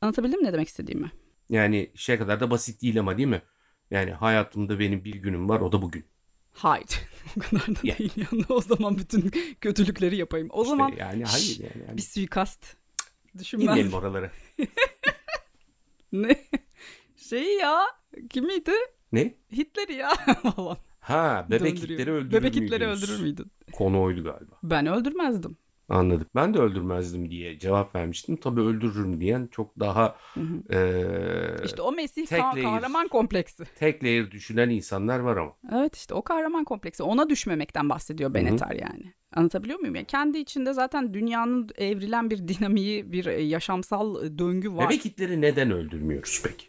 anlatabildim 0.00 0.40
mi 0.40 0.46
ne 0.46 0.52
demek 0.52 0.68
istediğimi? 0.68 1.12
Yani 1.50 1.90
şey 1.94 2.18
kadar 2.18 2.40
da 2.40 2.50
basit 2.50 2.82
değil 2.82 3.00
ama 3.00 3.16
değil 3.16 3.28
mi? 3.28 3.42
Yani 3.90 4.12
hayatımda 4.12 4.78
benim 4.78 5.04
bir 5.04 5.14
günüm 5.14 5.48
var 5.48 5.60
o 5.60 5.72
da 5.72 5.82
bugün. 5.82 6.04
Hayır. 6.52 7.00
o 7.36 7.40
kadar 7.40 7.66
da 7.66 7.80
yani. 7.82 7.98
değil 7.98 8.12
yani. 8.16 8.44
O 8.48 8.60
zaman 8.60 8.98
bütün 8.98 9.32
kötülükleri 9.60 10.16
yapayım. 10.16 10.48
O 10.50 10.62
işte 10.62 10.70
zaman 10.70 10.92
yani 10.98 11.24
hayır 11.24 11.60
yani, 11.60 11.86
yani. 11.86 11.96
bir 11.96 12.02
suikast 12.02 12.76
düşünmez. 13.38 13.68
İnmeyelim 13.68 13.94
oralara. 13.94 14.30
ne? 16.12 16.36
Şey 17.16 17.56
ya 17.56 17.86
kim 18.30 18.46
miydi? 18.46 18.72
Ne? 19.12 19.34
Hitler 19.52 19.88
ya 19.88 20.14
falan. 20.56 20.76
Ha 21.02 21.46
bebek 21.50 21.78
Hitler'i 21.82 22.10
öldürür 22.10 22.32
Bebek 22.32 22.56
Hitler'i 22.56 22.84
öldürür 22.86 23.20
müydün? 23.22 23.52
Konu 23.72 24.02
oydu 24.02 24.24
galiba. 24.24 24.58
Ben 24.62 24.86
öldürmezdim. 24.86 25.56
Anladım. 25.88 26.26
Ben 26.34 26.54
de 26.54 26.58
öldürmezdim 26.58 27.30
diye 27.30 27.58
cevap 27.58 27.94
vermiştim. 27.94 28.36
Tabii 28.36 28.60
öldürürüm 28.60 29.20
diyen 29.20 29.48
çok 29.50 29.80
daha 29.80 30.16
hı 30.34 30.40
hı. 30.40 30.74
E, 30.74 31.64
işte 31.64 31.82
o 31.82 31.92
Mesih 31.92 32.26
tek 32.26 32.40
ka- 32.40 32.56
layer, 32.56 32.62
kahraman 32.72 33.08
kompleksi. 33.08 33.64
Tek 33.78 34.04
layer 34.04 34.30
düşünen 34.30 34.70
insanlar 34.70 35.18
var 35.18 35.36
ama. 35.36 35.52
Evet 35.72 35.96
işte 35.96 36.14
o 36.14 36.22
kahraman 36.22 36.64
kompleksi. 36.64 37.02
Ona 37.02 37.30
düşmemekten 37.30 37.88
bahsediyor 37.88 38.34
Benetar 38.34 38.70
yani. 38.70 39.14
Anlatabiliyor 39.32 39.78
muyum? 39.78 39.94
Yani 39.94 40.06
kendi 40.06 40.38
içinde 40.38 40.72
zaten 40.72 41.14
dünyanın 41.14 41.68
evrilen 41.76 42.30
bir 42.30 42.48
dinamiği, 42.48 43.12
bir 43.12 43.24
yaşamsal 43.24 44.38
döngü 44.38 44.72
var. 44.72 44.86
Bebek 44.90 45.04
Hitler'i 45.04 45.40
neden 45.40 45.70
öldürmüyoruz 45.70 46.40
peki? 46.44 46.66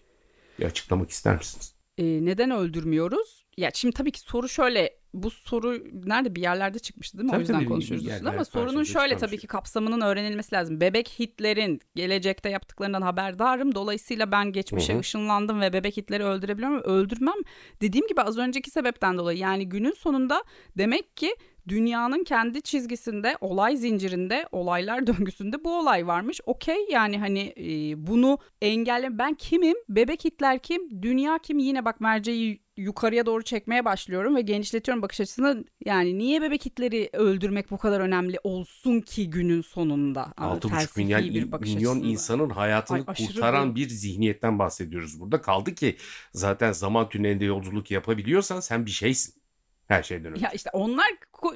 Bir 0.60 0.66
açıklamak 0.66 1.10
ister 1.10 1.38
misiniz? 1.38 1.76
Ee, 1.98 2.26
neden 2.26 2.52
öldürmüyoruz? 2.52 3.43
Ya 3.58 3.72
şimdi 3.74 3.94
tabii 3.94 4.12
ki 4.12 4.20
soru 4.20 4.50
şöyle 4.50 5.04
bu 5.14 5.30
soru 5.30 5.84
nerede 6.06 6.36
bir 6.36 6.42
yerlerde 6.42 6.80
çıkmıştı 6.80 7.18
değil 7.18 7.26
mi? 7.26 7.30
Tabii, 7.30 7.38
o 7.38 7.40
yüzden 7.40 7.54
tabii, 7.54 7.66
konuşuyoruz 7.66 8.08
üstünde 8.08 8.30
ama 8.30 8.46
sorunun 8.46 8.84
şöyle 8.84 9.18
tabii 9.18 9.38
ki 9.38 9.48
kapsamının 9.48 10.02
öğrenilmesi 10.02 10.56
lazım. 10.56 10.82
Bebek 10.82 11.20
Hitler'in 11.20 11.80
gelecekte 11.96 12.50
yaptıklarından 12.50 13.02
haberdarım. 13.02 13.76
Dolayısıyla 13.76 14.32
ben 14.32 14.52
geçmişe 14.52 14.94
Hı-hı. 14.94 15.00
ışınlandım 15.00 15.62
ve 15.62 15.74
bebek 15.74 15.98
Hitler'i 15.98 16.24
öldürebiliyorum. 16.24 16.82
Öldürmem 16.82 17.36
dediğim 17.82 18.08
gibi 18.08 18.22
az 18.22 18.38
önceki 18.38 18.72
sebepten 18.72 19.18
dolayı. 19.18 19.40
Yani 19.40 19.70
günün 19.70 19.94
sonunda 19.94 20.44
demek 20.78 21.18
ki 21.18 21.36
dünyanın 21.68 22.24
kendi 22.24 22.62
çizgisinde, 22.62 23.38
olay 23.42 23.78
zincirinde, 23.78 24.48
olaylar 24.52 25.08
döngüsünde 25.08 25.64
bu 25.64 25.80
olay 25.80 26.08
varmış. 26.08 26.40
Okey 26.46 26.88
yani 26.92 27.20
hani 27.20 27.54
e, 27.58 28.08
bunu 28.08 28.38
engelle 28.62 29.18
ben 29.18 29.34
kimim? 29.34 29.78
Bebek 29.90 30.26
Hitler 30.26 30.60
kim? 30.60 31.02
Dünya 31.02 31.38
kim? 31.38 31.60
Yine 31.60 31.86
bak 31.86 32.02
merceği 32.02 32.63
yukarıya 32.78 33.26
doğru 33.26 33.44
çekmeye 33.44 33.86
başlıyorum 33.86 34.36
ve 34.36 34.42
genişletiyorum 34.42 35.02
bakış 35.02 35.22
açısını. 35.22 35.66
Yani 35.86 36.18
niye 36.18 36.42
bebek 36.42 36.66
Hitler'i 36.66 37.10
öldürmek 37.14 37.72
bu 37.72 37.78
kadar 37.78 38.00
önemli 38.00 38.40
olsun 38.44 39.02
ki 39.02 39.30
günün 39.30 39.62
sonunda? 39.62 40.34
6,5 40.38 41.00
milyon, 41.00 41.24
bir 41.24 41.52
bakış 41.52 41.74
milyon 41.76 42.00
insanın 42.00 42.50
hayatını 42.50 42.98
Ay, 43.08 43.28
kurtaran 43.28 43.76
bir... 43.76 43.84
bir 43.84 43.90
zihniyetten 43.90 44.60
bahsediyoruz 44.60 45.20
burada. 45.20 45.42
Kaldı 45.42 45.76
ki 45.76 45.98
zaten 46.34 46.72
zaman 46.72 47.10
tünelinde 47.10 47.46
yolculuk 47.46 47.92
yapabiliyorsan 47.92 48.60
sen 48.60 48.86
bir 48.86 48.92
şeysin. 48.92 49.43
Her 49.88 50.04
şeyden 50.04 50.32
önce. 50.32 50.46
Ya 50.46 50.52
işte 50.52 50.70
onlar 50.74 51.08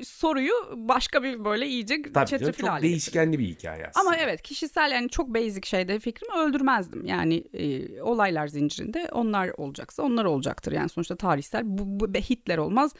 soruyu 0.04 0.54
başka 0.76 1.24
bir 1.24 1.46
böyle 1.46 1.68
iyice 1.68 2.02
Tabii 2.02 2.14
canım, 2.14 2.26
çetrefil 2.26 2.62
çok 2.62 2.70
hale 2.70 2.82
değişkenli 2.82 3.40
bir 3.40 3.46
hikaye 3.46 3.88
aslında. 3.88 4.08
Ama 4.08 4.18
evet 4.18 4.42
kişisel 4.42 4.92
yani 4.92 5.10
çok 5.10 5.28
basic 5.28 5.68
şeyde 5.68 6.00
fikrimi 6.00 6.34
öldürmezdim. 6.34 7.06
Yani 7.06 7.44
e, 7.54 8.02
olaylar 8.02 8.48
zincirinde 8.48 9.10
onlar 9.12 9.50
olacaksa 9.58 10.04
onlar 10.04 10.26
olacaktır. 10.26 10.72
Yani 10.72 10.90
sonuçta 10.90 11.16
tarihsel 11.16 11.62
bu, 11.66 12.00
bu 12.00 12.20
Hitler 12.20 12.58
olmaz. 12.58 12.94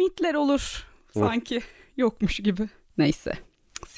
Hitler 0.00 0.34
olur 0.34 0.86
sanki 1.14 1.60
yokmuş 1.96 2.36
gibi. 2.36 2.68
Neyse. 2.98 3.32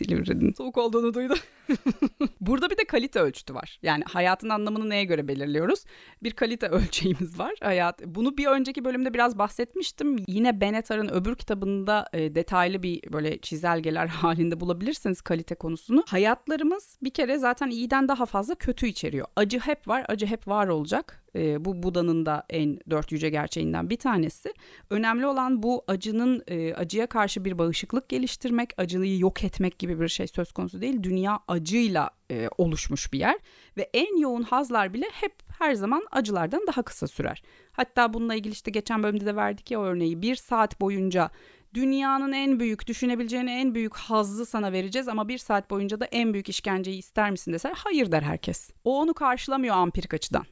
Silivri'nin 0.05 0.53
soğuk 0.53 0.79
olduğunu 0.79 1.15
duydu. 1.15 1.35
Burada 2.41 2.71
bir 2.71 2.77
de 2.77 2.85
kalite 2.85 3.21
ölçütü 3.21 3.55
var. 3.55 3.79
Yani 3.83 4.05
hayatın 4.05 4.49
anlamını 4.49 4.91
neye 4.91 5.05
göre 5.05 5.29
belirliyoruz? 5.29 5.85
Bir 6.23 6.31
kalite 6.31 6.67
ölçeğimiz 6.69 7.39
var. 7.39 7.55
Hayat 7.61 8.03
bunu 8.07 8.37
bir 8.37 8.47
önceki 8.47 8.85
bölümde 8.85 9.15
biraz 9.15 9.39
bahsetmiştim. 9.39 10.17
Yine 10.29 10.61
Bennett'ın 10.61 11.09
öbür 11.09 11.35
kitabında 11.35 12.09
e, 12.13 12.35
detaylı 12.35 12.83
bir 12.83 13.13
böyle 13.13 13.39
çizelgeler 13.39 14.07
halinde 14.09 14.61
bulabilirsiniz 14.61 15.21
kalite 15.21 15.55
konusunu. 15.55 16.05
Hayatlarımız 16.09 16.99
bir 17.03 17.11
kere 17.11 17.39
zaten 17.39 17.71
iyiden 17.71 18.09
daha 18.09 18.27
fazla 18.27 18.55
kötü 18.55 18.87
içeriyor. 18.87 19.27
Acı 19.37 19.59
hep 19.59 19.89
var, 19.89 20.05
acı 20.09 20.27
hep 20.27 20.49
var 20.49 20.69
olacak. 20.69 21.20
E, 21.37 21.65
bu 21.65 21.83
Buda'nın 21.83 22.27
da 22.27 22.45
en 22.51 22.79
dört 22.91 23.13
yüce 23.13 23.31
gerçeğinden 23.31 23.91
bir 23.91 23.97
tanesi. 23.97 24.55
Önemli 24.91 25.27
olan 25.27 25.63
bu 25.63 25.85
acının 25.89 26.43
e, 26.47 26.75
acıya 26.75 27.07
karşı 27.07 27.45
bir 27.45 27.59
bağışıklık 27.59 28.09
geliştirmek, 28.09 28.73
acıyı 28.77 29.19
yok 29.19 29.45
etmek 29.45 29.79
gibi 29.79 30.01
bir 30.01 30.09
şey 30.09 30.27
söz 30.27 30.53
konusu 30.53 30.81
değil. 30.81 31.03
Dünya 31.03 31.41
acıyla 31.49 32.11
e, 32.31 32.49
oluşmuş 32.59 33.13
bir 33.13 33.19
yer 33.19 33.37
ve 33.77 33.91
en 33.95 34.21
yoğun 34.21 34.43
hazlar 34.43 34.95
bile 34.95 35.07
hep 35.13 35.35
her 35.59 35.75
zaman 35.75 36.07
acılardan 36.11 36.67
daha 36.67 36.83
kısa 36.83 37.07
sürer. 37.07 37.43
Hatta 37.73 38.13
bununla 38.13 38.35
ilgili 38.35 38.53
işte 38.53 38.71
geçen 38.71 39.03
bölümde 39.03 39.27
de 39.27 39.37
verdik 39.37 39.71
ya 39.71 39.83
örneği 39.83 40.23
bir 40.23 40.35
saat 40.35 40.81
boyunca 40.81 41.31
dünyanın 41.75 42.33
en 42.33 42.61
büyük 42.61 42.87
düşünebileceğin 42.87 43.47
en 43.47 43.75
büyük 43.75 43.97
hazzı 43.97 44.47
sana 44.47 44.73
vereceğiz 44.73 45.09
ama 45.09 45.29
bir 45.29 45.39
saat 45.39 45.71
boyunca 45.71 46.01
da 46.01 46.05
en 46.05 46.33
büyük 46.33 46.49
işkenceyi 46.49 46.99
ister 46.99 47.31
misin 47.31 47.53
deser 47.53 47.73
hayır 47.77 48.13
der 48.13 48.23
herkes. 48.23 48.71
O 48.85 49.01
onu 49.01 49.15
karşılamıyor 49.15 49.77
ampirik 49.77 50.15
açıdan. 50.15 50.45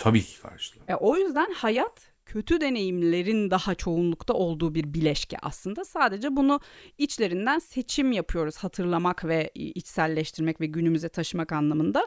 Tabii 0.00 0.22
ki 0.22 0.40
karşılığı. 0.40 0.82
E, 0.88 0.94
o 0.94 1.16
yüzden 1.16 1.52
hayat 1.52 2.10
kötü 2.26 2.60
deneyimlerin 2.60 3.50
daha 3.50 3.74
çoğunlukta 3.74 4.34
olduğu 4.34 4.74
bir 4.74 4.94
bileşke 4.94 5.36
aslında. 5.42 5.84
Sadece 5.84 6.36
bunu 6.36 6.60
içlerinden 6.98 7.58
seçim 7.58 8.12
yapıyoruz 8.12 8.56
hatırlamak 8.56 9.24
ve 9.24 9.50
içselleştirmek 9.54 10.60
ve 10.60 10.66
günümüze 10.66 11.08
taşımak 11.08 11.52
anlamında. 11.52 12.06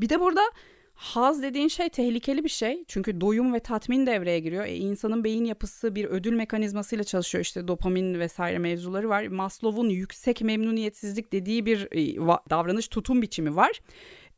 Bir 0.00 0.08
de 0.08 0.20
burada 0.20 0.42
haz 0.94 1.42
dediğin 1.42 1.68
şey 1.68 1.88
tehlikeli 1.88 2.44
bir 2.44 2.48
şey. 2.48 2.84
Çünkü 2.88 3.20
doyum 3.20 3.54
ve 3.54 3.60
tatmin 3.60 4.06
devreye 4.06 4.40
giriyor. 4.40 4.64
E, 4.64 4.76
insanın 4.76 5.24
beyin 5.24 5.44
yapısı 5.44 5.94
bir 5.94 6.04
ödül 6.04 6.32
mekanizmasıyla 6.32 7.04
çalışıyor. 7.04 7.44
İşte 7.44 7.68
dopamin 7.68 8.20
vesaire 8.20 8.58
mevzuları 8.58 9.08
var. 9.08 9.26
Maslow'un 9.26 9.88
yüksek 9.88 10.42
memnuniyetsizlik 10.42 11.32
dediği 11.32 11.66
bir 11.66 11.88
davranış 12.50 12.88
tutum 12.88 13.22
biçimi 13.22 13.56
var 13.56 13.80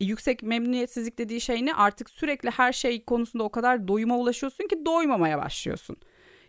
yüksek 0.00 0.42
memnuniyetsizlik 0.42 1.18
dediği 1.18 1.40
şey 1.40 1.66
ne? 1.66 1.74
Artık 1.74 2.10
sürekli 2.10 2.50
her 2.50 2.72
şey 2.72 3.04
konusunda 3.04 3.44
o 3.44 3.50
kadar 3.50 3.88
doyuma 3.88 4.18
ulaşıyorsun 4.18 4.68
ki 4.68 4.86
doymamaya 4.86 5.38
başlıyorsun. 5.38 5.96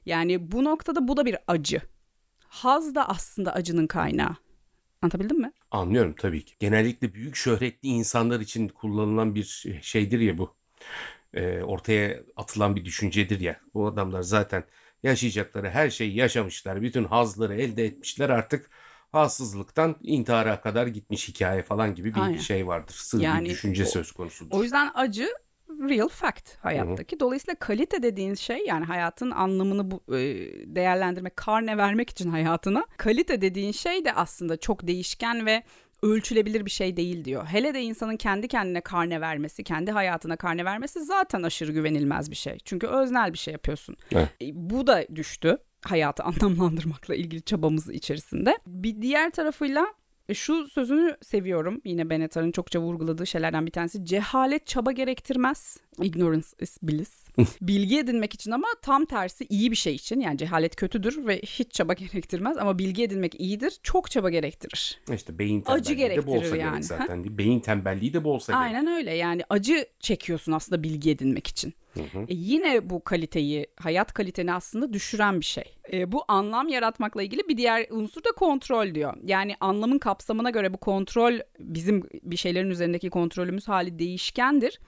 Yani 0.06 0.52
bu 0.52 0.64
noktada 0.64 1.08
bu 1.08 1.18
da 1.18 1.26
bir 1.26 1.38
acı. 1.48 1.82
Haz 2.48 2.96
da 2.96 3.10
aslında 3.10 3.54
acının 3.54 3.88
kaynağı. 3.88 4.36
Anlatabildim 5.02 5.40
mi? 5.42 5.52
Anlıyorum 5.72 6.16
tabii 6.18 6.46
ki. 6.46 6.56
Genellikle 6.60 7.14
büyük 7.14 7.36
şöhretli 7.36 7.88
insanlar 7.88 8.40
için 8.40 8.68
kullanılan 8.68 9.36
bir 9.36 9.66
şeydir 9.82 10.20
ya 10.20 10.38
bu. 10.38 10.56
Ee, 11.34 11.62
ortaya 11.64 12.20
atılan 12.36 12.76
bir 12.76 12.86
düşüncedir 12.86 13.40
ya. 13.40 13.60
Bu 13.74 13.88
adamlar 13.88 14.22
zaten 14.22 14.64
yaşayacakları 15.04 15.70
her 15.70 15.90
şeyi 15.90 16.16
yaşamışlar. 16.16 16.82
Bütün 16.82 17.04
hazları 17.04 17.56
elde 17.56 17.86
etmişler 17.86 18.30
artık 18.30 18.70
halsızlıktan 19.16 19.96
intihara 20.02 20.62
kadar 20.62 20.88
gitmiş 20.88 21.28
hikaye 21.30 21.62
falan 21.64 21.96
gibi 21.96 22.16
bir 22.16 22.20
Aynen. 22.22 22.38
şey 22.38 22.68
vardır. 22.68 22.94
Sığ 22.94 23.22
Yani 23.22 23.46
bir 23.46 23.50
düşünce 23.50 23.84
o- 23.84 23.88
söz 23.88 24.12
konusudur. 24.12 24.58
O 24.58 24.64
yüzden 24.64 24.92
acı 24.94 25.28
real 25.70 26.08
fact 26.08 26.56
hayattaki. 26.62 27.20
Dolayısıyla 27.20 27.56
kalite 27.60 28.04
dediğin 28.04 28.34
şey 28.36 28.66
yani 28.68 28.86
hayatın 28.86 29.32
anlamını 29.32 29.92
bu, 29.92 30.16
e, 30.16 30.20
değerlendirmek, 30.76 31.36
karne 31.36 31.78
vermek 31.78 32.10
için 32.10 32.30
hayatına. 32.30 32.86
Kalite 32.98 33.42
dediğin 33.42 33.72
şey 33.72 34.06
de 34.06 34.14
aslında 34.14 34.58
çok 34.58 34.88
değişken 34.88 35.46
ve 35.46 35.64
ölçülebilir 36.04 36.66
bir 36.66 36.72
şey 36.72 36.98
değil 36.98 37.26
diyor. 37.26 37.46
Hele 37.46 37.74
de 37.74 37.82
insanın 37.82 38.18
kendi 38.18 38.48
kendine 38.48 38.82
karne 38.82 39.22
vermesi, 39.22 39.64
kendi 39.64 39.92
hayatına 39.92 40.36
karne 40.38 40.66
vermesi 40.66 41.00
zaten 41.06 41.44
aşırı 41.44 41.72
güvenilmez 41.72 42.32
bir 42.32 42.36
şey. 42.36 42.58
Çünkü 42.66 42.88
öznel 42.88 43.34
bir 43.34 43.38
şey 43.38 43.52
yapıyorsun. 43.52 43.98
Evet. 44.12 44.30
E, 44.42 44.46
bu 44.54 44.88
da 44.88 45.06
düştü 45.16 45.58
hayatı 45.86 46.24
anlamlandırmakla 46.44 47.16
ilgili 47.16 47.42
çabamız 47.42 47.90
içerisinde. 47.90 48.58
Bir 48.68 49.02
diğer 49.02 49.32
tarafıyla 49.32 49.88
e, 50.30 50.34
şu 50.34 50.68
sözünü 50.68 51.18
seviyorum. 51.22 51.82
Yine 51.86 52.10
Bennett'ın 52.10 52.52
çokça 52.52 52.80
vurguladığı 52.80 53.28
şeylerden 53.28 53.66
bir 53.66 53.72
tanesi. 53.72 54.06
Cehalet 54.06 54.68
çaba 54.68 54.92
gerektirmez. 54.92 55.78
Ignorance 56.02 56.48
is 56.60 56.78
bliss. 56.84 57.26
bilgi 57.62 58.00
edinmek 58.00 58.34
için 58.34 58.52
ama 58.52 58.68
tam 58.82 59.06
tersi 59.06 59.46
iyi 59.50 59.72
bir 59.72 59.76
şey 59.76 59.96
için. 59.96 60.20
Yani 60.20 60.38
cehalet 60.38 60.76
kötüdür 60.76 61.28
ve 61.28 61.38
hiç 61.40 61.72
çaba 61.72 61.94
gerektirmez 62.14 62.58
ama 62.58 62.80
bilgi 62.80 63.04
edinmek 63.04 63.40
iyidir. 63.40 63.74
Çok 63.84 64.12
çaba 64.12 64.30
gerektirir. 64.30 65.00
İşte 65.14 65.40
beyin 65.40 65.64
Acı 65.66 65.84
tembelliği 65.96 66.18
de 66.18 66.28
bu 66.28 66.32
gerektirir 66.32 66.46
olsa 66.46 66.58
yani. 66.58 66.72
gerek 66.72 66.86
zaten. 66.86 67.38
Beyin 67.38 67.60
tembelliği 67.60 68.14
de 68.14 68.24
bu 68.24 68.34
olsa 68.34 68.54
gerek. 68.54 68.66
Aynen 68.66 68.88
öyle 68.88 69.14
yani 69.14 69.42
acı 69.50 69.86
çekiyorsun 70.00 70.52
aslında 70.52 70.84
bilgi 70.84 71.12
edinmek 71.12 71.48
için. 71.48 71.74
Hı 71.96 72.02
hı. 72.02 72.20
E, 72.20 72.34
yine 72.34 72.90
bu 72.90 73.04
kaliteyi, 73.04 73.68
hayat 73.80 74.14
kaliteni 74.14 74.54
aslında 74.54 74.94
düşüren 74.94 75.40
bir 75.40 75.46
şey. 75.46 75.76
E, 75.94 76.12
bu 76.12 76.24
anlam 76.28 76.68
yaratmakla 76.68 77.24
ilgili 77.24 77.48
bir 77.48 77.58
diğer 77.58 77.88
unsur 77.90 78.24
da 78.24 78.32
kontrol 78.32 78.96
diyor. 78.96 79.14
Yani 79.24 79.56
anlamın 79.60 79.98
kapsamına 79.98 80.50
göre 80.50 80.74
bu 80.74 80.78
kontrol 80.78 81.40
bizim 81.60 82.04
bir 82.24 82.38
şeylerin 82.38 82.70
üzerindeki 82.70 83.10
kontrolümüz 83.10 83.68
hali 83.68 84.00
değişkendir. 84.00 84.80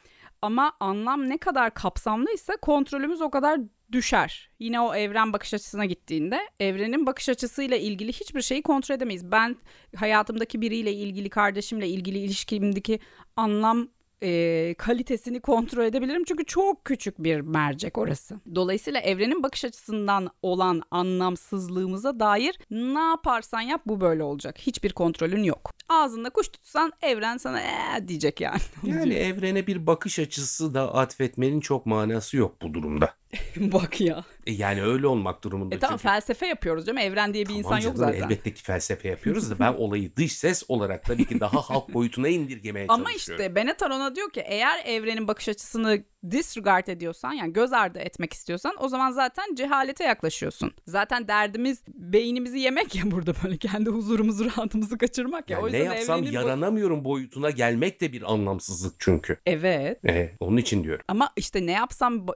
Ama 0.41 0.73
anlam 0.79 1.29
ne 1.29 1.37
kadar 1.37 1.73
kapsamlıysa 1.73 2.57
kontrolümüz 2.57 3.21
o 3.21 3.29
kadar 3.29 3.59
düşer. 3.91 4.49
Yine 4.59 4.79
o 4.79 4.95
evren 4.95 5.33
bakış 5.33 5.53
açısına 5.53 5.85
gittiğinde 5.85 6.39
evrenin 6.59 7.05
bakış 7.05 7.29
açısıyla 7.29 7.77
ilgili 7.77 8.13
hiçbir 8.13 8.41
şeyi 8.41 8.61
kontrol 8.61 8.95
edemeyiz. 8.95 9.31
Ben 9.31 9.55
hayatımdaki 9.95 10.61
biriyle 10.61 10.93
ilgili, 10.93 11.29
kardeşimle 11.29 11.87
ilgili 11.87 12.17
ilişkimdeki 12.17 12.99
anlam 13.35 13.89
e, 14.21 14.75
kalitesini 14.77 15.39
kontrol 15.39 15.85
edebilirim. 15.85 16.23
Çünkü 16.23 16.45
çok 16.45 16.85
küçük 16.85 17.19
bir 17.19 17.41
mercek 17.41 17.97
orası. 17.97 18.39
Dolayısıyla 18.55 18.99
evrenin 18.99 19.43
bakış 19.43 19.65
açısından 19.65 20.29
olan 20.41 20.81
anlamsızlığımıza 20.91 22.19
dair 22.19 22.59
ne 22.71 22.99
yaparsan 22.99 23.61
yap 23.61 23.81
bu 23.85 24.01
böyle 24.01 24.23
olacak. 24.23 24.57
Hiçbir 24.57 24.93
kontrolün 24.93 25.43
yok. 25.43 25.71
Ağzında 25.89 26.29
kuş 26.29 26.47
tutsan 26.49 26.91
evren 27.01 27.37
sana 27.37 27.61
ee 27.61 28.07
diyecek 28.07 28.41
yani. 28.41 28.59
Yani 28.83 29.13
evrene 29.13 29.67
bir 29.67 29.87
bakış 29.87 30.19
açısı 30.19 30.73
da 30.73 30.95
atfetmenin 30.95 31.59
çok 31.59 31.85
manası 31.85 32.37
yok 32.37 32.61
bu 32.61 32.73
durumda. 32.73 33.13
Bak 33.57 34.01
ya. 34.01 34.23
E 34.45 34.51
yani 34.51 34.83
öyle 34.83 35.07
olmak 35.07 35.43
durumunda. 35.43 35.75
E 35.75 35.79
tamam 35.79 35.97
çünkü. 35.97 36.03
felsefe 36.03 36.47
yapıyoruz 36.47 36.85
canım. 36.85 36.97
Evren 36.97 37.33
diye 37.33 37.43
bir 37.43 37.47
Tamam 37.49 37.59
insan 37.59 37.75
yok 37.89 37.97
canım, 37.97 37.97
zaten. 38.13 38.21
Elbette 38.21 38.53
ki 38.53 38.63
felsefe 38.63 39.07
yapıyoruz 39.07 39.51
da 39.51 39.59
ben 39.59 39.73
olayı 39.77 40.15
dış 40.15 40.31
ses 40.37 40.63
olarak 40.67 41.03
tabii 41.05 41.25
ki 41.25 41.39
daha 41.39 41.61
halk 41.61 41.89
boyutuna 41.93 42.27
indirgemeye 42.27 42.85
Ama 42.89 43.09
çalışıyorum. 43.11 43.43
işte 43.45 43.55
Benetar 43.55 43.89
ona 43.91 44.15
diyor 44.15 44.29
ki 44.29 44.39
eğer 44.45 44.81
evrenin 44.85 45.27
bakış 45.27 45.49
açısını 45.49 46.03
disregard 46.31 46.87
ediyorsan 46.87 47.33
yani 47.33 47.53
göz 47.53 47.73
ardı 47.73 47.99
etmek 47.99 48.33
istiyorsan 48.33 48.75
o 48.79 48.87
zaman 48.89 49.11
zaten 49.11 49.55
cehalete 49.55 50.03
yaklaşıyorsun. 50.03 50.71
Zaten 50.87 51.27
derdimiz 51.27 51.81
beynimizi 51.87 52.59
yemek 52.59 52.95
ya 52.95 53.11
burada 53.11 53.33
böyle 53.43 53.57
kendi 53.57 53.89
huzurumuzu 53.89 54.45
rahatımızı 54.45 54.97
kaçırmak 54.97 55.49
ya. 55.49 55.57
Yani 55.59 55.69
o 55.69 55.71
ne 55.71 55.77
yapsam 55.77 56.19
evrenin 56.19 56.31
bu- 56.31 56.35
yaranamıyorum 56.35 57.05
boyutuna 57.05 57.49
gelmek 57.49 58.01
de 58.01 58.13
bir 58.13 58.33
anlamsızlık 58.33 58.95
çünkü. 58.99 59.37
Evet 59.45 60.05
E, 60.05 60.31
onun 60.39 60.57
için 60.57 60.83
diyorum. 60.83 61.05
ama 61.07 61.29
işte 61.35 61.65
ne 61.65 61.71
yapsam 61.71 62.15
ba- 62.17 62.35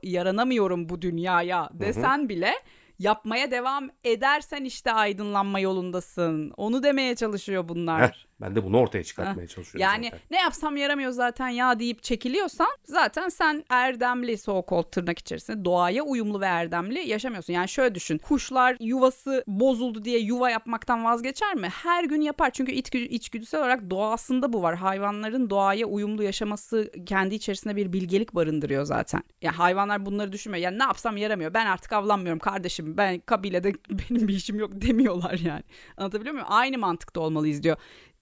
yaranamıyorum 0.82 0.90
bu 0.90 1.02
dünyaya 1.02 1.70
desen 1.74 2.30
bile 2.30 2.54
yapmaya 3.00 3.52
devam 3.52 3.90
edersen 4.04 4.66
işte 4.66 4.92
aydınlanma 4.92 5.60
yolundasın. 5.60 6.52
Onu 6.58 6.84
demeye 6.84 7.16
çalışıyor 7.16 7.64
bunlar. 7.68 8.02
Heh, 8.02 8.31
ben 8.42 8.56
de 8.56 8.64
bunu 8.66 8.78
ortaya 8.80 9.04
çıkartmaya 9.04 9.48
çalışıyorum 9.48 9.82
Yani 9.92 10.06
zaten. 10.06 10.20
ne 10.32 10.40
yapsam 10.42 10.78
yaramıyor 10.78 11.12
zaten 11.12 11.48
ya 11.48 11.80
deyip 11.80 12.04
çekiliyorsan 12.04 12.68
zaten 12.84 13.30
sen 13.30 13.64
erdemli 13.70 14.32
so-called 14.38 14.92
tırnak 14.92 15.20
içerisinde 15.20 15.66
doğaya 15.66 16.04
uyumlu 16.04 16.42
ve 16.42 16.46
erdemli 16.46 17.00
yaşamıyorsun. 17.10 17.54
Yani 17.54 17.70
şöyle 17.70 17.96
düşün 17.96 18.18
kuşlar 18.18 18.78
yuvası 18.80 19.44
bozuldu 19.48 20.06
diye 20.06 20.20
yuva 20.20 20.50
yapmaktan 20.50 21.04
vazgeçer 21.06 21.56
mi? 21.56 21.68
Her 21.70 22.04
gün 22.04 22.22
yapar 22.22 22.52
çünkü 22.52 22.72
içgü- 22.72 22.98
içgüdüsel 23.08 23.60
olarak 23.60 23.90
doğasında 23.90 24.54
bu 24.54 24.62
var. 24.62 24.76
Hayvanların 24.76 25.50
doğaya 25.50 25.86
uyumlu 25.86 26.24
yaşaması 26.24 26.92
kendi 27.06 27.36
içerisinde 27.36 27.76
bir 27.76 27.94
bilgelik 27.94 28.36
barındırıyor 28.36 28.84
zaten. 28.84 29.24
Ya 29.42 29.60
hayvanlar 29.60 30.06
bunları 30.06 30.32
düşünmüyor. 30.32 30.64
Yani 30.64 30.80
ne 30.80 30.84
yapsam 30.84 31.18
yaramıyor. 31.18 31.54
Ben 31.54 31.66
artık 31.66 31.94
avlanmıyorum 31.94 32.40
kardeşim. 32.40 32.98
Ben 32.98 33.20
kabilede 33.20 33.74
benim 33.90 34.28
bir 34.28 34.34
işim 34.34 34.60
yok 34.60 34.72
demiyorlar 34.74 35.40
yani. 35.46 35.64
Anlatabiliyor 35.98 36.34
muyum? 36.34 36.48
Aynı 36.50 36.78
mantıkta 36.78 37.22
olmalıyız 37.22 37.64
diyor 37.64 37.78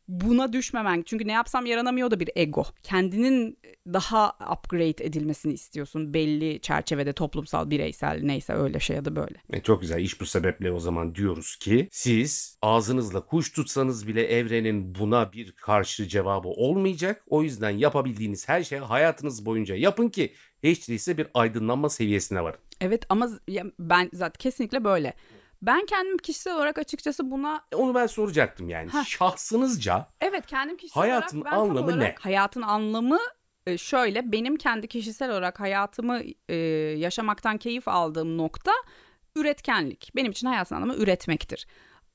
buna 0.09 0.53
düşmemen. 0.53 1.03
Çünkü 1.05 1.27
ne 1.27 1.31
yapsam 1.31 1.65
yaranamıyor 1.65 2.11
da 2.11 2.19
bir 2.19 2.29
ego. 2.35 2.63
Kendinin 2.83 3.59
daha 3.87 4.37
upgrade 4.53 5.05
edilmesini 5.05 5.53
istiyorsun 5.53 6.13
belli 6.13 6.61
çerçevede 6.61 7.13
toplumsal, 7.13 7.69
bireysel 7.69 8.19
neyse 8.23 8.53
öyle 8.53 8.79
şey 8.79 8.95
ya 8.95 9.05
da 9.05 9.15
böyle. 9.15 9.35
E, 9.53 9.61
çok 9.61 9.81
güzel. 9.81 9.99
İş 9.99 10.21
bu 10.21 10.25
sebeple 10.25 10.71
o 10.71 10.79
zaman 10.79 11.15
diyoruz 11.15 11.55
ki 11.55 11.87
siz 11.91 12.57
ağzınızla 12.61 13.25
kuş 13.25 13.51
tutsanız 13.51 14.07
bile 14.07 14.23
evrenin 14.27 14.95
buna 14.95 15.33
bir 15.33 15.51
karşı 15.51 16.07
cevabı 16.07 16.47
olmayacak. 16.47 17.23
O 17.27 17.43
yüzden 17.43 17.69
yapabildiğiniz 17.69 18.49
her 18.49 18.63
şeyi 18.63 18.81
hayatınız 18.81 19.45
boyunca 19.45 19.75
yapın 19.75 20.09
ki 20.09 20.33
hiç 20.63 20.89
değilse 20.89 21.17
bir 21.17 21.27
aydınlanma 21.33 21.89
seviyesine 21.89 22.43
varın. 22.43 22.59
Evet 22.81 23.05
ama 23.09 23.29
ben 23.79 24.09
zaten 24.13 24.37
kesinlikle 24.39 24.83
böyle. 24.83 25.13
Ben 25.61 25.85
kendim 25.85 26.17
kişisel 26.17 26.55
olarak 26.55 26.77
açıkçası 26.77 27.31
buna... 27.31 27.61
E, 27.71 27.75
onu 27.75 27.95
ben 27.95 28.07
soracaktım 28.07 28.69
yani. 28.69 28.93
Heh. 28.93 29.05
Şahsınızca 29.05 30.07
Evet 30.21 30.45
kendim 30.45 30.77
kişisel 30.77 31.01
hayatın 31.01 31.41
olarak... 31.41 31.53
Hayatın 31.53 31.69
anlamı 31.69 31.85
olarak, 31.85 31.99
ne? 31.99 32.15
Hayatın 32.19 32.61
anlamı 32.61 33.19
e, 33.67 33.77
şöyle 33.77 34.31
benim 34.31 34.55
kendi 34.55 34.87
kişisel 34.87 35.31
olarak 35.31 35.59
hayatımı 35.59 36.21
e, 36.49 36.55
yaşamaktan 36.97 37.57
keyif 37.57 37.87
aldığım 37.87 38.37
nokta 38.37 38.71
üretkenlik. 39.35 40.11
Benim 40.15 40.31
için 40.31 40.47
hayatın 40.47 40.75
anlamı 40.75 40.95
üretmektir. 40.95 41.67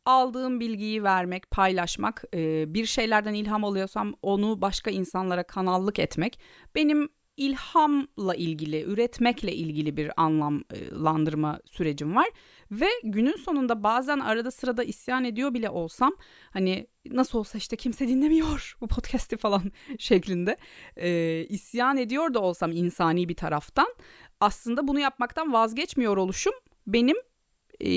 Aldığım 0.04 0.60
bilgiyi 0.60 1.02
vermek, 1.04 1.50
paylaşmak, 1.50 2.24
e, 2.34 2.74
bir 2.74 2.86
şeylerden 2.86 3.34
ilham 3.34 3.64
alıyorsam 3.64 4.14
onu 4.22 4.60
başka 4.60 4.90
insanlara 4.90 5.42
kanallık 5.42 5.98
etmek 5.98 6.40
benim 6.74 7.08
ilhamla 7.36 8.34
ilgili, 8.34 8.82
üretmekle 8.82 9.52
ilgili 9.52 9.96
bir 9.96 10.12
anlamlandırma 10.16 11.60
sürecim 11.64 12.16
var. 12.16 12.26
Ve 12.80 12.88
günün 13.04 13.36
sonunda 13.36 13.82
bazen 13.82 14.18
arada 14.18 14.50
sırada 14.50 14.84
isyan 14.84 15.24
ediyor 15.24 15.54
bile 15.54 15.70
olsam 15.70 16.12
hani 16.50 16.86
nasıl 17.10 17.38
olsa 17.38 17.58
işte 17.58 17.76
kimse 17.76 18.08
dinlemiyor 18.08 18.76
bu 18.80 18.88
podcast'i 18.88 19.36
falan 19.36 19.62
şeklinde 19.98 20.56
e, 20.96 21.40
isyan 21.48 21.96
ediyor 21.96 22.34
da 22.34 22.40
olsam 22.40 22.72
insani 22.72 23.28
bir 23.28 23.36
taraftan 23.36 23.94
aslında 24.40 24.88
bunu 24.88 25.00
yapmaktan 25.00 25.52
vazgeçmiyor 25.52 26.16
oluşum 26.16 26.54
benim 26.86 27.16
e, 27.80 27.88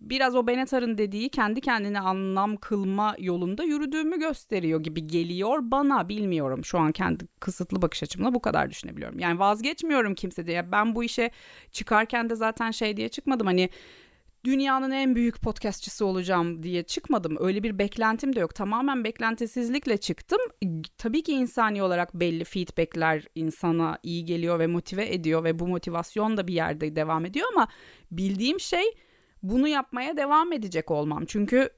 biraz 0.00 0.34
o 0.34 0.46
Benatar'ın 0.46 0.98
dediği 0.98 1.28
kendi 1.28 1.60
kendine 1.60 2.00
anlam 2.00 2.56
kılma 2.56 3.16
yolunda 3.18 3.64
yürüdüğümü 3.64 4.18
gösteriyor 4.18 4.82
gibi 4.82 5.06
geliyor 5.06 5.58
bana. 5.62 6.08
Bilmiyorum 6.08 6.64
şu 6.64 6.78
an 6.78 6.92
kendi 6.92 7.26
kısıtlı 7.40 7.82
bakış 7.82 8.02
açımla 8.02 8.34
bu 8.34 8.40
kadar 8.40 8.70
düşünebiliyorum. 8.70 9.18
Yani 9.18 9.38
vazgeçmiyorum 9.38 10.14
kimse 10.14 10.46
diye. 10.46 10.72
Ben 10.72 10.94
bu 10.94 11.04
işe 11.04 11.30
çıkarken 11.72 12.30
de 12.30 12.34
zaten 12.34 12.70
şey 12.70 12.96
diye 12.96 13.08
çıkmadım. 13.08 13.46
Hani 13.46 13.70
dünyanın 14.44 14.90
en 14.90 15.14
büyük 15.14 15.40
podcastçısı 15.42 16.06
olacağım 16.06 16.62
diye 16.62 16.82
çıkmadım. 16.82 17.36
Öyle 17.40 17.62
bir 17.62 17.78
beklentim 17.78 18.36
de 18.36 18.40
yok. 18.40 18.54
Tamamen 18.54 19.04
beklentisizlikle 19.04 19.96
çıktım. 19.96 20.40
Tabii 20.98 21.22
ki 21.22 21.32
insani 21.32 21.82
olarak 21.82 22.14
belli 22.14 22.44
feedbackler 22.44 23.24
insana 23.34 23.98
iyi 24.02 24.24
geliyor 24.24 24.58
ve 24.58 24.66
motive 24.66 25.14
ediyor 25.14 25.44
ve 25.44 25.58
bu 25.58 25.68
motivasyon 25.68 26.36
da 26.36 26.46
bir 26.46 26.54
yerde 26.54 26.96
devam 26.96 27.24
ediyor 27.24 27.46
ama 27.52 27.68
bildiğim 28.10 28.60
şey 28.60 28.84
bunu 29.42 29.68
yapmaya 29.68 30.16
devam 30.16 30.52
edecek 30.52 30.90
olmam. 30.90 31.24
Çünkü 31.26 31.70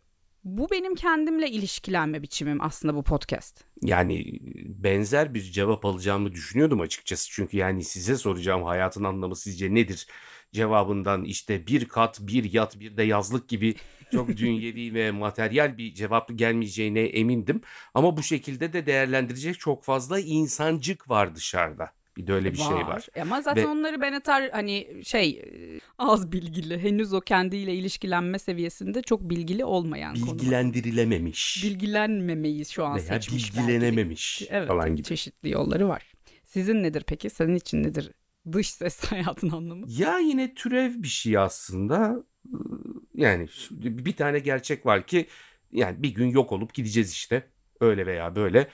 bu 0.44 0.70
benim 0.70 0.94
kendimle 0.94 1.50
ilişkilenme 1.50 2.22
biçimim 2.22 2.60
aslında 2.60 2.94
bu 2.94 3.02
podcast. 3.02 3.64
Yani 3.82 4.38
benzer 4.68 5.34
bir 5.34 5.42
cevap 5.42 5.84
alacağımı 5.84 6.32
düşünüyordum 6.32 6.80
açıkçası. 6.80 7.30
Çünkü 7.30 7.56
yani 7.56 7.84
size 7.84 8.16
soracağım 8.16 8.62
hayatın 8.62 9.04
anlamı 9.04 9.36
sizce 9.36 9.74
nedir? 9.74 10.06
Cevabından 10.52 11.24
işte 11.24 11.66
bir 11.66 11.84
kat, 11.84 12.18
bir 12.20 12.52
yat, 12.52 12.80
bir 12.80 12.96
de 12.96 13.02
yazlık 13.02 13.48
gibi 13.48 13.74
çok 14.12 14.28
dünyevi 14.36 14.94
ve 14.94 15.10
materyal 15.10 15.78
bir 15.78 15.94
cevap 15.94 16.38
gelmeyeceğine 16.38 17.00
emindim. 17.00 17.60
Ama 17.94 18.16
bu 18.16 18.22
şekilde 18.22 18.72
de 18.72 18.86
değerlendirecek 18.86 19.60
çok 19.60 19.84
fazla 19.84 20.20
insancık 20.20 21.10
var 21.10 21.34
dışarıda. 21.34 21.92
Bir 22.16 22.26
de 22.26 22.32
öyle 22.32 22.52
bir 22.52 22.58
var. 22.58 22.64
şey 22.64 22.76
var. 22.76 23.06
Ama 23.20 23.42
zaten 23.42 23.64
Ve... 23.64 23.68
onları 23.68 24.00
Benatar 24.00 24.50
hani 24.50 25.04
şey 25.04 25.30
e, 25.30 25.80
az 25.98 26.32
bilgili. 26.32 26.82
Henüz 26.82 27.12
o 27.12 27.20
kendiyle 27.20 27.74
ilişkilenme 27.74 28.38
seviyesinde 28.38 29.02
çok 29.02 29.30
bilgili 29.30 29.64
olmayan 29.64 30.14
Bilgilendirilememiş. 30.14 31.62
Konu. 31.62 31.70
Bilgilenmemeyi 31.72 32.64
şu 32.64 32.84
an 32.84 32.96
Veya 32.96 33.04
seçmiş. 33.04 33.56
bilgilenememiş 33.56 34.42
evet, 34.50 34.68
falan 34.68 34.96
gibi. 34.96 35.06
Çeşitli 35.06 35.50
yolları 35.50 35.88
var. 35.88 36.12
Sizin 36.44 36.82
nedir 36.82 37.04
peki? 37.06 37.30
Senin 37.30 37.56
için 37.56 37.82
nedir 37.82 38.10
dış 38.52 38.70
ses 38.70 39.00
hayatın 39.12 39.50
anlamı? 39.50 39.86
Ya 39.88 40.18
yine 40.18 40.54
türev 40.54 41.02
bir 41.02 41.08
şey 41.08 41.38
aslında. 41.38 42.24
Yani 43.14 43.48
bir 43.70 44.16
tane 44.16 44.38
gerçek 44.38 44.86
var 44.86 45.06
ki 45.06 45.26
yani 45.72 46.02
bir 46.02 46.14
gün 46.14 46.26
yok 46.26 46.52
olup 46.52 46.74
gideceğiz 46.74 47.12
işte. 47.12 47.50
Öyle 47.80 48.06
veya 48.06 48.36
böyle 48.36 48.68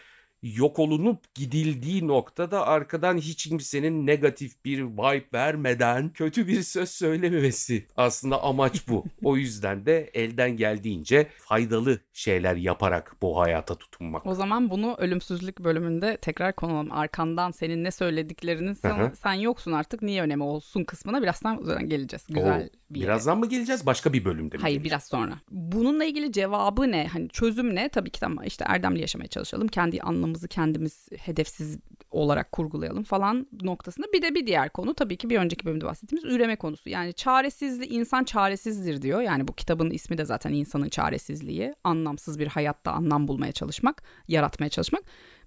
yok 0.54 0.78
olunup 0.78 1.34
gidildiği 1.34 2.06
noktada 2.06 2.66
arkadan 2.66 3.16
hiç 3.16 3.48
kimsenin 3.48 4.06
negatif 4.06 4.64
bir 4.64 4.82
vibe 4.82 5.26
vermeden 5.34 6.08
kötü 6.08 6.48
bir 6.48 6.62
söz 6.62 6.90
söylememesi. 6.90 7.86
Aslında 7.96 8.42
amaç 8.42 8.88
bu. 8.88 9.04
o 9.24 9.36
yüzden 9.36 9.86
de 9.86 10.10
elden 10.14 10.56
geldiğince 10.56 11.26
faydalı 11.38 12.00
şeyler 12.12 12.56
yaparak 12.56 13.16
bu 13.22 13.38
hayata 13.38 13.74
tutunmak. 13.74 14.26
O 14.26 14.34
zaman 14.34 14.70
bunu 14.70 14.94
ölümsüzlük 14.98 15.58
bölümünde 15.64 16.16
tekrar 16.16 16.52
konalım. 16.52 16.92
Arkandan 16.92 17.50
senin 17.50 17.84
ne 17.84 17.90
söylediklerinin 17.90 18.72
sen, 18.72 19.12
sen 19.22 19.32
yoksun 19.32 19.72
artık 19.72 20.02
niye 20.02 20.22
önemi 20.22 20.42
olsun 20.42 20.84
kısmına 20.84 21.22
birazdan 21.22 21.88
geleceğiz. 21.88 22.26
Güzel 22.28 22.70
o, 22.72 22.94
bir 22.94 23.00
Birazdan 23.00 23.38
mı 23.38 23.48
geleceğiz 23.48 23.86
başka 23.86 24.12
bir 24.12 24.24
bölümde 24.24 24.56
mi? 24.56 24.62
Hayır 24.62 24.84
biraz 24.84 25.04
sonra. 25.04 25.38
Bununla 25.50 26.04
ilgili 26.04 26.32
cevabı 26.32 26.90
ne? 26.92 27.06
Hani 27.06 27.28
çözüm 27.28 27.74
ne? 27.74 27.88
Tabii 27.88 28.10
ki 28.10 28.20
tamam 28.20 28.44
işte 28.44 28.64
erdemli 28.68 29.00
yaşamaya 29.00 29.28
çalışalım. 29.28 29.68
Kendi 29.68 30.02
anlamımızı 30.36 30.48
kendimiz 30.48 31.08
hedefsiz 31.18 31.78
olarak 32.10 32.52
kurgulayalım 32.52 33.04
falan 33.04 33.46
noktasında. 33.62 34.06
Bir 34.12 34.22
de 34.22 34.34
bir 34.34 34.46
diğer 34.46 34.70
konu 34.70 34.94
tabii 34.94 35.16
ki 35.16 35.30
bir 35.30 35.38
önceki 35.38 35.64
bölümde 35.64 35.84
bahsettiğimiz 35.84 36.34
üreme 36.34 36.56
konusu. 36.56 36.90
Yani 36.90 37.12
çaresizlik 37.14 37.92
insan 37.92 38.24
çaresizdir 38.24 39.02
diyor. 39.02 39.20
Yani 39.20 39.48
bu 39.48 39.52
kitabın 39.52 39.90
ismi 39.90 40.18
de 40.18 40.24
zaten 40.24 40.52
insanın 40.52 40.88
çaresizliği. 40.88 41.74
Anlamsız 41.84 42.38
bir 42.38 42.46
hayatta 42.46 42.92
anlam 42.92 43.28
bulmaya 43.28 43.52
çalışmak, 43.52 44.02
yaratmaya 44.28 44.70
çalışmak. 44.70 45.02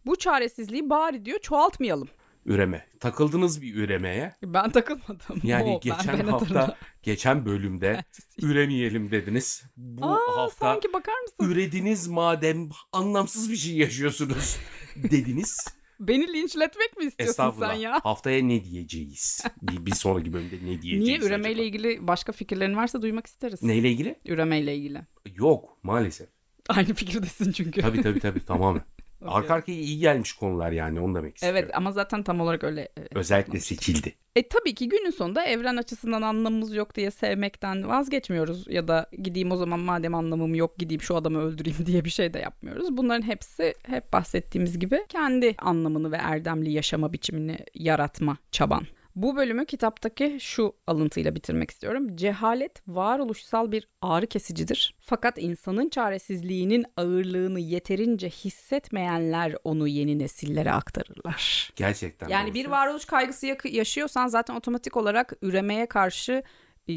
Bu 0.05 0.15
çaresizliği 0.15 0.89
bari 0.89 1.25
diyor 1.25 1.39
çoğaltmayalım 1.39 2.07
üreme. 2.45 2.85
Takıldınız 2.99 3.61
bir 3.61 3.75
üremeye. 3.75 4.33
Ben 4.43 4.69
takılmadım. 4.69 5.41
Yani 5.43 5.69
Oo, 5.69 5.79
geçen 5.79 6.19
ben 6.19 6.27
hafta, 6.27 6.77
geçen 7.03 7.45
bölümde 7.45 8.03
üremeyelim 8.41 9.11
dediniz. 9.11 9.63
Bu 9.77 10.05
Aa, 10.05 10.37
hafta 10.37 10.65
sanki 10.65 10.93
bakar 10.93 11.21
mısın? 11.21 11.51
Ürediniz 11.51 12.07
madem 12.07 12.69
anlamsız 12.91 13.51
bir 13.51 13.55
şey 13.55 13.77
yaşıyorsunuz 13.77 14.57
dediniz. 15.03 15.57
Beni 15.99 16.33
linçletmek 16.33 16.97
mi 16.97 17.05
istiyorsun 17.05 17.53
sen 17.59 17.73
ya? 17.73 17.99
Haftaya 18.03 18.43
ne 18.43 18.63
diyeceğiz? 18.63 19.43
bir, 19.61 19.85
bir 19.85 19.95
sonraki 19.95 20.33
bölümde 20.33 20.55
ne 20.55 20.81
diyeceğiz? 20.81 21.03
Niye 21.03 21.19
üremeyle 21.19 21.65
ilgili 21.65 22.07
başka 22.07 22.31
fikirlerin 22.31 22.75
varsa 22.75 23.01
duymak 23.01 23.27
isteriz. 23.27 23.63
Neyle 23.63 23.91
ilgili? 23.91 24.15
Üremeyle 24.25 24.75
ilgili. 24.75 25.01
Yok 25.35 25.77
maalesef. 25.83 26.29
Aynı 26.69 26.93
fikirdesin 26.93 27.51
çünkü. 27.51 27.81
Tabii 27.81 28.01
tabii 28.01 28.19
tabii 28.19 28.39
tamamen. 28.45 28.83
Okay. 29.21 29.33
Arka 29.37 29.53
arkaya 29.53 29.73
iyi 29.79 29.99
gelmiş 29.99 30.33
konular 30.33 30.71
yani 30.71 30.99
onu 30.99 31.15
demek 31.15 31.35
istiyorum. 31.35 31.59
Evet 31.63 31.71
ama 31.77 31.91
zaten 31.91 32.23
tam 32.23 32.41
olarak 32.41 32.63
öyle. 32.63 32.81
E, 32.81 32.89
Özellikle 33.15 33.59
seçildi. 33.59 34.15
E 34.35 34.47
tabii 34.47 34.75
ki 34.75 34.89
günün 34.89 35.09
sonunda 35.09 35.45
evren 35.45 35.77
açısından 35.77 36.21
anlamımız 36.21 36.75
yok 36.75 36.95
diye 36.95 37.11
sevmekten 37.11 37.89
vazgeçmiyoruz. 37.89 38.67
Ya 38.67 38.87
da 38.87 39.09
gideyim 39.23 39.51
o 39.51 39.55
zaman 39.55 39.79
madem 39.79 40.15
anlamım 40.15 40.55
yok 40.55 40.77
gideyim 40.77 41.01
şu 41.01 41.15
adamı 41.15 41.41
öldüreyim 41.41 41.77
diye 41.85 42.05
bir 42.05 42.09
şey 42.09 42.33
de 42.33 42.39
yapmıyoruz. 42.39 42.97
Bunların 42.97 43.21
hepsi 43.27 43.73
hep 43.85 44.13
bahsettiğimiz 44.13 44.79
gibi 44.79 45.05
kendi 45.09 45.55
anlamını 45.57 46.11
ve 46.11 46.15
erdemli 46.17 46.71
yaşama 46.71 47.13
biçimini 47.13 47.57
yaratma 47.75 48.37
çaban. 48.51 48.83
Bu 49.21 49.35
bölümü 49.35 49.65
kitaptaki 49.65 50.37
şu 50.39 50.75
alıntıyla 50.87 51.35
bitirmek 51.35 51.71
istiyorum. 51.71 52.15
Cehalet 52.15 52.81
varoluşsal 52.87 53.71
bir 53.71 53.87
ağrı 54.01 54.27
kesicidir. 54.27 54.95
Fakat 54.99 55.37
insanın 55.37 55.89
çaresizliğinin 55.89 56.85
ağırlığını 56.97 57.59
yeterince 57.59 58.29
hissetmeyenler 58.29 59.55
onu 59.63 59.87
yeni 59.87 60.19
nesillere 60.19 60.71
aktarırlar. 60.71 61.71
Gerçekten. 61.75 62.27
Yani 62.29 62.43
doğrusu. 62.43 62.53
bir 62.53 62.65
varoluş 62.65 63.05
kaygısı 63.05 63.57
yaşıyorsan 63.63 64.27
zaten 64.27 64.55
otomatik 64.55 64.97
olarak 64.97 65.33
üremeye 65.41 65.85
karşı 65.85 66.43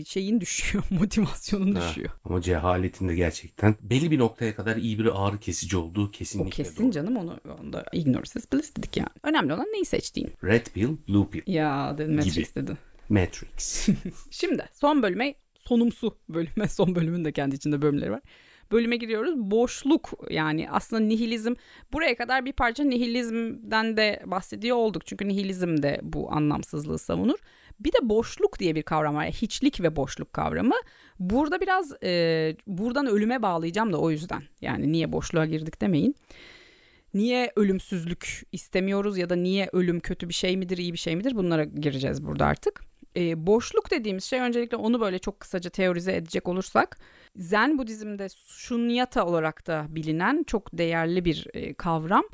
şeyin 0.07 0.41
düşüyor, 0.41 0.85
motivasyonun 0.91 1.75
ha, 1.75 1.89
düşüyor. 1.89 2.11
Ama 2.25 2.41
cehaletin 2.41 3.09
de 3.09 3.15
gerçekten 3.15 3.75
belli 3.83 4.11
bir 4.11 4.19
noktaya 4.19 4.55
kadar 4.55 4.77
iyi 4.77 4.99
bir 4.99 5.27
ağrı 5.27 5.39
kesici 5.41 5.77
olduğu 5.77 6.11
kesinlikle 6.11 6.49
O 6.49 6.51
kesin 6.51 6.85
doğru. 6.85 6.93
canım 6.93 7.17
onu 7.17 7.41
onda 7.61 7.85
ignorance 7.93 8.31
is 8.37 8.53
bliss 8.53 8.77
dedik 8.77 8.97
yani. 8.97 9.09
Önemli 9.23 9.55
olan 9.55 9.67
neyi 9.67 9.85
seçtiğin. 9.85 10.33
Red 10.45 10.67
pill, 10.67 10.89
blue 11.09 11.29
pill. 11.31 11.43
Ya 11.47 11.99
dedi 11.99 12.13
Matrix 12.13 12.35
gibi. 12.55 12.67
dedi. 12.67 12.77
Matrix. 13.09 13.89
Şimdi 14.31 14.65
son 14.73 15.03
bölüme 15.03 15.35
sonumsu 15.55 16.19
bölüme 16.29 16.69
son 16.69 16.95
bölümün 16.95 17.25
de 17.25 17.33
kendi 17.33 17.57
içinde 17.57 17.83
bölümleri 17.83 18.11
var 18.11 18.21
bölüme 18.73 18.97
giriyoruz. 18.97 19.35
Boşluk 19.37 20.13
yani 20.31 20.71
aslında 20.71 21.03
nihilizm 21.03 21.55
buraya 21.93 22.17
kadar 22.17 22.45
bir 22.45 22.53
parça 22.53 22.85
nihilizmden 22.85 23.97
de 23.97 24.23
bahsediyor 24.27 24.77
olduk. 24.77 25.07
Çünkü 25.07 25.29
nihilizm 25.29 25.83
de 25.83 26.01
bu 26.03 26.33
anlamsızlığı 26.33 26.99
savunur. 26.99 27.39
Bir 27.85 27.93
de 27.93 28.09
boşluk 28.09 28.59
diye 28.59 28.75
bir 28.75 28.83
kavram 28.83 29.15
var. 29.15 29.27
Hiçlik 29.27 29.81
ve 29.81 29.97
boşluk 29.97 30.33
kavramı. 30.33 30.75
Burada 31.19 31.61
biraz 31.61 32.03
e, 32.03 32.57
buradan 32.67 33.07
ölüme 33.07 33.43
bağlayacağım 33.43 33.93
da 33.93 33.99
o 33.99 34.11
yüzden. 34.11 34.43
Yani 34.61 34.93
niye 34.93 35.13
boşluğa 35.13 35.47
girdik 35.47 35.81
demeyin. 35.81 36.15
Niye 37.15 37.53
ölümsüzlük 37.57 38.43
istemiyoruz 38.53 39.19
ya 39.19 39.31
da 39.31 39.37
niye 39.37 39.69
ölüm 39.73 40.01
kötü 40.01 40.29
bir 40.29 40.35
şey 40.35 40.57
midir, 40.57 40.79
iyi 40.79 40.93
bir 40.93 40.99
şey 40.99 41.17
midir? 41.17 41.37
Bunlara 41.37 41.65
gireceğiz 41.65 42.27
burada 42.27 42.47
artık. 42.47 42.81
E, 43.17 43.47
boşluk 43.47 43.91
dediğimiz 43.91 44.25
şey 44.25 44.41
öncelikle 44.41 44.77
onu 44.77 45.01
böyle 45.01 45.19
çok 45.19 45.41
kısaca 45.41 45.71
teorize 45.71 46.17
edecek 46.17 46.49
olursak 46.49 46.99
Zen 47.37 47.79
Budizm'de 47.79 48.29
şunyata 48.49 49.27
olarak 49.27 49.67
da 49.67 49.87
bilinen 49.89 50.45
çok 50.47 50.79
değerli 50.79 51.25
bir 51.25 51.47
e, 51.55 51.75
kavram. 51.75 52.25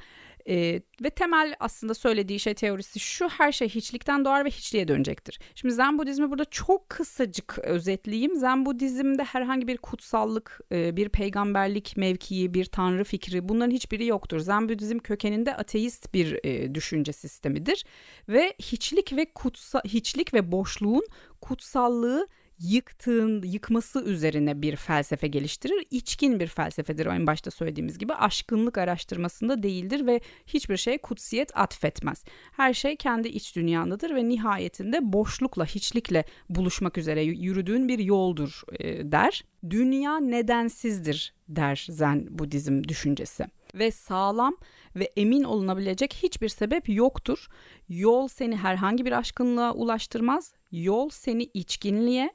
E, 0.49 0.83
ve 1.03 1.11
temel 1.11 1.55
aslında 1.61 1.95
söylediği 1.95 2.41
şey 2.41 2.55
teorisi 2.55 3.01
şu 3.01 3.29
her 3.29 3.53
şey 3.53 3.69
hiçlikten 3.69 4.25
doğar 4.25 4.45
ve 4.45 4.51
hiçliğe 4.51 4.89
dönecektir. 4.89 5.41
Şimdi 5.55 5.75
Zen 5.75 5.99
Budizmi 5.99 6.31
burada 6.31 6.45
çok 6.45 6.89
kısacık 6.89 7.59
özetleyeyim. 7.59 8.37
Zen 8.37 8.67
Budizm'de 8.67 9.25
herhangi 9.25 9.69
bir 9.69 9.77
kutsallık, 9.77 10.61
e, 10.73 10.97
bir 10.97 11.09
peygamberlik 11.09 11.97
mevkii, 11.97 12.55
bir 12.55 12.65
tanrı 12.65 13.05
fikri 13.05 13.49
bunların 13.49 13.71
hiçbiri 13.71 14.07
yoktur. 14.07 14.39
Zen 14.41 14.69
Budizm 14.69 14.99
kökeninde 14.99 15.57
ateist 15.57 16.15
bir 16.15 16.41
e, 16.45 16.75
düşünce 16.75 17.13
sistemidir 17.13 17.85
ve 18.29 18.55
hiçlik 18.59 19.17
ve 19.17 19.33
kutsa 19.33 19.83
hiçlik 19.85 20.35
ve 20.35 20.53
boşluğun 20.53 21.07
kutsallığı 21.41 22.29
yıktığın, 22.61 23.43
yıkması 23.43 24.05
üzerine 24.05 24.63
bir 24.63 24.77
felsefe 24.77 25.27
geliştirir. 25.29 25.87
İçkin 25.91 26.41
bir 26.41 26.47
felsefedir 26.47 27.07
en 27.07 27.27
başta 27.27 27.51
söylediğimiz 27.51 27.99
gibi. 27.99 28.15
Aşkınlık 28.15 28.79
araştırmasında 28.79 29.63
değildir 29.63 30.07
ve 30.07 30.21
hiçbir 30.47 30.77
şey 30.77 30.99
kutsiyet 30.99 31.57
atfetmez. 31.57 32.25
Her 32.53 32.75
şey 32.75 32.97
kendi 32.97 33.29
iç 33.29 33.57
dünyandadır 33.57 34.15
ve 34.15 34.29
nihayetinde 34.29 35.13
boşlukla, 35.13 35.65
hiçlikle 35.65 36.25
buluşmak 36.51 36.99
üzere 36.99 37.23
yürüdüğün 37.23 37.89
bir 37.89 37.99
yoldur 37.99 38.63
e, 38.79 39.13
der. 39.13 39.45
Dünya 39.71 40.21
nedensizdir 40.21 41.35
der 41.49 41.87
Zen 41.91 42.27
Budizm 42.31 42.85
düşüncesi 42.85 43.47
ve 43.75 43.91
sağlam 43.91 44.57
ve 44.97 45.05
emin 45.17 45.45
olunabilecek 45.45 46.15
hiçbir 46.15 46.49
sebep 46.49 46.89
yoktur. 46.89 47.47
Yol 47.89 48.29
seni 48.29 48.57
herhangi 48.57 49.05
bir 49.05 49.13
aşkınlığa 49.13 49.73
ulaştırmaz. 49.75 50.53
Yol 50.73 51.09
seni 51.09 51.43
içkinliğe, 51.43 52.31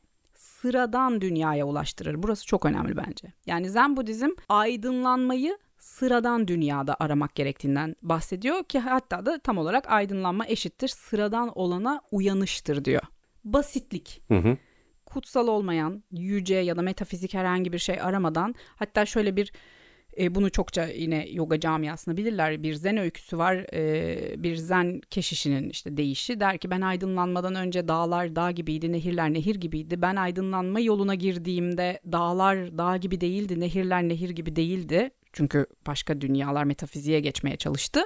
sıradan 0.64 1.22
dünyaya 1.22 1.66
ulaştırır. 1.66 2.24
Burası 2.24 2.46
çok 2.46 2.66
önemli 2.66 2.98
bence. 2.98 3.34
Yani 3.46 3.70
Zen 3.70 3.98
Budizm 3.98 4.30
aydınlanmayı 4.50 5.58
sıradan 5.80 6.48
dünyada 6.48 6.96
aramak 7.00 7.36
gerektiğinden 7.36 7.96
bahsediyor 8.02 8.64
ki 8.64 8.80
hatta 8.80 9.26
da 9.26 9.40
tam 9.40 9.58
olarak 9.58 9.92
aydınlanma 9.92 10.48
eşittir 10.48 10.88
sıradan 10.88 11.58
olana 11.58 12.02
uyanıştır 12.12 12.86
diyor. 12.86 13.02
Basitlik. 13.44 14.22
Hı 14.28 14.38
hı. 14.38 14.58
Kutsal 15.06 15.48
olmayan, 15.48 16.04
yüce 16.12 16.56
ya 16.56 16.78
da 16.78 16.82
metafizik 16.82 17.34
herhangi 17.34 17.74
bir 17.74 17.80
şey 17.80 18.02
aramadan 18.02 18.56
hatta 18.76 19.06
şöyle 19.06 19.36
bir 19.36 19.52
e, 20.20 20.36
bunu 20.36 20.50
çokça 20.50 20.86
yine 20.86 21.30
yoga 21.30 21.60
camiasında 21.60 22.18
bilirler. 22.18 22.64
Bir 22.64 22.74
zen 22.74 22.98
öyküsü 22.98 23.38
var. 23.38 23.56
E, 23.74 24.44
bir 24.44 24.56
zen 24.56 25.02
keşişinin 25.10 25.70
işte 25.70 25.98
değişi 25.98 26.40
der 26.40 26.58
ki 26.58 26.72
ben 26.72 26.82
aydınlanmadan 26.82 27.56
önce 27.56 27.88
dağlar 27.88 28.36
dağ 28.36 28.52
gibiydi, 28.52 28.92
nehirler 28.92 29.34
nehir 29.34 29.56
gibiydi. 29.56 30.02
Ben 30.02 30.16
aydınlanma 30.16 30.80
yoluna 30.80 31.16
girdiğimde 31.16 32.00
dağlar 32.12 32.78
dağ 32.78 32.98
gibi 32.98 33.22
değildi, 33.22 33.60
nehirler 33.60 34.04
nehir 34.04 34.30
gibi 34.30 34.56
değildi. 34.56 35.10
Çünkü 35.34 35.66
başka 35.88 36.22
dünyalar 36.22 36.64
metafiziğe 36.64 37.20
geçmeye 37.20 37.58
çalıştı. 37.58 38.02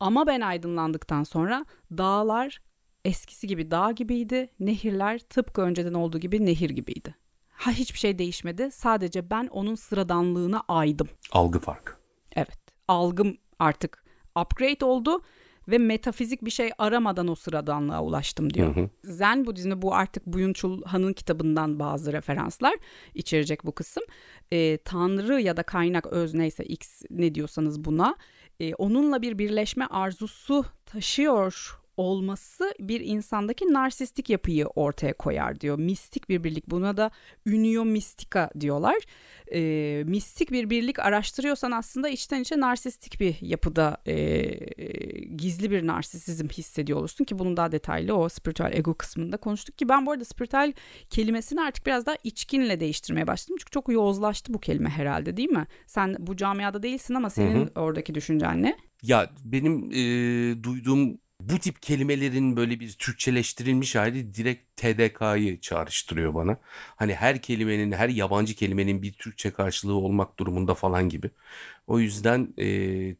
Ama 0.00 0.26
ben 0.26 0.40
aydınlandıktan 0.40 1.22
sonra 1.22 1.64
dağlar 1.90 2.58
eskisi 3.04 3.46
gibi 3.46 3.70
dağ 3.70 3.92
gibiydi, 3.92 4.50
nehirler 4.60 5.18
tıpkı 5.18 5.62
önceden 5.62 5.94
olduğu 5.94 6.18
gibi 6.18 6.46
nehir 6.46 6.70
gibiydi. 6.70 7.14
Ha 7.60 7.70
hiçbir 7.70 7.98
şey 7.98 8.18
değişmedi. 8.18 8.70
Sadece 8.70 9.30
ben 9.30 9.46
onun 9.46 9.74
sıradanlığına 9.74 10.62
aydım. 10.68 11.08
Algı 11.32 11.58
farkı. 11.58 11.92
Evet. 12.36 12.58
Algım 12.88 13.36
artık 13.58 14.04
upgrade 14.36 14.84
oldu 14.84 15.22
ve 15.68 15.78
metafizik 15.78 16.44
bir 16.44 16.50
şey 16.50 16.70
aramadan 16.78 17.28
o 17.28 17.34
sıradanlığa 17.34 18.02
ulaştım 18.02 18.54
diyor. 18.54 18.76
Hı 18.76 18.80
hı. 18.80 18.90
Zen 19.04 19.46
Budizmi 19.46 19.82
bu 19.82 19.94
artık 19.94 20.26
Buyun 20.26 20.54
Han'ın 20.84 21.12
kitabından 21.12 21.78
bazı 21.78 22.12
referanslar 22.12 22.74
içerecek 23.14 23.64
bu 23.64 23.72
kısım. 23.72 24.02
E, 24.52 24.76
Tanrı 24.76 25.40
ya 25.40 25.56
da 25.56 25.62
kaynak 25.62 26.06
öz 26.06 26.34
neyse 26.34 26.64
X 26.64 27.02
ne 27.10 27.34
diyorsanız 27.34 27.84
buna 27.84 28.16
e, 28.60 28.74
onunla 28.74 29.22
bir 29.22 29.38
birleşme 29.38 29.86
arzusu 29.86 30.64
taşıyor 30.86 31.79
olması 32.00 32.74
bir 32.80 33.00
insandaki 33.00 33.72
narsistik 33.72 34.30
yapıyı 34.30 34.66
ortaya 34.66 35.12
koyar 35.12 35.60
diyor. 35.60 35.78
Mistik 35.78 36.28
bir 36.28 36.44
birlik 36.44 36.70
buna 36.70 36.96
da 36.96 37.10
union 37.46 37.88
mistika 37.88 38.50
diyorlar. 38.60 38.96
E, 39.54 40.02
mistik 40.06 40.50
bir 40.50 40.70
birlik 40.70 40.98
araştırıyorsan 40.98 41.70
aslında 41.70 42.08
içten 42.08 42.40
içe 42.40 42.60
narsistik 42.60 43.20
bir 43.20 43.36
yapıda 43.40 43.96
e, 44.06 44.42
gizli 45.36 45.70
bir 45.70 45.86
narsisizm 45.86 46.48
hissediyor 46.48 46.98
olursun 46.98 47.24
ki 47.24 47.38
bunun 47.38 47.56
daha 47.56 47.72
detaylı 47.72 48.14
o 48.14 48.28
spiritüel 48.28 48.72
ego 48.72 48.94
kısmında 48.94 49.36
konuştuk 49.36 49.78
ki 49.78 49.88
ben 49.88 50.06
bu 50.06 50.10
arada 50.10 50.24
spiritüel 50.24 50.72
kelimesini 51.10 51.60
artık 51.60 51.86
biraz 51.86 52.06
daha 52.06 52.16
içkinle 52.24 52.80
değiştirmeye 52.80 53.26
başladım. 53.26 53.56
Çünkü 53.60 53.70
çok 53.70 53.88
yozlaştı 53.88 54.54
bu 54.54 54.58
kelime 54.60 54.88
herhalde 54.88 55.36
değil 55.36 55.50
mi? 55.50 55.66
Sen 55.86 56.16
bu 56.18 56.36
camiada 56.36 56.82
değilsin 56.82 57.14
ama 57.14 57.30
senin 57.30 57.60
hı 57.60 57.70
hı. 57.74 57.80
oradaki 57.80 58.14
düşüncen 58.14 58.62
ne? 58.62 58.76
Ya 59.02 59.30
benim 59.44 59.90
e, 59.90 60.62
duyduğum 60.62 61.18
bu 61.40 61.58
tip 61.58 61.82
kelimelerin 61.82 62.56
böyle 62.56 62.80
bir 62.80 62.92
Türkçeleştirilmiş 62.92 63.96
hali 63.96 64.34
direkt 64.34 64.76
TDK'yı 64.76 65.60
çağrıştırıyor 65.60 66.34
bana. 66.34 66.56
Hani 66.96 67.14
her 67.14 67.42
kelimenin, 67.42 67.92
her 67.92 68.08
yabancı 68.08 68.54
kelimenin 68.54 69.02
bir 69.02 69.12
Türkçe 69.12 69.50
karşılığı 69.50 69.94
olmak 69.94 70.38
durumunda 70.38 70.74
falan 70.74 71.08
gibi. 71.08 71.30
O 71.86 71.98
yüzden 71.98 72.54
e, 72.58 72.66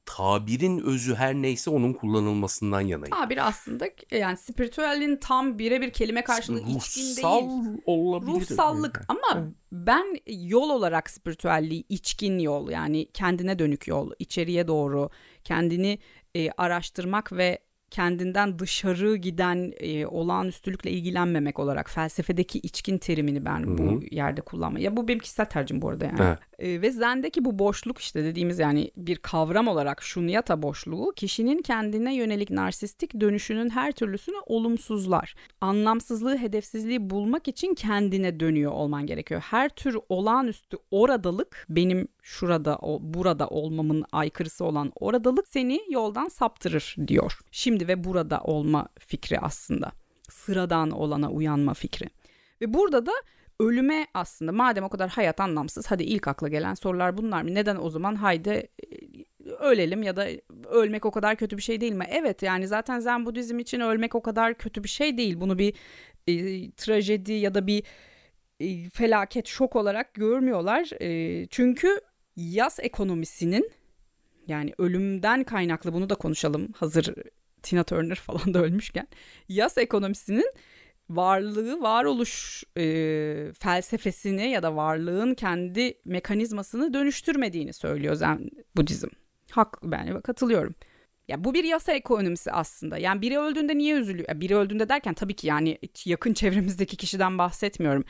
tabirin 0.04 0.78
özü 0.78 1.14
her 1.14 1.34
neyse 1.34 1.70
onun 1.70 1.92
kullanılmasından 1.92 2.80
yanayım. 2.80 3.16
Tabir 3.16 3.48
aslında 3.48 3.86
yani 4.10 4.36
spiritüelin 4.36 5.16
tam 5.16 5.58
birebir 5.58 5.90
kelime 5.90 6.24
karşılığı 6.24 6.60
içkin 6.60 7.16
değil. 7.16 7.80
olabilir. 7.86 8.32
Ruhsallık 8.32 9.02
ama 9.08 9.52
ben 9.72 10.16
yol 10.26 10.70
olarak 10.70 11.10
spiritüelliği 11.10 11.84
içkin 11.88 12.38
yol 12.38 12.70
yani 12.70 13.08
kendine 13.14 13.58
dönük 13.58 13.88
yol, 13.88 14.12
içeriye 14.18 14.68
doğru 14.68 15.10
kendini 15.44 15.98
e, 16.34 16.50
araştırmak 16.50 17.32
ve 17.32 17.58
kendinden 17.90 18.58
dışarı 18.58 19.16
giden 19.16 19.72
e, 19.80 20.06
olağanüstülükle 20.06 20.90
ilgilenmemek 20.90 21.58
olarak 21.58 21.90
felsefedeki 21.90 22.58
içkin 22.58 22.98
terimini 22.98 23.44
ben 23.44 23.60
Hı-hı. 23.60 23.78
bu 23.78 24.02
yerde 24.10 24.40
kullanma. 24.40 24.78
Ya 24.78 24.96
bu 24.96 25.08
benim 25.08 25.18
kişisel 25.18 25.46
tercihim 25.46 25.82
bu 25.82 25.88
arada 25.88 26.04
yani. 26.04 26.18
Evet. 26.20 26.38
E, 26.58 26.82
ve 26.82 26.90
zendeki 26.90 27.44
bu 27.44 27.58
boşluk 27.58 27.98
işte 27.98 28.24
dediğimiz 28.24 28.58
yani 28.58 28.90
bir 28.96 29.16
kavram 29.16 29.68
olarak 29.68 30.02
şunyata 30.02 30.62
boşluğu 30.62 31.12
kişinin 31.16 31.62
kendine 31.62 32.14
yönelik 32.14 32.50
narsistik 32.50 33.20
dönüşünün 33.20 33.70
her 33.70 33.92
türlüsünü 33.92 34.36
olumsuzlar. 34.46 35.34
Anlamsızlığı, 35.60 36.38
hedefsizliği 36.38 37.10
bulmak 37.10 37.48
için 37.48 37.74
kendine 37.74 38.40
dönüyor 38.40 38.72
olman 38.72 39.06
gerekiyor. 39.06 39.40
Her 39.50 39.68
tür 39.68 39.98
olağanüstü 40.08 40.76
oradalık 40.90 41.66
benim 41.68 42.08
şurada 42.22 42.78
o 42.82 42.98
burada 43.02 43.48
olmamın 43.48 44.04
aykırısı 44.12 44.64
olan 44.64 44.92
oradalık 45.00 45.48
seni 45.48 45.80
yoldan 45.90 46.28
saptırır 46.28 46.96
diyor. 47.06 47.38
Şimdi 47.50 47.79
ve 47.88 48.04
burada 48.04 48.40
olma 48.40 48.88
fikri 48.98 49.40
aslında. 49.40 49.92
Sıradan 50.30 50.90
olana 50.90 51.30
uyanma 51.30 51.74
fikri. 51.74 52.10
Ve 52.60 52.74
burada 52.74 53.06
da 53.06 53.12
ölüme 53.60 54.06
aslında 54.14 54.52
madem 54.52 54.84
o 54.84 54.88
kadar 54.88 55.08
hayat 55.08 55.40
anlamsız 55.40 55.86
hadi 55.86 56.02
ilk 56.02 56.28
akla 56.28 56.48
gelen 56.48 56.74
sorular 56.74 57.18
bunlar 57.18 57.42
mı? 57.42 57.54
Neden 57.54 57.76
o 57.76 57.90
zaman 57.90 58.14
haydi 58.14 58.50
e, 58.50 58.68
ölelim 59.60 60.02
ya 60.02 60.16
da 60.16 60.28
ölmek 60.70 61.06
o 61.06 61.10
kadar 61.10 61.36
kötü 61.36 61.56
bir 61.56 61.62
şey 61.62 61.80
değil 61.80 61.92
mi? 61.92 62.06
Evet 62.10 62.42
yani 62.42 62.66
zaten 62.66 63.00
Zen 63.00 63.26
Budizm 63.26 63.58
için 63.58 63.80
ölmek 63.80 64.14
o 64.14 64.22
kadar 64.22 64.54
kötü 64.54 64.84
bir 64.84 64.88
şey 64.88 65.18
değil. 65.18 65.40
Bunu 65.40 65.58
bir 65.58 65.74
e, 66.26 66.34
trajedi 66.70 67.32
ya 67.32 67.54
da 67.54 67.66
bir 67.66 67.82
e, 68.60 68.90
felaket 68.90 69.46
şok 69.46 69.76
olarak 69.76 70.14
görmüyorlar. 70.14 71.02
E, 71.02 71.46
çünkü 71.46 72.00
yaz 72.36 72.78
ekonomisinin 72.80 73.70
yani 74.46 74.72
ölümden 74.78 75.44
kaynaklı 75.44 75.92
bunu 75.92 76.10
da 76.10 76.14
konuşalım 76.14 76.72
hazır 76.72 77.14
Tina 77.62 77.84
Turner 77.84 78.14
falan 78.26 78.54
da 78.54 78.62
ölmüşken 78.62 79.08
yaz 79.48 79.78
ekonomisinin 79.78 80.52
varlığı, 81.10 81.82
varoluş 81.82 82.64
e, 82.76 82.82
felsefesini 83.58 84.50
ya 84.50 84.62
da 84.62 84.76
varlığın 84.76 85.34
kendi 85.34 85.94
mekanizmasını 86.04 86.94
dönüştürmediğini 86.94 87.72
söylüyor 87.72 88.14
Zen 88.14 88.50
Budizm. 88.76 89.08
Hak 89.50 89.78
ben 89.82 90.20
katılıyorum. 90.20 90.74
Ya 91.28 91.44
bu 91.44 91.54
bir 91.54 91.64
yasa 91.64 91.92
ekonomisi 91.92 92.52
aslında. 92.52 92.98
Yani 92.98 93.22
biri 93.22 93.38
öldüğünde 93.38 93.78
niye 93.78 93.94
üzülüyor? 93.94 94.40
biri 94.40 94.56
öldüğünde 94.56 94.88
derken 94.88 95.14
tabii 95.14 95.34
ki 95.34 95.46
yani 95.46 95.78
yakın 96.04 96.32
çevremizdeki 96.34 96.96
kişiden 96.96 97.38
bahsetmiyorum. 97.38 98.04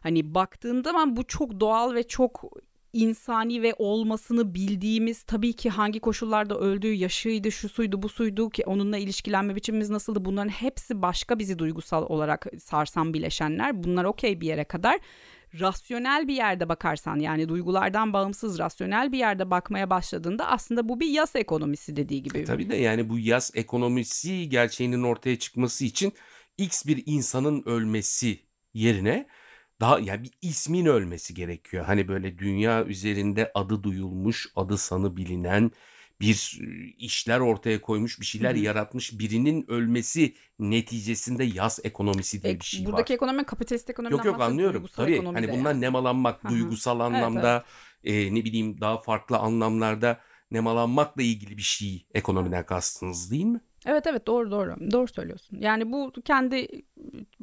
Hani 0.00 0.34
baktığında 0.34 0.92
zaman 1.00 1.16
bu 1.16 1.24
çok 1.24 1.60
doğal 1.60 1.94
ve 1.94 2.02
çok 2.02 2.44
insani 2.92 3.62
ve 3.62 3.74
olmasını 3.78 4.54
bildiğimiz 4.54 5.22
tabii 5.22 5.52
ki 5.52 5.70
hangi 5.70 6.00
koşullarda 6.00 6.58
öldüğü, 6.58 6.92
yaşıydı, 6.92 7.52
şu 7.52 7.68
suydu, 7.68 8.02
bu 8.02 8.08
suydu 8.08 8.50
ki 8.50 8.64
onunla 8.66 8.98
ilişkilenme 8.98 9.56
biçimimiz 9.56 9.90
nasıldı 9.90 10.24
bunların 10.24 10.48
hepsi 10.48 11.02
başka 11.02 11.38
bizi 11.38 11.58
duygusal 11.58 12.02
olarak 12.02 12.46
sarsan 12.58 13.14
bileşenler. 13.14 13.84
Bunlar 13.84 14.04
okey 14.04 14.40
bir 14.40 14.46
yere 14.46 14.64
kadar 14.64 15.00
rasyonel 15.60 16.28
bir 16.28 16.34
yerde 16.34 16.68
bakarsan 16.68 17.16
yani 17.16 17.48
duygulardan 17.48 18.12
bağımsız 18.12 18.58
rasyonel 18.58 19.12
bir 19.12 19.18
yerde 19.18 19.50
bakmaya 19.50 19.90
başladığında 19.90 20.48
aslında 20.48 20.88
bu 20.88 21.00
bir 21.00 21.08
yas 21.08 21.36
ekonomisi 21.36 21.96
dediği 21.96 22.22
gibi. 22.22 22.38
E, 22.38 22.44
tabii 22.44 22.70
de 22.70 22.76
yani 22.76 23.08
bu 23.08 23.18
yas 23.18 23.50
ekonomisi 23.54 24.48
gerçeğinin 24.48 25.02
ortaya 25.02 25.38
çıkması 25.38 25.84
için 25.84 26.12
X 26.58 26.86
bir 26.86 27.02
insanın 27.06 27.62
ölmesi 27.66 28.38
yerine 28.74 29.26
daha 29.80 29.98
yani 30.00 30.24
bir 30.24 30.32
ismin 30.42 30.86
ölmesi 30.86 31.34
gerekiyor. 31.34 31.84
Hani 31.84 32.08
böyle 32.08 32.38
dünya 32.38 32.84
üzerinde 32.84 33.50
adı 33.54 33.82
duyulmuş, 33.82 34.48
adı 34.56 34.78
sanı 34.78 35.16
bilinen 35.16 35.70
bir 36.20 36.60
işler 36.98 37.40
ortaya 37.40 37.80
koymuş, 37.80 38.20
bir 38.20 38.26
şeyler 38.26 38.54
Hı 38.54 38.56
yaratmış 38.56 39.18
birinin 39.18 39.70
ölmesi 39.70 40.34
neticesinde 40.58 41.44
yas 41.44 41.78
ekonomisi 41.84 42.42
diye 42.42 42.52
E, 42.52 42.60
bir 42.60 42.64
şey 42.64 42.86
buradaki 42.86 42.90
var. 42.92 43.14
ekonomi 43.14 43.44
kapitalist 43.44 43.90
ekonomiden 43.90 44.24
Yok 44.24 44.24
yok 44.24 44.40
anlıyorum. 44.40 44.88
Tabii 44.92 45.28
hani 45.32 45.52
bundan 45.52 45.80
yani. 45.80 45.80
nemalanmak, 45.80 46.46
Hı 46.46 46.48
hı. 46.48 46.48
duygusal 46.48 47.00
Evet, 47.10 47.34
anlamda 47.34 47.64
e, 48.04 48.34
ne 48.34 48.44
bileyim 48.44 48.80
daha 48.80 48.98
farklı 48.98 49.38
anlamlarda 49.38 50.20
nemalanmakla 50.50 51.22
ilgili 51.22 51.56
bir 51.56 51.62
şey 51.62 52.06
ekonomiden 52.14 52.66
kastınız 52.66 53.30
değil 53.30 53.44
mi? 53.44 53.60
Evet 53.86 54.06
evet 54.06 54.26
doğru 54.26 54.50
doğru 54.50 54.76
doğru 54.92 55.08
söylüyorsun. 55.08 55.58
Yani 55.60 55.92
bu 55.92 56.12
kendi 56.24 56.68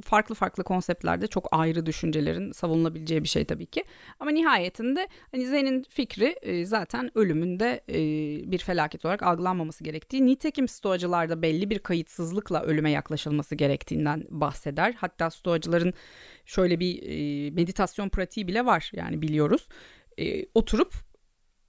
farklı 0.03 0.35
farklı 0.35 0.63
konseptlerde 0.63 1.27
çok 1.27 1.47
ayrı 1.51 1.85
düşüncelerin 1.85 2.51
savunulabileceği 2.51 3.23
bir 3.23 3.27
şey 3.27 3.45
tabii 3.45 3.65
ki. 3.65 3.83
Ama 4.19 4.31
nihayetinde 4.31 5.07
hani 5.31 5.45
Zen'in 5.45 5.83
fikri 5.89 6.35
e, 6.41 6.65
zaten 6.65 7.17
ölümünde 7.17 7.81
e, 7.89 7.97
bir 8.51 8.57
felaket 8.57 9.05
olarak 9.05 9.23
algılanmaması 9.23 9.83
gerektiği. 9.83 10.25
Nitekim 10.25 10.67
stoacılarda 10.67 11.41
belli 11.41 11.69
bir 11.69 11.79
kayıtsızlıkla 11.79 12.61
ölüme 12.63 12.91
yaklaşılması 12.91 13.55
gerektiğinden 13.55 14.23
bahseder. 14.29 14.93
Hatta 14.97 15.29
stoacıların 15.29 15.93
şöyle 16.45 16.79
bir 16.79 17.03
e, 17.03 17.51
meditasyon 17.51 18.09
pratiği 18.09 18.47
bile 18.47 18.65
var 18.65 18.91
yani 18.93 19.21
biliyoruz. 19.21 19.67
Oturup 20.53 20.93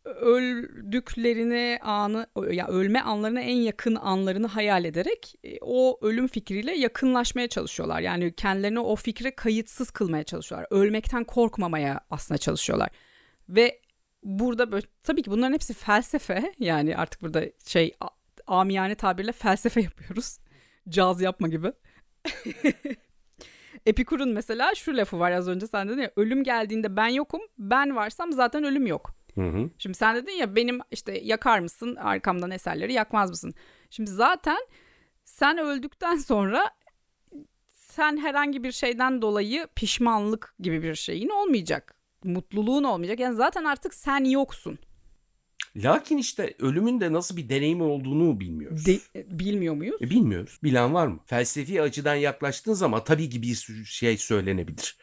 öldüklerini 0.08 1.78
anı 1.82 2.26
ya 2.50 2.66
ölme 2.66 3.00
anlarına 3.00 3.40
en 3.40 3.56
yakın 3.56 3.94
anlarını 3.94 4.46
hayal 4.46 4.84
ederek 4.84 5.34
e, 5.44 5.58
o 5.60 5.98
ölüm 6.02 6.26
fikriyle 6.26 6.76
yakınlaşmaya 6.76 7.48
çalışıyorlar. 7.48 8.00
Yani 8.00 8.32
kendilerini 8.34 8.80
o 8.80 8.96
fikre 8.96 9.30
kayıtsız 9.30 9.90
kılmaya 9.90 10.24
çalışıyorlar. 10.24 10.68
Ölmekten 10.70 11.24
korkmamaya 11.24 12.00
aslında 12.10 12.38
çalışıyorlar. 12.38 12.88
Ve 13.48 13.80
burada 14.22 14.72
böyle, 14.72 14.86
tabii 15.02 15.22
ki 15.22 15.30
bunların 15.30 15.52
hepsi 15.52 15.74
felsefe. 15.74 16.54
Yani 16.58 16.96
artık 16.96 17.22
burada 17.22 17.44
şey 17.66 17.96
amiyane 18.46 18.94
tabirle 18.94 19.32
felsefe 19.32 19.80
yapıyoruz. 19.82 20.38
Caz 20.88 21.20
yapma 21.20 21.48
gibi. 21.48 21.72
Epikur'un 23.86 24.32
mesela 24.32 24.74
şu 24.74 24.96
lafı 24.96 25.18
var 25.18 25.30
az 25.30 25.48
önce 25.48 25.66
sen 25.66 25.88
dedin 25.88 26.02
ya 26.02 26.10
ölüm 26.16 26.44
geldiğinde 26.44 26.96
ben 26.96 27.08
yokum 27.08 27.40
ben 27.58 27.96
varsam 27.96 28.32
zaten 28.32 28.64
ölüm 28.64 28.86
yok. 28.86 29.17
Hı 29.38 29.48
hı. 29.48 29.70
Şimdi 29.78 29.96
sen 29.98 30.16
dedin 30.16 30.32
ya 30.32 30.56
benim 30.56 30.80
işte 30.90 31.18
yakar 31.24 31.58
mısın 31.58 31.96
arkamdan 31.96 32.50
eserleri 32.50 32.92
yakmaz 32.92 33.30
mısın? 33.30 33.54
Şimdi 33.90 34.10
zaten 34.10 34.58
sen 35.24 35.58
öldükten 35.58 36.16
sonra 36.30 36.70
sen 37.72 38.16
herhangi 38.16 38.62
bir 38.64 38.72
şeyden 38.72 39.22
dolayı 39.22 39.66
pişmanlık 39.74 40.54
gibi 40.60 40.82
bir 40.82 40.94
şeyin 40.94 41.28
olmayacak. 41.28 41.94
Mutluluğun 42.24 42.84
olmayacak. 42.84 43.20
Yani 43.20 43.36
zaten 43.36 43.64
artık 43.64 43.94
sen 43.94 44.24
yoksun. 44.24 44.78
Lakin 45.76 46.18
işte 46.18 46.54
ölümün 46.58 47.00
de 47.00 47.12
nasıl 47.12 47.36
bir 47.36 47.48
deneyimi 47.48 47.82
olduğunu 47.82 48.40
bilmiyoruz. 48.40 48.86
De- 48.86 49.00
bilmiyor 49.38 49.74
muyuz? 49.74 50.02
E, 50.02 50.10
bilmiyoruz. 50.10 50.58
Bilen 50.62 50.94
var 50.94 51.06
mı? 51.06 51.20
Felsefi 51.26 51.82
açıdan 51.82 52.14
yaklaştığın 52.14 52.72
zaman 52.72 53.04
tabii 53.04 53.30
ki 53.30 53.42
bir 53.42 53.54
şey 53.84 54.16
söylenebilir. 54.18 54.96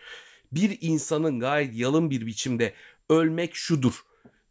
Bir 0.51 0.77
insanın 0.81 1.39
gayet 1.39 1.75
yalın 1.75 2.09
bir 2.09 2.25
biçimde 2.25 2.73
ölmek 3.09 3.55
şudur. 3.55 4.05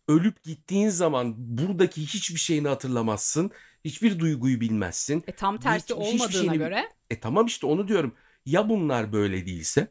Ölüp 0.08 0.42
gittiğin 0.44 0.88
zaman 0.88 1.34
buradaki 1.36 2.02
hiçbir 2.02 2.38
şeyini 2.40 2.68
hatırlamazsın. 2.68 3.50
Hiçbir 3.84 4.18
duyguyu 4.18 4.60
bilmezsin. 4.60 5.24
E 5.26 5.32
tam 5.32 5.58
tersi 5.58 5.84
Hiç- 5.84 5.92
olmadığına 5.92 6.30
şeyini- 6.30 6.58
göre 6.58 6.88
E 7.10 7.20
tamam 7.20 7.46
işte 7.46 7.66
onu 7.66 7.88
diyorum. 7.88 8.14
Ya 8.46 8.68
bunlar 8.68 9.12
böyle 9.12 9.46
değilse? 9.46 9.88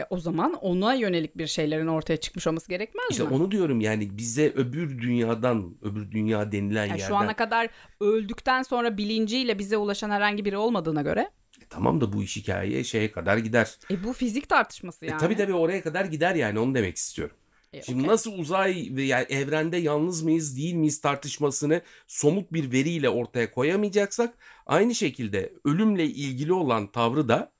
e, 0.00 0.04
o 0.10 0.18
zaman 0.18 0.54
ona 0.54 0.94
yönelik 0.94 1.38
bir 1.38 1.46
şeylerin 1.46 1.86
ortaya 1.86 2.16
çıkmış 2.16 2.46
olması 2.46 2.68
gerekmez 2.68 3.04
İşte 3.10 3.22
mi? 3.24 3.34
onu 3.34 3.50
diyorum 3.50 3.80
yani 3.80 4.18
bize 4.18 4.52
öbür 4.56 4.98
dünyadan, 5.02 5.76
öbür 5.82 6.10
dünya 6.10 6.52
denilen 6.52 6.86
Yani 6.86 6.90
yerden. 7.00 7.08
şu 7.08 7.16
ana 7.16 7.36
kadar 7.36 7.68
öldükten 8.00 8.62
sonra 8.62 8.96
bilinciyle 8.98 9.58
bize 9.58 9.76
ulaşan 9.76 10.10
herhangi 10.10 10.44
biri 10.44 10.56
olmadığına 10.56 11.02
göre 11.02 11.30
E 11.62 11.64
tamam 11.70 12.00
da 12.00 12.12
bu 12.12 12.22
iş 12.22 12.36
hikaye 12.36 12.84
şeye 12.84 13.12
kadar 13.12 13.36
gider. 13.38 13.78
e, 13.90 14.04
bu 14.04 14.12
fizik 14.12 14.48
tartışması 14.48 15.04
yani. 15.06 15.14
E 15.16 15.18
tabii 15.18 15.36
tabii 15.36 15.54
oraya 15.54 15.82
kadar 15.82 16.04
gider 16.04 16.34
yani 16.34 16.58
onu 16.58 16.74
demek 16.74 16.96
istiyorum. 16.96 17.36
E, 17.72 17.82
Şimdi 17.82 17.98
okey. 18.00 18.12
nasıl 18.12 18.32
uzay 18.38 18.88
ve 18.90 19.02
yani 19.02 19.26
evrende 19.28 19.76
yalnız 19.76 20.22
mıyız 20.22 20.56
değil 20.56 20.74
miyiz 20.74 21.00
tartışmasını 21.00 21.80
somut 22.06 22.52
bir 22.52 22.72
veriyle 22.72 23.08
ortaya 23.08 23.50
koyamayacaksak 23.50 24.34
aynı 24.66 24.94
şekilde 24.94 25.52
ölümle 25.64 26.04
ilgili 26.04 26.52
olan 26.52 26.86
tavrı 26.86 27.28
da 27.28 27.52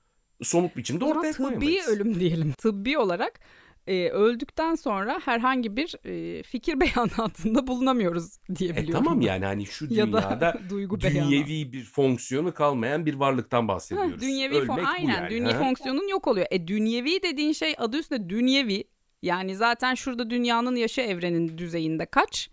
somut 0.43 0.77
biçimde 0.77 1.05
ortaya 1.05 1.31
tıbbi 1.33 1.43
koyamayız. 1.43 1.87
ölüm 1.87 2.19
diyelim. 2.19 2.51
Tıbbi 2.51 2.97
olarak 2.97 3.39
e, 3.87 4.09
öldükten 4.09 4.75
sonra 4.75 5.19
herhangi 5.25 5.77
bir 5.77 5.95
e, 6.05 6.43
fikir 6.43 6.79
beyanatında 6.79 7.67
bulunamıyoruz 7.67 8.37
diye 8.55 8.69
E 8.69 8.85
tamam 8.91 9.21
yani 9.21 9.45
hani 9.45 9.65
şu 9.65 9.85
Ya 9.93 10.13
da 10.13 10.21
dünyada 10.21 10.59
duygu 10.69 11.01
beyanatı. 11.01 11.31
dünyevi 11.31 11.73
bir 11.73 11.83
fonksiyonu 11.83 12.53
kalmayan 12.53 13.05
bir 13.05 13.13
varlıktan 13.13 13.61
Ha, 13.61 13.67
bahsediyoruz. 13.67 14.21
dünyevi 14.21 14.55
Ölmek 14.55 14.67
fon 14.67 14.83
aynen 14.83 15.13
yani. 15.21 15.29
dünyevi 15.29 15.53
ha? 15.53 15.59
fonksiyonun 15.59 16.07
yok 16.07 16.27
oluyor. 16.27 16.47
E 16.51 16.67
dünyevi 16.67 17.23
dediğin 17.23 17.53
şey 17.53 17.75
adı 17.77 17.97
üstünde 17.97 18.29
dünyevi. 18.29 18.83
Yani 19.23 19.55
zaten 19.55 19.95
şurada 19.95 20.29
dünyanın 20.29 20.75
yaşı 20.75 21.01
evrenin 21.01 21.57
düzeyinde 21.57 22.05
kaç? 22.05 22.49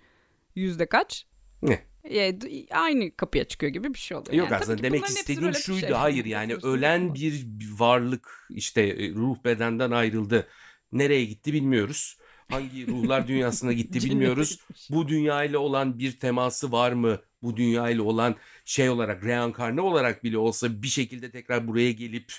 Yüzde 0.55 0.87
kaç? 0.87 1.27
Ne? 1.63 1.85
E, 2.11 2.39
aynı 2.71 3.17
kapıya 3.17 3.45
çıkıyor 3.45 3.73
gibi 3.73 3.95
bir 3.95 3.99
şey 3.99 4.17
oluyor. 4.17 4.35
Yok 4.35 4.51
Yani 4.51 4.61
aslında 4.63 4.83
demek 4.83 5.07
istediğim 5.07 5.55
şuydu. 5.55 5.81
şeyler. 5.81 5.95
Hayır 5.95 6.25
yani 6.25 6.55
ölen 6.55 7.15
bir 7.15 7.47
varlık 7.79 8.49
işte 8.51 8.83
e, 8.83 9.11
ruh 9.11 9.37
bedenden 9.45 9.91
ayrıldı. 9.91 10.49
Nereye 10.93 11.25
gitti 11.25 11.53
bilmiyoruz. 11.53 12.19
Hangi 12.51 12.87
ruhlar 12.87 13.29
dünyasına 13.29 13.73
gitti 13.73 13.99
bilmiyoruz. 14.05 14.59
Bu 14.91 15.09
dünya 15.09 15.45
ile 15.45 15.59
olan 15.59 15.99
bir 15.99 16.19
teması 16.19 16.73
var 16.73 16.93
mı? 16.93 17.19
Bu 17.43 17.57
dünya 17.57 17.91
ile 17.91 18.03
olan 18.03 18.37
şey 18.65 18.91
olarak 18.91 19.25
reenkarne 19.25 19.81
olarak 19.81 20.25
bile 20.25 20.39
olsa 20.39 20.83
bir 20.83 20.89
şekilde 20.89 21.31
tekrar 21.31 21.69
buraya 21.69 21.93
gelip 21.93 22.33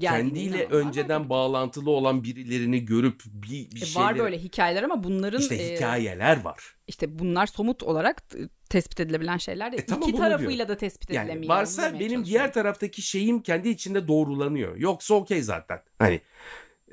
Kendiyle 0.00 0.64
var 0.64 0.70
önceden 0.70 1.28
bağlantılı 1.28 1.90
olan 1.90 2.24
birilerini 2.24 2.84
görüp 2.84 3.22
bir, 3.24 3.70
bir 3.70 3.82
E, 3.82 3.86
şeyleri... 3.86 4.08
var 4.08 4.18
böyle 4.18 4.38
hikayeler 4.38 4.82
ama 4.82 5.04
bunların 5.04 5.40
işte 5.40 5.54
e, 5.54 5.76
hikayeler 5.76 6.40
var. 6.44 6.74
işte 6.86 7.18
bunlar 7.18 7.46
somut 7.46 7.82
olarak 7.82 8.22
tespit 8.70 9.00
edilebilen 9.00 9.36
şeyler. 9.36 9.72
E, 9.72 9.86
tamam, 9.86 10.08
İki 10.08 10.18
tarafıyla 10.18 10.68
da 10.68 10.76
tespit 10.76 11.10
Yani 11.10 11.24
edilemiyor. 11.30 11.54
varsa 11.54 12.00
benim 12.00 12.24
diğer 12.24 12.52
taraftaki 12.52 13.02
şeyim 13.02 13.42
kendi 13.42 13.68
içinde 13.68 14.08
doğrulanıyor. 14.08 14.76
Yoksa 14.76 15.14
okey 15.14 15.42
zaten. 15.42 15.82
Hani 15.98 16.20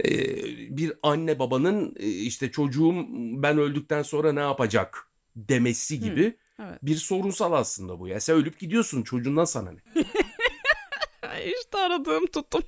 e, 0.04 0.10
bir 0.78 0.94
anne 1.04 1.40
babanın 1.40 1.96
e, 2.00 2.08
işte 2.08 2.52
çocuğum 2.52 3.06
ben 3.44 3.58
öldükten 3.58 4.02
sonra 4.04 4.34
ne 4.34 4.40
yapacak 4.40 5.08
demesi 5.36 6.00
gibi 6.00 6.38
evet. 6.62 6.80
bir 6.84 6.96
sorunsal 6.96 7.54
aslında 7.54 8.00
bu 8.00 8.08
ya. 8.08 8.20
Sen 8.20 8.36
ölüp 8.36 8.60
gidiyorsun 8.60 9.04
çocuğundan 9.04 9.46
sana 9.46 9.72
ne? 9.72 9.80
işte 11.62 11.78
aradığım 11.78 12.26
tuttum. 12.26 12.62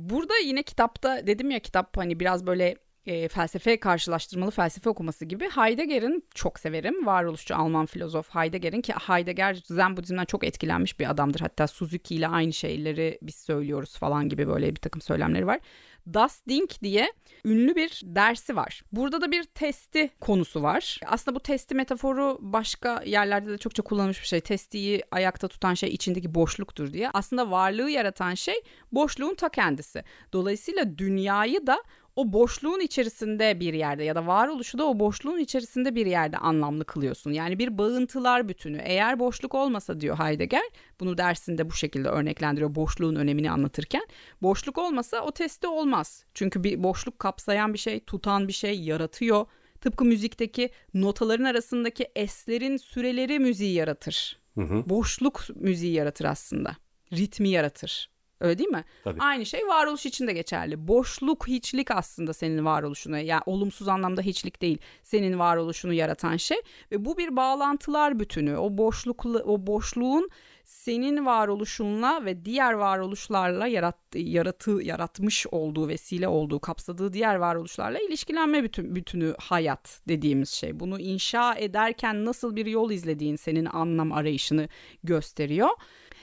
Burada 0.00 0.38
yine 0.44 0.62
kitapta 0.62 1.26
dedim 1.26 1.50
ya 1.50 1.58
kitap 1.58 1.96
hani 1.96 2.20
biraz 2.20 2.46
böyle 2.46 2.76
e, 3.06 3.28
felsefe 3.28 3.80
karşılaştırmalı 3.80 4.50
felsefe 4.50 4.90
okuması 4.90 5.24
gibi 5.24 5.50
Heidegger'in 5.50 6.24
çok 6.34 6.58
severim. 6.58 7.06
Varoluşçu 7.06 7.56
Alman 7.56 7.86
filozof 7.86 8.34
Heidegger'in 8.34 8.80
ki 8.80 8.92
Heidegger 8.92 9.62
Zen 9.64 9.96
Budizm'den 9.96 10.24
çok 10.24 10.44
etkilenmiş 10.44 11.00
bir 11.00 11.10
adamdır. 11.10 11.40
Hatta 11.40 11.66
Suzuki 11.66 12.14
ile 12.14 12.28
aynı 12.28 12.52
şeyleri 12.52 13.18
biz 13.22 13.34
söylüyoruz 13.34 13.96
falan 13.96 14.28
gibi 14.28 14.48
böyle 14.48 14.70
bir 14.70 14.80
takım 14.80 15.00
söylemleri 15.00 15.46
var. 15.46 15.60
Das 16.06 16.46
Ding 16.48 16.70
diye 16.82 17.12
ünlü 17.44 17.76
bir 17.76 18.00
dersi 18.04 18.56
var. 18.56 18.82
Burada 18.92 19.20
da 19.20 19.30
bir 19.30 19.44
testi 19.44 20.10
konusu 20.20 20.62
var. 20.62 21.00
Aslında 21.06 21.34
bu 21.34 21.40
testi 21.40 21.74
metaforu 21.74 22.38
başka 22.40 23.02
yerlerde 23.06 23.50
de 23.50 23.58
çokça 23.58 23.82
kullanılmış 23.82 24.22
bir 24.22 24.26
şey. 24.26 24.40
Testiyi 24.40 25.02
ayakta 25.10 25.48
tutan 25.48 25.74
şey 25.74 25.90
içindeki 25.90 26.34
boşluktur 26.34 26.92
diye. 26.92 27.10
Aslında 27.14 27.50
varlığı 27.50 27.90
yaratan 27.90 28.34
şey 28.34 28.54
boşluğun 28.92 29.34
ta 29.34 29.48
kendisi. 29.48 30.04
Dolayısıyla 30.32 30.98
dünyayı 30.98 31.66
da 31.66 31.82
o 32.16 32.32
boşluğun 32.32 32.80
içerisinde 32.80 33.60
bir 33.60 33.74
yerde 33.74 34.04
ya 34.04 34.14
da 34.14 34.26
varoluşu 34.26 34.78
da 34.78 34.84
o 34.84 34.98
boşluğun 34.98 35.38
içerisinde 35.38 35.94
bir 35.94 36.06
yerde 36.06 36.38
anlamlı 36.38 36.84
kılıyorsun. 36.84 37.32
Yani 37.32 37.58
bir 37.58 37.78
bağıntılar 37.78 38.48
bütünü. 38.48 38.80
Eğer 38.84 39.18
boşluk 39.18 39.54
olmasa 39.54 40.00
diyor 40.00 40.18
Heidegger, 40.18 40.62
bunu 41.00 41.18
dersinde 41.18 41.70
bu 41.70 41.72
şekilde 41.72 42.08
örneklendiriyor 42.08 42.74
boşluğun 42.74 43.14
önemini 43.14 43.50
anlatırken. 43.50 44.06
Boşluk 44.42 44.78
olmasa 44.78 45.20
o 45.20 45.32
testi 45.32 45.66
olmaz. 45.66 46.24
Çünkü 46.34 46.64
bir 46.64 46.82
boşluk 46.82 47.18
kapsayan 47.18 47.74
bir 47.74 47.78
şey, 47.78 48.00
tutan 48.00 48.48
bir 48.48 48.52
şey 48.52 48.80
yaratıyor. 48.80 49.46
Tıpkı 49.80 50.04
müzikteki 50.04 50.70
notaların 50.94 51.44
arasındaki 51.44 52.08
eslerin 52.16 52.76
süreleri 52.76 53.38
müziği 53.38 53.74
yaratır. 53.74 54.38
Hı 54.54 54.60
hı. 54.60 54.88
Boşluk 54.88 55.44
müziği 55.54 55.92
yaratır 55.92 56.24
aslında. 56.24 56.76
Ritmi 57.12 57.48
yaratır. 57.48 58.11
Öyle 58.42 58.58
değil 58.58 58.70
mi? 58.70 58.84
Tabii. 59.04 59.20
Aynı 59.20 59.46
şey 59.46 59.66
varoluş 59.66 60.06
için 60.06 60.26
de 60.26 60.32
geçerli. 60.32 60.88
Boşluk, 60.88 61.48
hiçlik 61.48 61.90
aslında 61.90 62.32
senin 62.32 62.64
varoluşunu, 62.64 63.18
yani 63.18 63.42
olumsuz 63.46 63.88
anlamda 63.88 64.22
hiçlik 64.22 64.62
değil, 64.62 64.78
senin 65.02 65.38
varoluşunu 65.38 65.92
yaratan 65.92 66.36
şey 66.36 66.58
ve 66.92 67.04
bu 67.04 67.18
bir 67.18 67.36
bağlantılar 67.36 68.18
bütünü. 68.18 68.56
O 68.56 68.78
boşluklu 68.78 69.38
o 69.38 69.66
boşluğun 69.66 70.30
senin 70.64 71.26
varoluşunla 71.26 72.24
ve 72.24 72.44
diğer 72.44 72.72
varoluşlarla 72.72 73.66
yarat, 73.66 73.96
yaratı, 74.14 74.70
yaratmış 74.70 75.46
olduğu 75.50 75.88
vesile 75.88 76.28
olduğu 76.28 76.60
kapsadığı 76.60 77.12
diğer 77.12 77.34
varoluşlarla 77.34 77.98
ilişkilenme 77.98 78.64
bütün, 78.64 78.94
bütünü 78.94 79.34
hayat 79.38 80.00
dediğimiz 80.08 80.48
şey. 80.48 80.80
Bunu 80.80 81.00
inşa 81.00 81.54
ederken 81.54 82.24
nasıl 82.24 82.56
bir 82.56 82.66
yol 82.66 82.90
izlediğin 82.90 83.36
senin 83.36 83.64
anlam 83.64 84.12
arayışını 84.12 84.68
gösteriyor. 85.04 85.70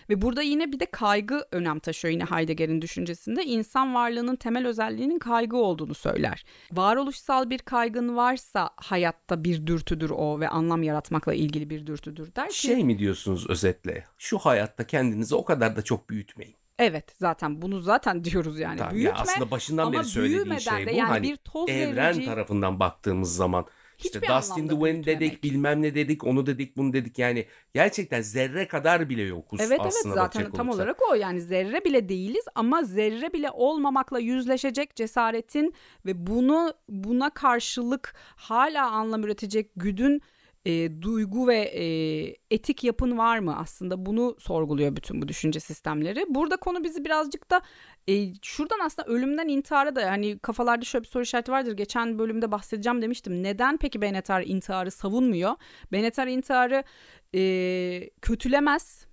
Ve 0.10 0.22
burada 0.22 0.41
yine 0.41 0.72
bir 0.72 0.80
de 0.80 0.86
kaygı 0.86 1.45
önem 1.51 1.80
taşıyor 1.80 2.12
yine 2.12 2.24
Heidegger'in 2.24 2.82
düşüncesinde. 2.82 3.43
insan 3.45 3.95
varlığının 3.95 4.36
temel 4.36 4.68
özelliğinin 4.68 5.20
kaygı 5.20 5.57
olduğunu 5.57 5.93
söyler. 5.93 6.43
Varoluşsal 6.72 7.49
bir 7.49 7.60
kaygın 7.60 8.16
varsa 8.16 8.70
hayatta 8.76 9.43
bir 9.43 9.68
dürtüdür 9.68 10.10
o 10.10 10.39
ve 10.39 10.49
anlam 10.49 10.84
yaratmakla 10.84 11.34
ilgili 11.34 11.70
bir 11.70 11.88
dürtüdür 11.88 12.36
der 12.36 12.49
ki. 12.49 12.62
Şey 12.62 12.84
mi 12.84 12.99
diyorsunuz 12.99 13.49
özetle? 13.49 14.05
Şu 14.18 14.38
hayatta 14.38 14.88
kendinizi 14.88 15.36
o 15.36 15.45
kadar 15.45 15.76
da 15.76 15.82
çok 15.82 16.10
büyütmeyin. 16.10 16.55
Evet 16.80 17.05
zaten 17.20 17.62
bunu 17.62 17.80
zaten 17.82 18.24
diyoruz 18.24 18.60
yani. 18.60 18.78
Tamam, 18.78 18.93
Büyütme 18.93 19.18
ya 19.18 19.24
aslında 19.24 19.51
başından 19.51 19.93
beri 19.93 20.03
söylediğin 20.05 20.57
şey 20.57 20.86
de 20.86 20.91
bu. 20.91 20.95
yani 20.95 21.10
hani 21.10 21.24
bir 21.30 21.36
toz 21.38 21.70
evren 21.70 22.14
zerreci- 22.14 22.26
tarafından 22.26 22.80
baktığımız 22.80 23.36
zaman 23.36 23.66
Hiçbir 24.00 24.28
Dust 24.28 24.58
in 24.58 24.68
the 24.68 24.76
Wind 24.76 25.06
dedik, 25.06 25.43
bilmem 25.43 25.82
ne 25.82 25.95
dedik, 25.95 26.24
onu 26.24 26.45
dedik, 26.45 26.78
bunu 26.78 26.93
dedik. 26.93 27.20
Yani 27.20 27.45
gerçekten 27.74 28.22
zerre 28.22 28.68
kadar 28.68 29.10
bile 29.10 29.22
yokuz 29.22 29.60
Evet 29.60 29.72
evet 29.72 29.86
aslında 29.86 30.16
zaten 30.16 30.52
tam 30.52 30.70
olarak 30.70 31.12
o. 31.12 31.16
Yani 31.16 31.41
zerre 31.41 31.86
bile 31.86 32.10
değiliz 32.10 32.45
ama 32.56 32.84
zerre 32.84 33.34
bile 33.34 33.52
olmamakla 33.52 34.20
yüzleşecek 34.20 34.95
cesaretin 34.95 35.74
ve 36.06 36.28
bunu 36.28 36.74
buna 36.89 37.30
karşılık 37.30 38.16
hala 38.36 38.91
anlam 38.91 39.24
üretecek 39.24 39.72
güdün 39.76 40.22
e, 40.66 41.01
duygu 41.01 41.47
ve 41.47 41.57
e, 41.57 41.84
etik 42.51 42.84
yapın 42.84 43.18
var 43.18 43.39
mı 43.39 43.57
aslında 43.57 44.05
bunu 44.05 44.36
sorguluyor 44.39 44.95
bütün 44.95 45.22
bu 45.22 45.28
düşünce 45.28 45.60
sistemleri. 45.60 46.26
Burada 46.30 46.57
konu 46.57 46.84
bizi 46.84 47.05
birazcık 47.05 47.51
da 47.51 47.62
e, 48.07 48.34
şuradan 48.41 48.80
aslında 48.86 49.07
ölümden 49.07 49.47
intihara 49.47 49.95
da 49.95 50.12
hani 50.12 50.39
kafalarda 50.39 50.86
şöyle 50.86 51.03
bir 51.03 51.10
soru 51.10 51.24
işareti 51.24 51.51
vardır. 51.51 51.72
Geçen 51.72 52.20
bölümde 52.20 52.51
bahsedeceğim 52.51 53.01
demiştim. 53.01 53.43
Neden 53.43 53.78
peki 53.78 54.01
Benetar 54.01 54.43
intiharı 54.45 54.91
savunmuyor? 54.91 55.55
Benetar 55.91 56.28
intiharı 56.28 56.84
e, 57.36 58.10
kötülemez 58.22 59.05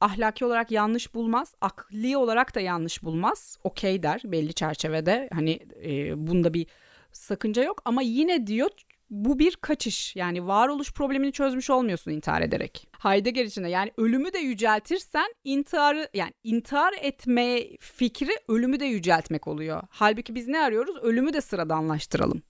ahlaki 0.00 0.44
olarak 0.44 0.70
yanlış 0.70 1.14
bulmaz, 1.14 1.54
akli 1.60 2.16
olarak 2.16 2.54
da 2.54 2.60
yanlış 2.60 3.02
bulmaz. 3.02 3.58
Okey 3.64 4.02
der 4.02 4.20
belli 4.24 4.54
çerçevede. 4.54 5.28
Hani 5.32 5.58
e, 5.84 6.26
bunda 6.26 6.54
bir 6.54 6.66
sakınca 7.12 7.62
yok 7.62 7.82
ama 7.84 8.02
yine 8.02 8.46
diyor 8.46 8.70
bu 9.10 9.38
bir 9.38 9.56
kaçış. 9.56 10.16
Yani 10.16 10.46
varoluş 10.46 10.92
problemini 10.92 11.32
çözmüş 11.32 11.70
olmuyorsun 11.70 12.10
intihar 12.10 12.42
ederek. 12.42 12.88
Heidegger 12.98 13.44
için 13.44 13.64
de 13.64 13.68
yani 13.68 13.92
ölümü 13.96 14.32
de 14.32 14.38
yüceltirsen 14.38 15.34
intiharı 15.44 16.08
yani 16.14 16.32
intihar 16.44 16.94
etme 17.00 17.62
fikri 17.80 18.32
ölümü 18.48 18.80
de 18.80 18.84
yüceltmek 18.84 19.48
oluyor. 19.48 19.82
Halbuki 19.88 20.34
biz 20.34 20.48
ne 20.48 20.60
arıyoruz? 20.60 20.96
Ölümü 20.96 21.32
de 21.32 21.40
sıradanlaştıralım. 21.40 22.42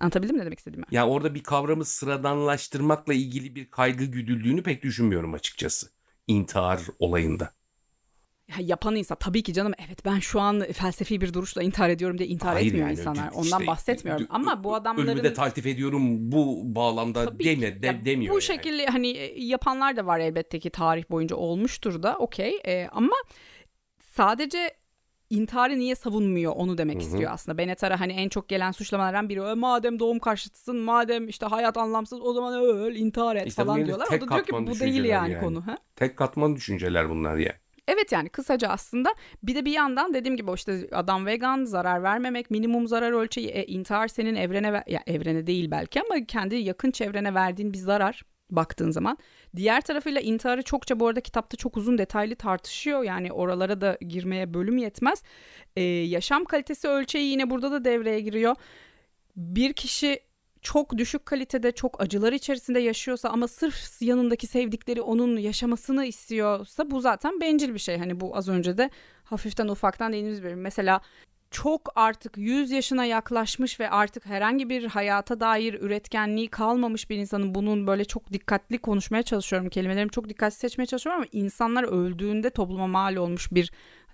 Anlatabildim 0.00 0.38
ne 0.38 0.44
demek 0.44 0.58
istediğimi? 0.58 0.86
Ya 0.90 1.08
orada 1.08 1.34
bir 1.34 1.42
kavramı 1.42 1.84
sıradanlaştırmakla 1.84 3.14
ilgili 3.14 3.54
bir 3.54 3.70
kaygı 3.70 4.04
güdüldüğünü 4.04 4.62
pek 4.62 4.82
düşünmüyorum 4.82 5.34
açıkçası. 5.34 5.86
İntihar 6.26 6.80
olayında. 6.98 7.52
Ya 8.58 8.64
yapan 8.66 8.96
insan 8.96 9.16
tabii 9.20 9.42
ki 9.42 9.52
canım 9.52 9.72
evet 9.86 10.04
ben 10.04 10.18
şu 10.18 10.40
an 10.40 10.60
felsefi 10.72 11.20
bir 11.20 11.32
duruşla 11.32 11.62
intihar 11.62 11.88
ediyorum 11.90 12.18
diye 12.18 12.28
intihar 12.28 12.52
Hayır 12.54 12.66
etmiyor 12.66 12.86
yani, 12.88 12.98
insanlar. 13.00 13.28
işte, 13.28 13.34
Ondan 13.40 13.66
bahsetmiyorum. 13.66 14.26
Ama 14.30 14.64
bu 14.64 14.74
adamların 14.74 15.06
Ölümü 15.08 15.22
de 15.24 15.32
taltif 15.34 15.66
ediyorum 15.66 16.32
bu 16.32 16.62
bağlamda 16.74 17.24
Tabii 17.24 17.44
deme, 17.44 17.82
de, 17.82 17.86
Ya 17.86 18.04
demiyor 18.04 18.30
Bu 18.30 18.34
yani. 18.36 18.42
şekilde 18.42 18.86
hani 18.86 19.08
e, 19.08 19.44
yapanlar 19.44 19.96
da 19.96 20.06
var 20.06 20.20
elbette 20.20 20.58
ki 20.58 20.70
tarih 20.70 21.10
boyunca 21.10 21.36
olmuştur 21.36 22.02
da 22.02 22.16
okey 22.18 22.60
E, 22.66 22.88
ama 22.92 23.12
sadece 24.00 24.70
intiharı 25.30 25.78
niye 25.78 25.94
savunmuyor 25.94 26.52
onu 26.56 26.78
demek 26.78 26.96
Hı 26.96 27.00
hı. 27.00 27.04
istiyor 27.04 27.30
aslında. 27.32 27.58
Bennett'e 27.58 27.86
hani 27.86 28.12
en 28.12 28.28
çok 28.28 28.48
gelen 28.48 28.70
suçlamalardan 28.72 29.28
biri 29.28 29.40
"E, 29.40 29.54
madem 29.54 29.98
doğum 29.98 30.18
karşıtısın 30.18 30.76
madem 30.76 31.28
işte 31.28 31.46
hayat 31.46 31.76
anlamsız 31.76 32.20
o 32.22 32.32
zaman 32.32 32.54
öl 32.54 32.96
intihar 32.96 33.36
et 33.36 33.46
İşte 33.46 33.64
falan 33.64 33.86
diyorlar. 33.86 34.06
O 34.06 34.20
da 34.20 34.28
diyor 34.28 34.44
ki 34.44 34.52
bu 34.52 34.80
değil 34.80 35.04
yani, 35.04 35.32
yani. 35.32 35.40
konu. 35.44 35.66
Ha? 35.66 35.76
Tek 35.96 36.16
katman 36.16 36.56
düşünceler 36.56 37.10
bunlar 37.10 37.36
ya. 37.36 37.61
Evet 37.88 38.12
yani 38.12 38.28
kısaca 38.28 38.68
aslında 38.68 39.14
bir 39.42 39.54
de 39.54 39.64
bir 39.64 39.72
yandan 39.72 40.14
dediğim 40.14 40.36
gibi 40.36 40.52
işte 40.54 40.88
adam 40.92 41.26
vegan 41.26 41.64
zarar 41.64 42.02
vermemek 42.02 42.50
minimum 42.50 42.86
zarar 42.86 43.12
ölçeği 43.12 43.48
e, 43.48 43.64
intihar 43.66 44.08
senin 44.08 44.34
evrene 44.34 44.84
ya 44.86 45.02
evrene 45.06 45.46
değil 45.46 45.70
belki 45.70 46.00
ama 46.00 46.26
kendi 46.26 46.54
yakın 46.54 46.90
çevrene 46.90 47.34
verdiğin 47.34 47.72
bir 47.72 47.78
zarar 47.78 48.22
baktığın 48.50 48.90
zaman. 48.90 49.18
Diğer 49.56 49.80
tarafıyla 49.80 50.20
intiharı 50.20 50.62
çokça 50.62 51.00
bu 51.00 51.06
arada 51.06 51.20
kitapta 51.20 51.56
çok 51.56 51.76
uzun 51.76 51.98
detaylı 51.98 52.36
tartışıyor. 52.36 53.02
Yani 53.02 53.32
oralara 53.32 53.80
da 53.80 53.98
girmeye 54.00 54.54
bölüm 54.54 54.78
yetmez. 54.78 55.22
Ee, 55.76 55.82
yaşam 55.82 56.44
kalitesi 56.44 56.88
ölçeği 56.88 57.30
yine 57.30 57.50
burada 57.50 57.72
da 57.72 57.84
devreye 57.84 58.20
giriyor. 58.20 58.56
Bir 59.36 59.72
kişi 59.72 60.20
çok 60.62 60.98
düşük 60.98 61.26
kalitede, 61.26 61.72
çok 61.72 62.00
acılar 62.02 62.32
içerisinde 62.32 62.80
yaşıyorsa 62.80 63.28
ama 63.28 63.48
sırf 63.48 64.02
yanındaki 64.02 64.46
sevdikleri 64.46 65.02
onun 65.02 65.36
yaşamasını 65.36 66.04
istiyorsa 66.04 66.90
bu 66.90 67.00
zaten 67.00 67.40
bencil 67.40 67.74
bir 67.74 67.78
şey. 67.78 67.98
Hani 67.98 68.20
bu 68.20 68.36
az 68.36 68.48
önce 68.48 68.78
de 68.78 68.90
hafiften 69.24 69.68
ufaktan 69.68 70.12
değindiğimiz 70.12 70.44
bir 70.44 70.54
mesela 70.54 71.00
çok 71.50 71.92
artık 71.94 72.36
100 72.36 72.70
yaşına 72.70 73.04
yaklaşmış 73.04 73.80
ve 73.80 73.90
artık 73.90 74.26
herhangi 74.26 74.70
bir 74.70 74.84
hayata 74.84 75.40
dair 75.40 75.74
üretkenliği 75.74 76.48
kalmamış 76.48 77.10
bir 77.10 77.16
insanın 77.16 77.54
bunun 77.54 77.86
böyle 77.86 78.04
çok 78.04 78.32
dikkatli 78.32 78.78
konuşmaya 78.78 79.22
çalışıyorum. 79.22 79.68
Kelimelerimi 79.68 80.10
çok 80.10 80.28
dikkatli 80.28 80.56
seçmeye 80.56 80.86
çalışıyorum 80.86 81.22
ama 81.22 81.28
insanlar 81.32 81.84
öldüğünde 81.84 82.50
topluma 82.50 82.86
mal 82.86 83.16
olmuş 83.16 83.52
bir 83.52 83.72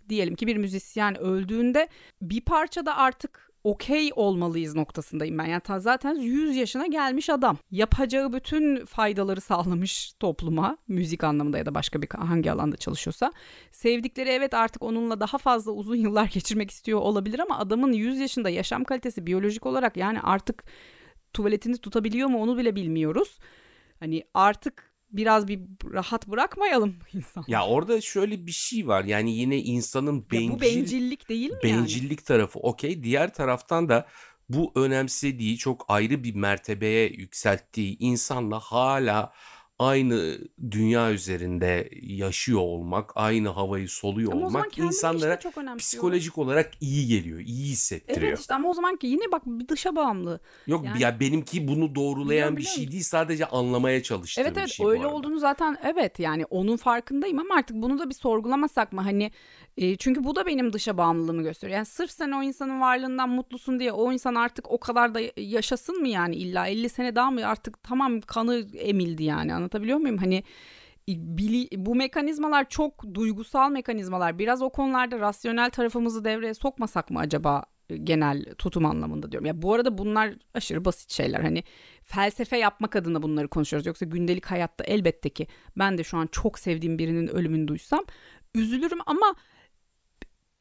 diyelim 0.08 0.34
ki 0.34 0.46
bir 0.46 0.56
müzisyen 0.56 1.18
öldüğünde 1.18 1.88
bir 2.22 2.40
parçada 2.40 2.96
artık 2.96 3.48
okey 3.70 4.10
olmalıyız 4.16 4.74
noktasındayım 4.74 5.38
ben. 5.38 5.44
Yani 5.44 5.62
zaten 5.78 6.14
100 6.14 6.56
yaşına 6.56 6.86
gelmiş 6.86 7.30
adam. 7.30 7.58
Yapacağı 7.70 8.32
bütün 8.32 8.84
faydaları 8.84 9.40
sağlamış 9.40 10.12
topluma, 10.12 10.76
müzik 10.88 11.24
anlamında 11.24 11.58
ya 11.58 11.66
da 11.66 11.74
başka 11.74 12.02
bir 12.02 12.08
hangi 12.08 12.52
alanda 12.52 12.76
çalışıyorsa. 12.76 13.32
Sevdikleri 13.72 14.28
evet 14.28 14.54
artık 14.54 14.82
onunla 14.82 15.20
daha 15.20 15.38
fazla 15.38 15.72
uzun 15.72 15.96
yıllar 16.04 16.26
geçirmek 16.26 16.70
istiyor 16.70 17.00
olabilir 17.00 17.38
ama 17.38 17.58
adamın 17.58 17.92
100 17.92 18.18
yaşında 18.18 18.50
yaşam 18.50 18.84
kalitesi 18.84 19.26
biyolojik 19.26 19.66
olarak 19.66 19.96
yani 19.96 20.20
artık 20.20 20.64
tuvaletini 21.32 21.78
tutabiliyor 21.78 22.28
mu 22.28 22.42
onu 22.42 22.58
bile 22.58 22.76
bilmiyoruz. 22.76 23.38
Hani 24.00 24.24
artık 24.34 24.87
biraz 25.10 25.48
bir 25.48 25.60
rahat 25.92 26.28
bırakmayalım 26.28 26.94
insan. 27.12 27.44
Ya 27.48 27.66
orada 27.66 28.00
şöyle 28.00 28.46
bir 28.46 28.52
şey 28.52 28.88
var. 28.88 29.04
Yani 29.04 29.36
yine 29.36 29.56
insanın 29.58 30.16
Ya 30.16 30.22
bencil 30.32 30.48
bu 30.48 30.60
bencillik 30.60 31.28
değil 31.28 31.50
mi 31.50 31.56
yani? 31.62 31.80
bencillik 31.82 32.24
tarafı 32.26 32.58
okey. 32.58 33.02
Diğer 33.02 33.34
taraftan 33.34 33.88
da 33.88 34.06
bu 34.48 34.72
önemsediği 34.74 35.58
çok 35.58 35.84
ayrı 35.88 36.24
bir 36.24 36.34
mertebeye 36.34 37.08
yükselttiği 37.08 37.98
insanla 37.98 38.58
hala 38.60 39.32
aynı 39.78 40.38
dünya 40.70 41.12
üzerinde 41.12 41.88
yaşıyor 42.02 42.60
olmak, 42.60 43.12
aynı 43.14 43.48
havayı 43.48 43.88
soluyor 43.88 44.32
Ama 44.32 44.46
olmak 44.46 44.78
insanlara 44.78 45.38
çok 45.38 45.54
psikolojik 45.78 46.38
olarak 46.38 46.70
iyi 46.80 47.06
geliyor, 47.06 47.40
iyi 47.40 47.66
hissettiriyor. 47.66 48.28
Evet 48.28 48.40
işte 48.40 48.54
ama 48.54 48.68
o 48.68 48.74
zaman 48.74 48.96
ki 48.96 49.06
yine 49.06 49.32
bak 49.32 49.42
bir 49.46 49.68
dışa 49.68 49.96
bağımlı. 49.96 50.40
Yok 50.66 50.84
yani- 50.84 51.02
ya 51.02 51.20
benimki 51.20 51.68
bunu 51.68 51.94
doğrulayan 51.94 52.56
bir 52.56 52.62
şey 52.62 52.90
değil 52.92 53.02
sadece 53.02 53.46
anlamaya 53.46 54.02
çalıştığım 54.02 54.44
Evet 54.44 54.56
bir 54.56 54.60
evet 54.60 54.70
şey 54.70 54.86
bu 54.86 54.90
öyle 54.90 55.06
olduğunu 55.06 55.38
zaten 55.38 55.76
evet 55.84 56.18
yani 56.18 56.44
onun 56.44 56.76
farkındayım 56.76 57.38
ama 57.38 57.54
artık 57.54 57.76
bunu 57.76 57.98
da 57.98 58.08
bir 58.08 58.14
sorgulamasak 58.14 58.92
mı 58.92 59.00
hani 59.00 59.30
e, 59.76 59.96
çünkü 59.96 60.24
bu 60.24 60.36
da 60.36 60.46
benim 60.46 60.72
dışa 60.72 60.98
bağımlılığımı 60.98 61.42
gösteriyor. 61.42 61.76
Yani 61.76 61.86
sırf 61.86 62.10
sen 62.10 62.32
o 62.32 62.42
insanın 62.42 62.80
varlığından 62.80 63.28
mutlusun 63.28 63.78
diye 63.78 63.92
o 63.92 64.12
insan 64.12 64.34
artık 64.34 64.70
o 64.70 64.80
kadar 64.80 65.14
da 65.14 65.20
yaşasın 65.36 66.00
mı 66.00 66.08
yani 66.08 66.36
illa 66.36 66.66
50 66.66 66.88
sene 66.88 67.14
daha 67.14 67.30
mı 67.30 67.46
artık 67.46 67.82
tamam 67.82 68.20
kanı 68.20 68.66
emildi 68.74 69.24
yani 69.24 69.54
anlatabiliyor 69.68 69.98
muyum? 69.98 70.18
Hani 70.18 70.42
bili, 71.08 71.68
bu 71.76 71.94
mekanizmalar 71.94 72.68
çok 72.68 73.14
duygusal 73.14 73.70
mekanizmalar. 73.70 74.38
Biraz 74.38 74.62
o 74.62 74.70
konularda 74.70 75.18
rasyonel 75.18 75.70
tarafımızı 75.70 76.24
devreye 76.24 76.54
sokmasak 76.54 77.10
mı 77.10 77.18
acaba 77.18 77.64
e, 77.90 77.96
genel 77.96 78.44
tutum 78.58 78.86
anlamında 78.86 79.32
diyorum. 79.32 79.46
Ya 79.46 79.62
bu 79.62 79.74
arada 79.74 79.98
bunlar 79.98 80.34
aşırı 80.54 80.84
basit 80.84 81.10
şeyler. 81.10 81.40
Hani 81.40 81.64
felsefe 82.02 82.56
yapmak 82.56 82.96
adına 82.96 83.22
bunları 83.22 83.48
konuşuyoruz. 83.48 83.86
Yoksa 83.86 84.06
gündelik 84.06 84.46
hayatta 84.46 84.84
elbette 84.84 85.28
ki 85.28 85.46
ben 85.76 85.98
de 85.98 86.04
şu 86.04 86.18
an 86.18 86.26
çok 86.32 86.58
sevdiğim 86.58 86.98
birinin 86.98 87.28
ölümünü 87.28 87.68
duysam 87.68 88.04
üzülürüm 88.54 88.98
ama 89.06 89.34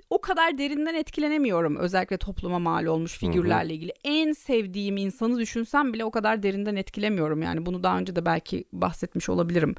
o 0.09 0.21
kadar 0.21 0.57
derinden 0.57 0.95
etkilenemiyorum 0.95 1.75
özellikle 1.75 2.17
topluma 2.17 2.59
mal 2.59 2.85
olmuş 2.85 3.17
figürlerle 3.17 3.73
ilgili. 3.73 3.93
En 4.03 4.33
sevdiğim 4.33 4.97
insanı 4.97 5.39
düşünsem 5.39 5.93
bile 5.93 6.05
o 6.05 6.11
kadar 6.11 6.43
derinden 6.43 6.75
etkilemiyorum 6.75 7.41
yani 7.41 7.65
bunu 7.65 7.83
daha 7.83 7.99
önce 7.99 8.15
de 8.15 8.25
belki 8.25 8.65
bahsetmiş 8.73 9.29
olabilirim. 9.29 9.75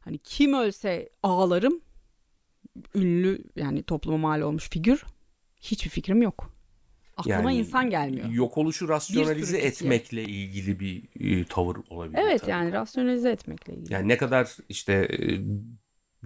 Hani 0.00 0.18
kim 0.18 0.54
ölse 0.54 1.08
ağlarım. 1.22 1.80
Ünlü 2.94 3.44
yani 3.56 3.82
topluma 3.82 4.16
mal 4.18 4.40
olmuş 4.40 4.70
figür 4.70 5.04
hiçbir 5.60 5.90
fikrim 5.90 6.22
yok. 6.22 6.50
Aklıma 7.16 7.50
Yani 7.50 7.58
insan 7.58 7.90
gelmiyor. 7.90 8.28
Yok 8.28 8.58
oluşu 8.58 8.88
rasyonalize 8.88 9.58
etmekle 9.58 10.22
ilgili 10.22 10.80
bir 10.80 11.02
e, 11.20 11.44
tavır 11.44 11.76
olabilir. 11.90 12.18
Evet 12.22 12.40
tabii. 12.40 12.50
yani 12.50 12.72
rasyonalize 12.72 13.30
etmekle 13.30 13.74
ilgili. 13.74 13.92
Yani 13.92 14.08
ne 14.08 14.16
kadar 14.16 14.56
işte 14.68 14.92
e, 14.92 15.40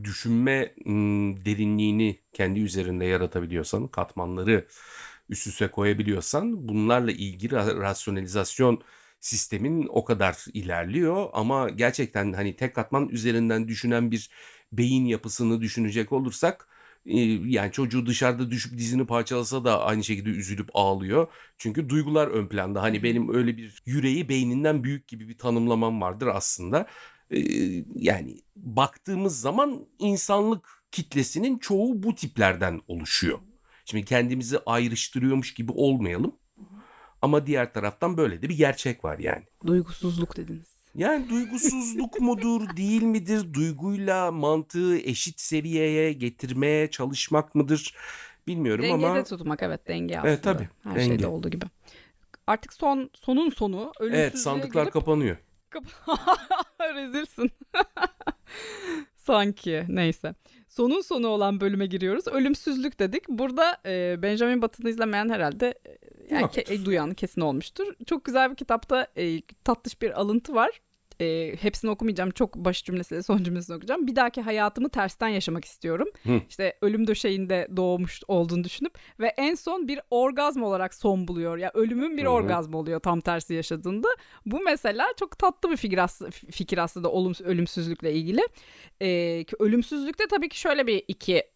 düşünme 0.05 0.75
derinliğini 1.45 2.21
kendi 2.33 2.61
üzerinde 2.61 3.05
yaratabiliyorsan, 3.05 3.89
katmanları 3.89 4.67
üst 5.29 5.47
üste 5.47 5.71
koyabiliyorsan 5.71 6.69
bunlarla 6.69 7.13
ilgili 7.13 7.55
ra- 7.55 7.81
rasyonalizasyon 7.81 8.83
sistemin 9.21 9.87
o 9.91 10.05
kadar 10.05 10.45
ilerliyor 10.55 11.29
ama 11.33 11.69
gerçekten 11.69 12.33
hani 12.33 12.57
tek 12.57 12.75
katman 12.75 13.09
üzerinden 13.09 13.69
düşünen 13.69 14.11
bir 14.11 14.31
beyin 14.73 15.05
yapısını 15.05 15.61
düşünecek 15.61 16.13
olursak 16.13 16.69
yani 17.45 17.73
çocuğu 17.73 18.07
dışarıda 18.07 18.51
düşüp 18.51 18.79
dizini 18.79 19.07
parçalasa 19.07 19.65
da 19.65 19.83
aynı 19.85 20.05
şekilde 20.05 20.29
üzülüp 20.31 20.69
ağlıyor. 20.75 21.27
Çünkü 21.59 21.89
duygular 21.89 22.29
ön 22.29 22.47
planda. 22.49 22.83
Hani 22.83 23.03
benim 23.03 23.35
öyle 23.35 23.57
bir 23.57 23.83
yüreği 23.87 24.29
beyninden 24.29 24.85
büyük 24.85 25.09
gibi 25.09 25.29
bir 25.29 25.39
tanımlamam 25.39 26.01
vardır 26.01 26.27
aslında. 26.27 26.87
Yani 27.95 28.41
baktığımız 28.57 29.41
zaman 29.41 29.87
insanlık 29.99 30.85
kitlesinin 30.91 31.59
çoğu 31.59 32.03
bu 32.03 32.15
tiplerden 32.15 32.81
oluşuyor. 32.89 33.39
Şimdi 33.85 34.05
kendimizi 34.05 34.59
ayrıştırıyormuş 34.67 35.55
gibi 35.55 35.73
olmayalım. 35.73 36.37
Ama 37.23 37.47
diğer 37.47 37.73
taraftan 37.73 38.17
böyle 38.17 38.43
de 38.43 38.49
bir 38.49 38.57
gerçek 38.57 39.05
var 39.05 39.19
yani. 39.19 39.43
Duygusuzluk 39.67 40.37
dediniz. 40.37 40.75
Yani 40.95 41.29
duygusuzluk 41.29 42.21
mudur, 42.21 42.61
değil 42.77 43.03
midir? 43.03 43.55
Duyguyla 43.55 44.33
mantığı 44.33 44.99
eşit 44.99 45.41
seviyeye 45.41 46.13
getirmeye 46.13 46.91
çalışmak 46.91 47.55
mıdır? 47.55 47.95
Bilmiyorum 48.47 48.85
Dengede 48.85 49.07
ama 49.07 49.25
tutmak 49.25 49.63
evet 49.63 49.89
denge 49.89 50.19
aslında. 50.19 50.33
Evet, 50.33 50.43
tabii, 50.43 50.69
Her 50.83 50.95
denge. 50.95 51.07
şeyde 51.07 51.27
olduğu 51.27 51.49
gibi. 51.49 51.65
Artık 52.47 52.73
son 52.73 53.11
sonun 53.15 53.51
sonu 53.51 53.93
ölümsüzlüğe 54.01 54.23
evet 54.23 54.39
sandıklar 54.39 54.83
gelip 54.83 54.93
kapanıyor. 54.93 55.37
Rezilsin. 56.95 57.51
Sanki 59.17 59.85
neyse. 59.89 60.35
Sonun 60.69 61.01
sonu 61.01 61.29
olan 61.29 61.61
bölüme 61.61 61.87
giriyoruz. 61.87 62.29
Ölümsüzlük 62.29 62.99
dedik. 63.01 63.29
Burada 63.29 63.77
e, 63.87 64.23
Benjamin 64.23 64.63
Button'ı 64.63 64.91
izlemeyen 64.91 65.29
herhalde 65.29 65.75
e, 65.87 66.35
yani 66.35 66.45
ke- 66.45 66.85
duyan 66.85 67.15
kesin 67.15 67.41
olmuştur. 67.41 67.95
Çok 68.07 68.25
güzel 68.25 68.51
bir 68.51 68.57
kitapta 68.57 69.07
e, 69.17 69.41
tatlış 69.65 70.03
bir 70.03 70.21
alıntı 70.21 70.55
var. 70.55 70.81
E, 71.21 71.57
hepsini 71.61 71.91
okumayacağım. 71.91 72.31
Çok 72.31 72.57
baş 72.57 72.85
cümlesiyle 72.85 73.23
son 73.23 73.43
cümlesini 73.43 73.77
okuyacağım. 73.77 74.07
Bir 74.07 74.17
dahaki 74.17 74.43
hayatımı 74.43 74.89
tersten 74.89 75.29
yaşamak 75.29 75.65
istiyorum. 75.65 76.09
Hı. 76.23 76.41
İşte 76.49 76.79
ölüm 76.83 77.07
döşeğinde 77.07 77.69
doğmuş 77.77 78.21
olduğunu 78.29 78.65
düşünüp 78.65 78.99
ve 79.21 79.27
en 79.37 79.55
son 79.55 79.89
bir 79.89 80.01
orgazm 80.11 80.63
olarak 80.63 80.95
son 80.95 81.29
buluyor. 81.29 81.59
Ya 81.59 81.71
ölümün 81.75 82.17
bir 82.17 82.25
Hı 82.25 82.29
orgazm 82.29 82.75
oluyor 82.75 83.01
tam 83.01 83.21
tersi 83.21 83.55
yaşadığında. 83.55 84.09
Bu 84.47 84.61
mesela 84.61 85.07
çok 85.19 85.39
tatlı 85.39 85.71
bir 85.71 85.77
fikir, 85.77 85.99
aslında, 85.99 86.31
fikir 86.31 86.79
aslında 86.79 87.11
olum, 87.11 87.33
ölümsüzlükle 87.45 88.13
ilgili. 88.13 88.41
Ki 89.45 89.57
ölümsüzlükte 89.59 90.25
tabii 90.31 90.49
ki 90.49 90.61
şöyle 90.61 90.87
bir 90.87 91.03
iki 91.09 91.54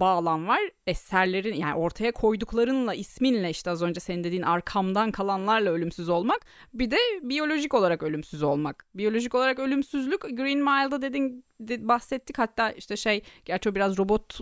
bağlam 0.00 0.48
var. 0.48 0.60
Eserlerin 0.86 1.54
yani 1.54 1.74
ortaya 1.74 2.12
koyduklarınla 2.12 2.94
isminle 2.94 3.50
işte 3.50 3.70
az 3.70 3.82
önce 3.82 4.00
senin 4.00 4.24
dediğin 4.24 4.42
arkamdan 4.42 5.10
kalanlarla 5.10 5.70
ölümsüz 5.70 6.08
olmak. 6.08 6.40
Bir 6.74 6.90
de 6.90 6.96
biyolojik 7.22 7.74
olarak 7.74 8.02
ölümsüz 8.02 8.42
olmak. 8.42 8.86
Biyolojik 8.94 9.34
olarak 9.34 9.58
ölümsüzlük 9.58 10.20
Green 10.20 10.58
Mile'da 10.58 11.02
dedin 11.02 11.44
de- 11.60 11.88
bahsettik 11.88 12.38
hatta 12.38 12.70
işte 12.70 12.96
şey 12.96 13.22
gerçi 13.44 13.68
o 13.68 13.74
biraz 13.74 13.98
robot 13.98 14.40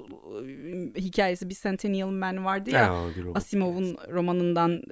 e, 0.99 1.01
hikayesi 1.01 1.49
bir 1.49 1.55
Centennial 1.55 2.09
Man 2.11 2.44
vardı 2.44 2.70
ya. 2.70 2.88
Ha. 2.94 3.05
Asimov'un 3.34 3.97
romanından 4.12 4.82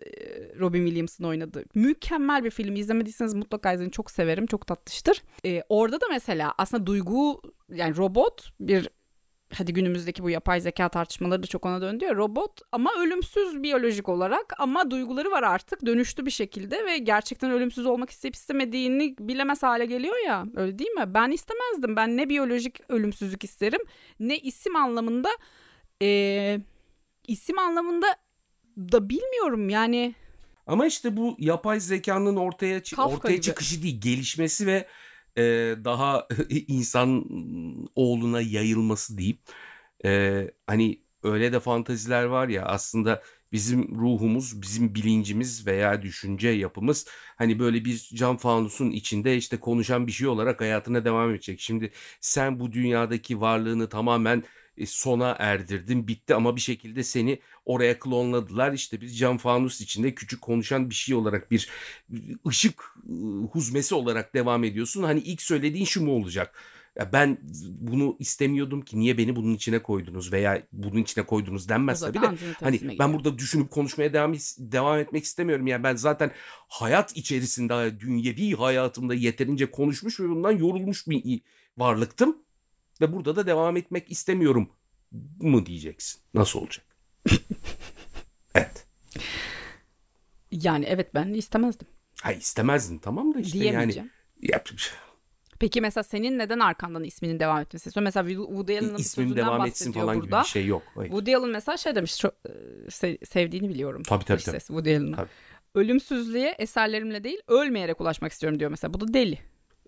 Robin 0.61 0.85
Williams'ın 0.85 1.25
oynadığı. 1.25 1.65
Mükemmel 1.75 2.45
bir 2.45 2.51
film. 2.51 2.77
İzlemediyseniz 2.77 3.35
mutlaka 3.35 3.73
izleyin. 3.73 3.91
Çok 3.91 4.11
severim. 4.11 4.47
Çok 4.47 4.67
tatlıştır. 4.67 5.23
E, 5.45 5.63
orada 5.69 6.01
da 6.01 6.07
mesela 6.11 6.55
aslında 6.59 6.87
duygu 6.87 7.43
yani 7.75 7.97
robot 7.97 8.51
bir 8.61 8.89
hadi 9.53 9.73
günümüzdeki 9.73 10.23
bu 10.23 10.31
yapay 10.31 10.61
zeka 10.61 10.89
tartışmaları 10.89 11.43
da 11.43 11.47
çok 11.47 11.67
ona 11.67 11.81
döndü 11.81 12.05
ya 12.05 12.15
robot 12.15 12.61
ama 12.73 12.91
ölümsüz 12.99 13.63
biyolojik 13.63 14.09
olarak 14.09 14.53
ama 14.59 14.91
duyguları 14.91 15.31
var 15.31 15.43
artık 15.43 15.87
dönüştü 15.87 16.27
bir 16.27 16.31
şekilde 16.31 16.87
ve 16.87 16.99
gerçekten 16.99 17.51
ölümsüz 17.51 17.87
olmak 17.87 18.11
isteyip 18.11 18.35
istemediğini 18.35 19.15
bilemez 19.19 19.63
hale 19.63 19.87
geliyor 19.87 20.17
ya 20.27 20.45
öyle 20.57 20.79
değil 20.79 20.91
mi? 20.91 21.15
Ben 21.15 21.31
istemezdim 21.31 21.97
ben 21.97 22.17
ne 22.17 22.29
biyolojik 22.29 22.81
ölümsüzlük 22.91 23.45
isterim 23.45 23.81
ne 24.21 24.39
isim 24.39 24.77
anlamında 24.77 25.29
e, 26.03 26.59
isim 27.29 27.59
anlamında 27.59 28.07
da 28.77 29.09
bilmiyorum 29.09 29.69
yani 29.69 30.15
Ama 30.67 30.87
işte 30.87 31.17
bu 31.17 31.37
yapay 31.39 31.81
zekanın 31.81 32.37
ortaya 32.37 32.83
Kafka 32.83 33.05
ortaya 33.05 33.33
gibi. 33.33 33.43
çıkışı 33.43 33.83
değil, 33.83 34.01
gelişmesi 34.01 34.67
ve 34.67 34.87
e, 35.39 35.43
daha 35.85 36.29
insan 36.69 37.25
oğluna 37.95 38.41
yayılması 38.41 39.19
deyip 39.19 39.41
e, 40.05 40.51
hani 40.67 41.03
öyle 41.23 41.53
de 41.53 41.61
fantaziler 41.61 42.25
var 42.25 42.49
ya 42.49 42.65
aslında 42.65 43.23
bizim 43.53 43.95
ruhumuz, 44.01 44.63
bizim 44.63 44.95
bilincimiz 44.95 45.67
veya 45.67 46.03
düşünce 46.03 46.49
yapımız 46.49 47.07
hani 47.37 47.59
böyle 47.59 47.85
bir 47.85 47.99
cam 48.15 48.37
fanusun 48.37 48.91
içinde 48.91 49.37
işte 49.37 49.61
konuşan 49.61 50.07
bir 50.07 50.13
şey 50.13 50.27
olarak 50.29 50.61
hayatına 50.61 51.05
devam 51.05 51.31
edecek. 51.31 51.61
Şimdi 51.61 51.93
sen 52.21 52.61
bu 52.61 52.73
dünyadaki 52.73 53.41
varlığını 53.41 53.89
tamamen 53.89 54.45
sona 54.87 55.37
erdirdin, 55.39 56.09
bitti 56.09 56.35
ama 56.35 56.57
bir 56.57 56.61
şekilde 56.61 57.03
seni 57.03 57.41
oraya 57.65 57.99
klonladılar. 57.99 58.73
İşte 58.73 59.01
biz 59.01 59.19
cam 59.19 59.39
fanus 59.39 59.81
içinde 59.81 60.15
küçük 60.15 60.43
konuşan 60.43 60.91
bir 60.91 60.95
şey 60.95 61.15
olarak 61.15 61.51
bir 61.51 61.69
ışık 62.49 62.97
ıı, 63.11 63.43
huzmesi 63.43 63.95
olarak 63.95 64.35
devam 64.35 64.65
ediyorsun. 64.65 65.03
Hani 65.03 65.21
ilk 65.21 65.43
söylediğin 65.43 65.85
şu 65.85 66.05
mu 66.05 66.13
olacak? 66.13 66.59
Ya 66.99 67.13
ben 67.13 67.39
bunu 67.81 68.17
istemiyordum 68.19 68.83
ki 68.83 68.99
niye 68.99 69.19
beni 69.19 69.37
bunun 69.37 69.55
içine 69.55 69.79
koydunuz 69.79 70.33
veya 70.33 70.63
bunun 70.73 71.03
içine 71.03 71.27
koydunuz 71.27 71.69
denmez 71.69 72.01
tabii 72.01 72.23
de. 72.23 72.27
Hani 72.61 72.99
ben 72.99 73.13
burada 73.13 73.39
düşünüp 73.39 73.71
konuşmaya 73.71 74.13
devam 74.13 74.35
devam 74.59 74.99
etmek 74.99 75.25
istemiyorum. 75.25 75.67
Yani 75.67 75.85
ben 75.85 75.97
zaten 75.97 76.31
hayat 76.69 77.17
içerisinde 77.17 78.01
dünyevi 78.01 78.55
hayatımda 78.55 79.15
yeterince 79.15 79.71
konuşmuş 79.71 80.21
ve 80.21 80.29
bundan 80.29 80.53
yorulmuş 80.53 81.09
bir 81.09 81.41
varlıktım. 81.79 82.37
Ve 83.05 83.13
burada 83.13 83.37
da 83.37 83.47
devam 83.47 83.77
etmek 83.77 84.11
istemiyorum 84.11 84.69
mu 85.41 85.67
diyeceksin. 85.67 86.21
Nasıl 86.35 86.61
olacak? 86.61 86.87
evet. 88.55 88.87
Yani 90.51 90.85
evet 90.85 91.15
ben 91.15 91.33
istemezdim 91.35 91.87
Ha 92.23 92.33
istemezdin 92.33 92.99
tamam 92.99 93.35
da 93.35 93.41
işte 93.41 93.59
yani 93.59 93.63
diyemeyeceğim. 93.71 94.11
yap, 94.43 94.69
Peki 95.59 95.81
mesela 95.81 96.05
senin 96.05 96.39
neden 96.39 96.59
arkandan 96.59 97.05
isminin 97.05 97.41
devam 97.41 97.61
etmesi? 97.61 98.01
Mesela 98.01 98.29
Woody 98.29 98.79
Allen'ın 98.79 98.97
sözünden 98.97 99.37
devam 99.37 99.67
etsin 99.67 99.93
falan 99.93 100.17
gibi 100.17 100.25
burada. 100.25 100.43
bir 100.43 100.47
şey 100.47 100.67
yok. 100.67 100.83
Hayır. 100.95 101.11
Woody 101.11 101.37
Allen 101.37 101.51
mesela 101.51 101.77
şey 101.77 101.95
demiş 101.95 102.19
çok 102.19 102.35
e, 102.47 102.49
se- 102.89 103.27
sevdiğini 103.27 103.69
biliyorum. 103.69 104.03
Tabii, 104.03 104.25
tabii, 104.25 104.43
tabii. 104.43 104.59
Woody 104.59 104.97
Allen'ı. 104.97 105.29
Ölümsüzlüğe 105.75 106.55
eserlerimle 106.59 107.25
değil 107.25 107.39
ölmeyerek 107.49 108.01
ulaşmak 108.01 108.33
istiyorum 108.33 108.61
diyor 108.61 108.71
mesela. 108.71 108.95
Bu 108.95 109.01
da 109.01 109.15
deli. 109.15 109.39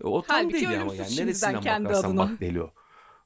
O 0.02 0.22
tam 0.22 0.36
Halbuki 0.36 0.54
deli 0.66 0.78
ama 0.78 0.94
yani 0.94 1.16
neresinden 1.16 1.60
kendi 1.60 1.84
bakarsan 1.84 2.10
adına. 2.10 2.20
bak 2.20 2.40
deli 2.40 2.62
o. 2.62 2.70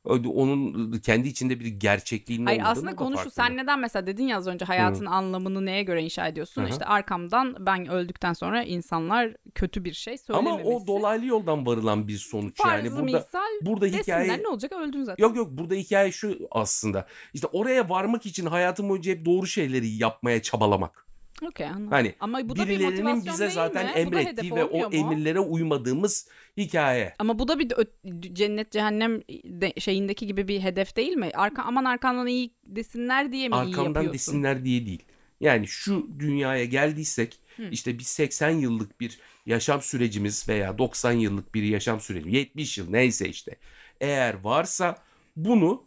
Onun 0.04 0.92
kendi 0.92 1.28
içinde 1.28 1.60
bir 1.60 1.66
gerçekliğinin 1.66 2.46
Hayır 2.46 2.62
aslında 2.64 2.92
da 2.92 2.96
konu 2.96 3.18
şu 3.18 3.30
sen 3.30 3.56
neden 3.56 3.78
mesela 3.78 4.06
dedin 4.06 4.26
ya 4.26 4.36
az 4.36 4.46
önce 4.46 4.64
hayatın 4.64 5.06
anlamını 5.06 5.66
neye 5.66 5.82
göre 5.82 6.02
inşa 6.02 6.28
ediyorsun? 6.28 6.62
Hı 6.62 6.66
hı. 6.66 6.70
İşte 6.70 6.84
arkamdan 6.84 7.56
ben 7.66 7.88
öldükten 7.88 8.32
sonra 8.32 8.62
insanlar 8.62 9.36
kötü 9.54 9.84
bir 9.84 9.92
şey 9.92 10.16
Ama 10.28 10.50
söylememesi. 10.50 10.68
o 10.68 10.86
dolaylı 10.86 11.26
yoldan 11.26 11.66
varılan 11.66 12.08
bir 12.08 12.16
sonuç 12.16 12.56
Farzı 12.56 12.76
yani 12.76 12.90
burada 12.90 13.02
misal 13.02 13.40
burada 13.62 13.86
hikaye 13.86 14.42
ne 14.42 14.48
olacak 14.48 14.72
öldün 14.72 15.02
zaten. 15.02 15.22
Yok 15.22 15.36
yok 15.36 15.48
burada 15.50 15.74
hikaye 15.74 16.12
şu 16.12 16.38
aslında. 16.50 17.06
İşte 17.34 17.46
oraya 17.46 17.88
varmak 17.88 18.26
için 18.26 18.46
hayatım 18.46 18.88
boyunca 18.88 19.12
hep 19.12 19.24
doğru 19.24 19.46
şeyleri 19.46 19.88
yapmaya 19.88 20.42
çabalamak. 20.42 21.09
Okey 21.42 21.66
anladım. 21.66 21.90
Hani 21.90 22.14
Ama 22.20 22.48
bu 22.48 22.56
da 22.56 22.62
bir 22.64 22.68
birilerinin 22.68 23.02
motivasyon 23.04 23.26
bize 23.34 23.44
değil 23.44 23.54
zaten 23.54 23.84
mi? 23.86 23.90
Bu 24.06 24.12
da 24.12 24.20
emrettiği 24.20 24.50
hedef 24.52 24.56
ve 24.58 24.64
olmuyor 24.64 24.86
o 24.86 24.90
mu? 25.04 25.12
emirlere 25.12 25.40
uymadığımız 25.40 26.28
hikaye. 26.56 27.14
Ama 27.18 27.38
bu 27.38 27.48
da 27.48 27.58
bir 27.58 27.72
ö- 27.76 28.20
cennet 28.34 28.70
cehennem 28.72 29.20
de- 29.44 29.80
şeyindeki 29.80 30.26
gibi 30.26 30.48
bir 30.48 30.60
hedef 30.60 30.96
değil 30.96 31.12
mi? 31.12 31.30
Arka, 31.34 31.62
aman 31.62 31.84
arkamdan 31.84 32.26
iyi 32.26 32.50
desinler 32.66 33.32
diye 33.32 33.48
mi 33.48 33.54
iyi 33.54 33.58
Arkamdan 33.58 33.84
yapıyorsun? 33.86 34.12
desinler 34.14 34.64
diye 34.64 34.86
değil. 34.86 35.02
Yani 35.40 35.66
şu 35.66 36.08
dünyaya 36.18 36.64
geldiysek 36.64 37.38
işte 37.70 37.98
bir 37.98 38.04
80 38.04 38.50
yıllık 38.50 39.00
bir 39.00 39.18
yaşam 39.46 39.82
sürecimiz 39.82 40.48
veya 40.48 40.78
90 40.78 41.12
yıllık 41.12 41.54
bir 41.54 41.62
yaşam 41.62 42.00
süreci 42.00 42.30
70 42.36 42.78
yıl 42.78 42.90
neyse 42.90 43.28
işte 43.28 43.56
eğer 44.00 44.34
varsa 44.44 44.96
bunu 45.36 45.84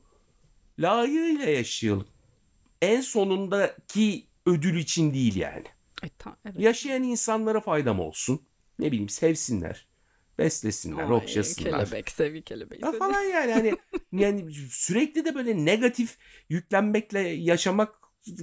layığıyla 0.80 1.46
yaşayalım. 1.46 2.08
en 2.82 3.02
sonundaki 3.02 4.24
ödül 4.46 4.78
için 4.78 5.14
değil 5.14 5.36
yani. 5.36 5.66
E, 6.04 6.10
ta- 6.10 6.38
evet. 6.46 6.60
Yaşayan 6.60 7.04
insanlara 7.04 7.62
faydam 7.62 8.00
olsun. 8.00 8.42
Ne 8.80 8.92
bileyim 8.92 9.10
sevsinler, 9.10 9.88
beslesinler, 10.38 11.04
Ay, 11.04 11.12
okşasınlar. 11.12 11.86
Kelebek, 11.86 12.12
sevi 12.12 12.42
kelebeği. 12.42 12.82
Ya 12.82 12.92
falan 12.92 13.22
yani 13.22 13.52
hani 13.52 13.74
yani 14.12 14.54
sürekli 14.70 15.26
de 15.26 15.36
böyle 15.36 15.66
negatif 15.66 16.18
yüklenmekle 16.50 17.20
yaşamak 17.20 17.96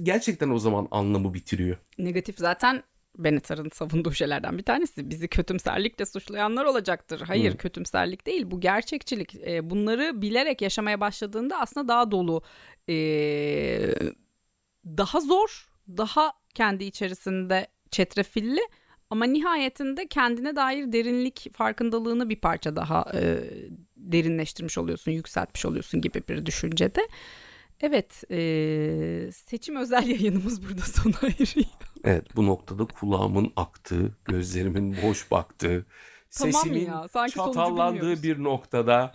gerçekten 0.03 0.49
o 0.49 0.59
zaman 0.59 0.87
anlamı 0.91 1.33
bitiriyor. 1.33 1.77
Negatif 1.97 2.37
zaten 2.37 2.83
Bennett'ın 3.17 3.69
savunduğu 3.73 4.11
şeylerden 4.11 4.57
bir 4.57 4.63
tanesi. 4.63 5.09
Bizi 5.09 5.27
kötümserlikle 5.27 6.05
suçlayanlar 6.05 6.65
olacaktır. 6.65 7.21
Hayır 7.21 7.53
Hı. 7.53 7.57
kötümserlik 7.57 8.27
değil 8.27 8.51
bu 8.51 8.59
gerçekçilik. 8.59 9.35
E, 9.35 9.69
bunları 9.69 10.21
bilerek 10.21 10.61
yaşamaya 10.61 10.99
başladığında 10.99 11.59
aslında 11.59 11.87
daha 11.87 12.11
dolu, 12.11 12.43
e, 12.89 12.95
daha 14.85 15.19
zor, 15.19 15.70
daha 15.97 16.33
kendi 16.53 16.83
içerisinde 16.83 17.67
çetrefilli 17.91 18.61
ama 19.09 19.25
nihayetinde 19.25 20.07
kendine 20.07 20.55
dair 20.55 20.91
derinlik 20.91 21.49
farkındalığını 21.53 22.29
bir 22.29 22.35
parça 22.35 22.75
daha 22.75 23.11
e, 23.13 23.39
derinleştirmiş 23.97 24.77
oluyorsun, 24.77 25.11
yükseltmiş 25.11 25.65
oluyorsun 25.65 26.01
gibi 26.01 26.23
bir 26.29 26.45
düşüncede. 26.45 27.07
Evet, 27.81 28.23
e, 28.31 29.29
seçim 29.31 29.75
özel 29.75 30.07
yayınımız 30.07 30.69
burada 30.69 30.81
sona 30.81 31.31
eriyor. 31.33 31.65
Evet 32.03 32.35
bu 32.35 32.45
noktada 32.45 32.85
kulağımın 32.85 33.53
aktığı, 33.55 34.17
gözlerimin 34.25 34.97
boş 35.03 35.31
baktığı, 35.31 35.85
Tamam 36.37 36.53
sesimin 36.53 36.85
ya, 36.85 37.07
sanki 37.07 37.33
çatallandığı 37.33 38.23
bir 38.23 38.43
noktada 38.43 39.13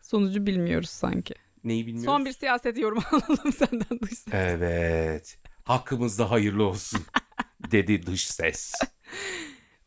Sonucu 0.00 0.46
bilmiyoruz 0.46 0.90
sanki. 0.90 1.34
neyi 1.64 1.86
bilmiyoruz? 1.86 2.04
Son 2.04 2.24
bir 2.24 2.32
siyaset 2.32 2.78
yorumu 2.78 3.02
alalım 3.12 3.52
senden 3.52 4.00
dış 4.02 4.18
ses. 4.18 4.34
Evet. 4.34 5.38
Hakkımızda 5.68 6.30
hayırlı 6.30 6.64
olsun 6.64 7.00
dedi 7.70 8.06
dış 8.06 8.26
ses. 8.26 8.72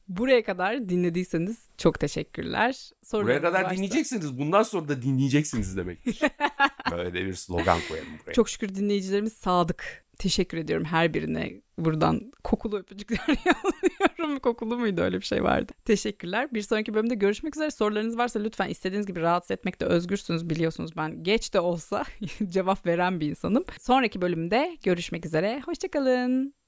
Buraya 0.08 0.44
kadar 0.44 0.90
dinlediyseniz 0.90 1.58
çok 1.78 2.00
teşekkürler. 2.00 2.90
Buraya 3.14 3.42
kadar 3.42 3.64
varsa- 3.64 3.76
dinleyeceksiniz. 3.76 4.38
Bundan 4.40 4.64
sonra 4.64 4.88
da 4.88 5.02
dinleyeceksiniz 5.02 5.78
demektir. 5.78 6.22
Böyle 6.92 7.26
bir 7.26 7.34
slogan 7.34 7.80
koyalım 7.90 8.10
buraya. 8.24 8.34
Çok 8.34 8.50
şükür 8.50 8.76
dinleyicilerimiz 8.76 9.34
sadık. 9.34 10.06
Teşekkür 10.18 10.58
ediyorum 10.58 10.86
her 10.86 11.14
birine. 11.14 11.62
Buradan 11.86 12.32
kokulu 12.44 12.78
öpücükler 12.78 13.20
yolluyorum. 13.28 14.40
Kokulu 14.40 14.78
muydu 14.78 15.02
öyle 15.02 15.20
bir 15.20 15.26
şey 15.26 15.44
vardı. 15.44 15.74
Teşekkürler. 15.86 16.54
Bir 16.54 16.62
sonraki 16.62 16.94
bölümde 16.94 17.16
görüşmek 17.16 17.56
üzere. 17.56 17.72
Sorularınız 17.72 18.18
varsa 18.18 18.40
lütfen 18.40 18.70
istediğiniz 18.70 19.08
gibi 19.08 19.22
rahatsız 19.22 19.52
etmekte 19.52 19.86
özgürsünüz 19.86 20.50
biliyorsunuz. 20.50 20.98
Ben 20.98 21.24
geç 21.24 21.54
de 21.54 21.60
olsa 21.60 22.04
cevap 22.50 22.86
veren 22.86 23.20
bir 23.20 23.30
insanım. 23.30 23.64
Sonraki 23.80 24.22
bölümde 24.22 24.78
görüşmek 24.84 25.26
üzere. 25.26 25.62
Hoşçakalın. 25.66 26.61